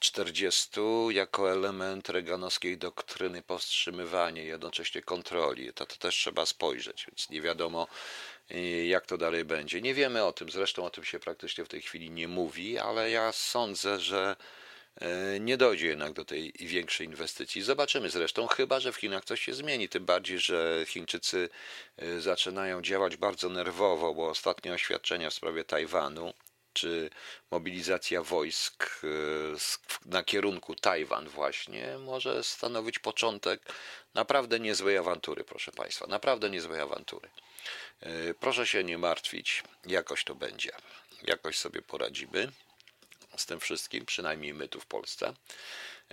40 0.00 0.70
jako 1.10 1.52
element 1.52 2.08
reganowskiej 2.08 2.78
doktryny 2.78 3.42
powstrzymywania 3.42 4.42
i 4.42 4.46
jednocześnie 4.46 5.02
kontroli. 5.02 5.72
To, 5.72 5.86
to 5.86 5.96
też 5.96 6.14
trzeba 6.14 6.46
spojrzeć, 6.46 7.06
więc 7.08 7.30
nie 7.30 7.40
wiadomo 7.40 7.86
jak 8.86 9.06
to 9.06 9.18
dalej 9.18 9.44
będzie. 9.44 9.80
Nie 9.80 9.94
wiemy 9.94 10.24
o 10.24 10.32
tym, 10.32 10.50
zresztą 10.50 10.84
o 10.84 10.90
tym 10.90 11.04
się 11.04 11.18
praktycznie 11.18 11.64
w 11.64 11.68
tej 11.68 11.82
chwili 11.82 12.10
nie 12.10 12.28
mówi, 12.28 12.78
ale 12.78 13.10
ja 13.10 13.32
sądzę, 13.32 14.00
że 14.00 14.36
e, 14.36 14.57
nie 15.40 15.56
dojdzie 15.56 15.86
jednak 15.86 16.12
do 16.12 16.24
tej 16.24 16.52
większej 16.60 17.06
inwestycji. 17.06 17.62
Zobaczymy 17.62 18.10
zresztą, 18.10 18.46
chyba 18.46 18.80
że 18.80 18.92
w 18.92 18.96
Chinach 18.96 19.24
coś 19.24 19.40
się 19.40 19.54
zmieni, 19.54 19.88
tym 19.88 20.04
bardziej, 20.04 20.38
że 20.38 20.84
Chińczycy 20.86 21.48
e, 21.96 22.20
zaczynają 22.20 22.82
działać 22.82 23.16
bardzo 23.16 23.48
nerwowo, 23.48 24.14
bo 24.14 24.28
ostatnie 24.28 24.72
oświadczenia 24.72 25.30
w 25.30 25.34
sprawie 25.34 25.64
Tajwanu 25.64 26.32
czy 26.72 27.10
mobilizacja 27.50 28.22
wojsk 28.22 29.00
e, 29.04 29.08
na 30.06 30.24
kierunku 30.24 30.74
Tajwan 30.74 31.28
właśnie 31.28 31.98
może 31.98 32.44
stanowić 32.44 32.98
początek 32.98 33.72
naprawdę 34.14 34.60
niezłej 34.60 34.98
awantury, 34.98 35.44
proszę 35.44 35.72
Państwa, 35.72 36.06
naprawdę 36.06 36.50
niezłej 36.50 36.80
awantury. 36.80 37.28
E, 38.00 38.34
proszę 38.34 38.66
się 38.66 38.84
nie 38.84 38.98
martwić, 38.98 39.62
jakoś 39.86 40.24
to 40.24 40.34
będzie, 40.34 40.70
jakoś 41.22 41.58
sobie 41.58 41.82
poradzimy 41.82 42.52
z 43.38 43.46
tym 43.46 43.60
wszystkim, 43.60 44.06
przynajmniej 44.06 44.54
my 44.54 44.68
tu 44.68 44.80
w 44.80 44.86
Polsce. 44.86 45.34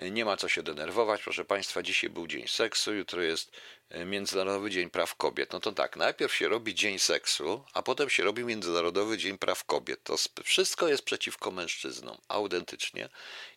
Nie 0.01 0.26
ma 0.26 0.38
co 0.38 0.49
się 0.49 0.63
denerwować, 0.63 1.23
proszę 1.23 1.45
Państwa. 1.45 1.84
Dzisiaj 1.84 2.09
był 2.09 2.28
Dzień 2.28 2.47
Seksu, 2.47 2.93
jutro 2.93 3.21
jest 3.21 3.51
e, 3.89 4.05
Międzynarodowy 4.05 4.69
Dzień 4.69 4.89
Praw 4.89 5.15
Kobiet. 5.15 5.53
No 5.53 5.59
to 5.59 5.71
tak, 5.71 5.95
najpierw 5.95 6.36
się 6.36 6.47
robi 6.47 6.76
Dzień 6.76 6.99
Seksu, 6.99 7.63
a 7.73 7.82
potem 7.82 8.09
się 8.09 8.23
robi 8.23 8.43
Międzynarodowy 8.43 9.17
Dzień 9.17 9.38
Praw 9.38 9.63
Kobiet. 9.63 10.03
To 10.03 10.15
wszystko 10.43 10.88
jest 10.88 11.03
przeciwko 11.03 11.51
mężczyznom, 11.51 12.17
autentycznie. 12.28 13.09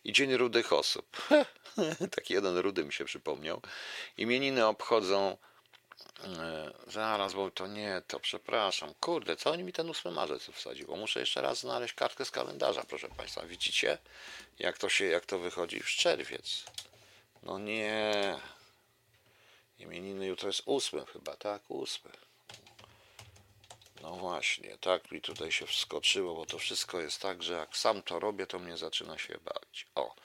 I 0.03 0.13
Dzień 0.13 0.37
Rudych 0.37 0.73
Osób. 0.73 1.17
Taki 2.15 2.33
jeden 2.33 2.57
rudy 2.57 2.83
mi 2.83 2.93
się 2.93 3.05
przypomniał. 3.05 3.61
Imieniny 4.17 4.65
obchodzą 4.65 5.37
zaraz, 6.87 7.33
bo 7.33 7.51
to 7.51 7.67
nie, 7.67 8.01
to 8.07 8.19
przepraszam. 8.19 8.93
Kurde, 8.99 9.35
co 9.35 9.51
oni 9.51 9.63
mi 9.63 9.73
ten 9.73 9.89
8 9.89 10.13
marzec 10.13 10.43
wsadziło? 10.43 10.95
Muszę 10.95 11.19
jeszcze 11.19 11.41
raz 11.41 11.59
znaleźć 11.59 11.93
kartkę 11.93 12.25
z 12.25 12.31
kalendarza, 12.31 12.83
proszę 12.83 13.09
Państwa. 13.09 13.45
Widzicie, 13.45 13.97
jak 14.59 14.77
to 14.77 14.89
się, 14.89 15.05
jak 15.05 15.25
to 15.25 15.39
wychodzi 15.39 15.79
w 15.79 15.87
czerwiec? 15.87 16.63
No 17.43 17.59
nie. 17.59 18.39
Imieniny 19.79 20.25
jutro 20.25 20.49
jest 20.49 20.63
8 20.65 21.05
chyba, 21.05 21.35
tak? 21.35 21.61
8. 21.69 22.11
No 24.01 24.15
właśnie, 24.15 24.77
tak 24.77 25.11
mi 25.11 25.21
tutaj 25.21 25.51
się 25.51 25.67
wskoczyło, 25.67 26.35
bo 26.35 26.45
to 26.45 26.59
wszystko 26.59 26.99
jest 26.99 27.21
tak, 27.21 27.43
że 27.43 27.53
jak 27.53 27.77
sam 27.77 28.01
to 28.01 28.19
robię, 28.19 28.47
to 28.47 28.59
mnie 28.59 28.77
zaczyna 28.77 29.17
się 29.17 29.37
bawić. 29.45 29.87
O, 29.95 30.15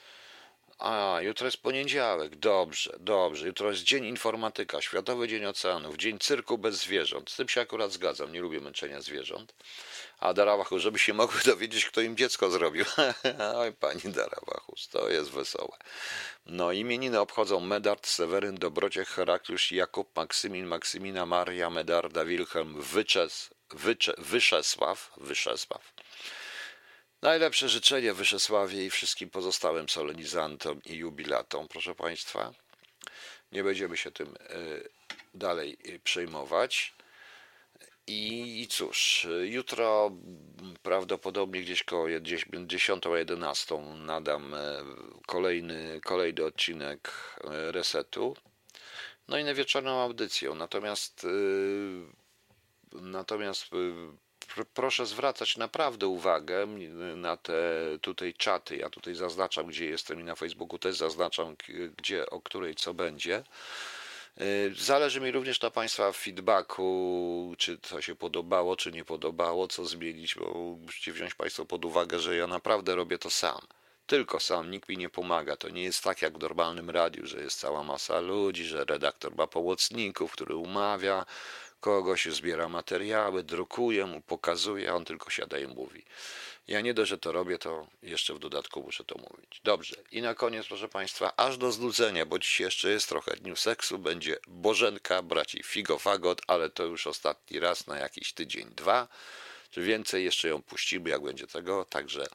a, 0.79 1.19
jutro 1.21 1.47
jest 1.47 1.57
poniedziałek. 1.57 2.37
Dobrze, 2.37 2.97
dobrze. 3.01 3.47
Jutro 3.47 3.71
jest 3.71 3.83
Dzień 3.83 4.05
Informatyka, 4.05 4.81
Światowy 4.81 5.29
Dzień 5.29 5.47
Oceanów, 5.47 5.97
Dzień 5.97 6.19
Cyrku 6.19 6.59
bez 6.59 6.77
zwierząt. 6.77 7.31
Z 7.31 7.37
tym 7.37 7.49
się 7.49 7.61
akurat 7.61 7.93
zgadzam. 7.93 8.33
Nie 8.33 8.41
lubię 8.41 8.61
męczenia 8.61 9.01
zwierząt. 9.01 9.55
A 10.19 10.35
Darawachus, 10.35 10.83
żeby 10.83 10.99
się 10.99 11.15
mogły 11.15 11.41
dowiedzieć, 11.53 11.87
kto 11.87 12.01
im 12.01 12.17
dziecko 12.17 12.51
zrobił. 12.51 12.85
Oj, 13.57 13.73
pani 13.73 14.03
Darawachus, 14.05 14.89
to 14.89 15.09
jest 15.09 15.31
wesołe. 15.31 15.77
No, 16.47 16.73
imieniny 16.73 17.21
obchodzą 17.21 17.61
Medard, 17.61 18.07
Seweryn, 18.07 18.55
Dobrociech, 18.55 19.09
Herakliusz, 19.09 19.73
Jakub, 19.73 20.17
Maksymin, 20.17 20.67
Maksymina, 20.67 21.27
Maria, 21.27 21.71
Medarda, 21.71 22.25
Wilhelm, 22.25 22.83
Wyczes, 22.83 23.51
Wycze, 23.71 24.15
Wyszesław, 24.19 25.13
Wyszesław. 25.17 25.94
Najlepsze 27.25 27.69
życzenie 27.69 28.15
Wyszesławie 28.15 28.87
i 28.87 28.91
wszystkim 28.91 29.31
pozostałym 29.31 29.89
solenizantom 29.89 30.81
i 30.85 30.97
jubilatom, 30.97 31.69
proszę 31.69 31.95
Państwa. 31.95 32.53
Nie 33.53 33.65
będziemy 33.65 33.97
się 33.97 34.11
tym 34.11 34.29
e, 34.29 34.57
dalej 35.35 35.77
e, 35.85 35.99
przejmować. 35.99 36.95
I 38.07 38.67
cóż, 38.71 39.27
jutro 39.45 40.11
prawdopodobnie 40.83 41.61
gdzieś 41.63 41.83
koło 41.83 42.07
10 42.67 43.05
11 43.15 43.79
nadam 43.97 44.55
e, 44.55 44.85
kolejny, 45.27 46.01
kolejny 46.05 46.45
odcinek 46.45 47.13
resetu. 47.71 48.37
No 49.29 49.39
i 49.39 49.45
na 49.45 49.55
wieczorną 49.55 50.01
audycję. 50.01 50.51
Natomiast 50.55 51.27
natomiast 52.93 53.71
proszę 54.75 55.07
zwracać 55.07 55.57
naprawdę 55.57 56.07
uwagę 56.07 56.67
na 57.17 57.37
te 57.37 57.55
tutaj 58.01 58.35
czaty. 58.35 58.77
Ja 58.77 58.91
tutaj 58.91 59.15
zaznaczam, 59.15 59.67
gdzie 59.67 59.87
jestem 59.87 60.21
i 60.21 60.25
na 60.25 60.35
Facebooku 60.35 60.79
też 60.79 60.97
zaznaczam, 60.97 61.57
gdzie, 61.97 62.31
o 62.31 62.41
której 62.41 62.75
co 62.75 62.95
będzie. 62.95 63.45
Y, 64.41 64.75
zależy 64.79 65.21
mi 65.21 65.31
również 65.31 65.61
na 65.61 65.71
Państwa 65.71 66.13
feedbacku, 66.13 67.55
czy 67.59 67.79
to 67.79 68.01
się 68.03 68.15
podobało, 68.15 68.77
czy 68.77 68.93
nie 68.93 69.05
podobało, 69.05 69.69
co 69.69 69.85
zmienić, 69.85 70.35
bo 70.35 70.77
musicie 70.83 71.13
wziąć 71.13 71.35
Państwo 71.35 71.65
pod 71.65 71.85
uwagę, 71.85 72.19
że 72.19 72.37
ja 72.37 72.47
naprawdę 72.47 72.95
robię 72.95 73.19
to 73.19 73.31
sam. 73.31 73.61
Tylko 74.07 74.41
sam, 74.41 74.71
nikt 74.71 74.89
mi 74.89 74.97
nie 74.99 75.09
pomaga. 75.09 75.57
To 75.57 75.69
nie 75.69 75.83
jest 75.83 76.05
tak 76.05 76.23
jak 76.23 76.39
w 76.39 76.43
normalnym 76.43 76.91
radiu, 76.91 77.27
że 77.27 77.41
jest 77.41 77.61
cała 77.61 77.83
masa 77.83 78.21
ludzi, 78.21 78.65
że 78.65 78.85
redaktor 78.85 79.37
ma 79.37 79.47
pomocników, 79.47 80.33
który 80.33 80.57
umawia, 80.57 81.27
kogoś, 81.85 82.25
zbiera 82.25 82.69
materiały, 82.69 83.43
drukuje 83.43 84.07
mu, 84.07 84.21
pokazuje, 84.21 84.91
a 84.91 84.95
on 84.95 85.05
tylko 85.05 85.31
siada 85.31 85.59
i 85.59 85.67
mówi. 85.67 86.05
Ja 86.69 86.81
nie 86.81 86.95
dość, 86.95 87.11
że 87.11 87.19
to 87.19 87.33
robię, 87.33 87.59
to 87.59 87.87
jeszcze 88.03 88.35
w 88.35 88.39
dodatku 88.39 88.83
muszę 88.83 89.05
to 89.05 89.19
mówić. 89.19 89.61
Dobrze. 89.65 89.97
I 90.11 90.23
na 90.23 90.35
koniec, 90.35 90.67
proszę 90.67 90.89
Państwa, 90.89 91.37
aż 91.37 91.59
do 91.59 91.73
znudzenia, 91.73 92.27
bo 92.27 92.39
dziś 92.39 92.61
jeszcze 92.61 92.91
jest 92.91 93.09
trochę 93.09 93.37
dniu 93.37 93.57
seksu, 93.57 93.99
będzie 93.99 94.37
Bożenka, 94.49 95.23
braci 95.23 95.63
Figofagot, 95.63 96.43
ale 96.47 96.71
to 96.71 96.85
już 96.85 97.07
ostatni 97.07 97.61
raz 97.61 97.87
na 97.87 97.99
jakiś 97.99 98.33
tydzień, 98.33 98.71
dwa. 98.77 99.09
Czy 99.71 99.83
więcej 99.83 100.25
jeszcze 100.25 100.49
ją 100.49 100.63
puścimy, 100.63 101.11
jak 101.11 101.23
będzie 101.23 101.47
tego. 101.47 101.85
Także 101.85 102.27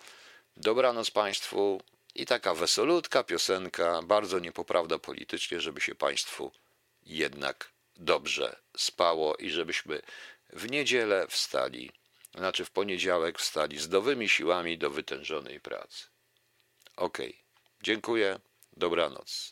dobranoc 0.57 1.11
Państwu 1.11 1.81
i 2.15 2.25
taka 2.25 2.55
wesolutka 2.55 3.23
piosenka, 3.23 4.01
bardzo 4.01 4.39
niepoprawna 4.39 4.99
politycznie, 4.99 5.61
żeby 5.61 5.81
się 5.81 5.95
Państwu 5.95 6.51
jednak 7.05 7.78
dobrze 7.99 8.59
spało 8.77 9.35
i 9.35 9.49
żebyśmy 9.49 10.01
w 10.49 10.71
niedzielę 10.71 11.27
wstali, 11.27 11.91
znaczy 12.35 12.65
w 12.65 12.71
poniedziałek 12.71 13.39
wstali 13.39 13.77
z 13.77 13.89
nowymi 13.89 14.29
siłami 14.29 14.77
do 14.77 14.89
wytężonej 14.89 15.59
pracy. 15.59 16.07
Ok, 16.97 17.17
dziękuję, 17.83 18.39
dobranoc. 18.77 19.47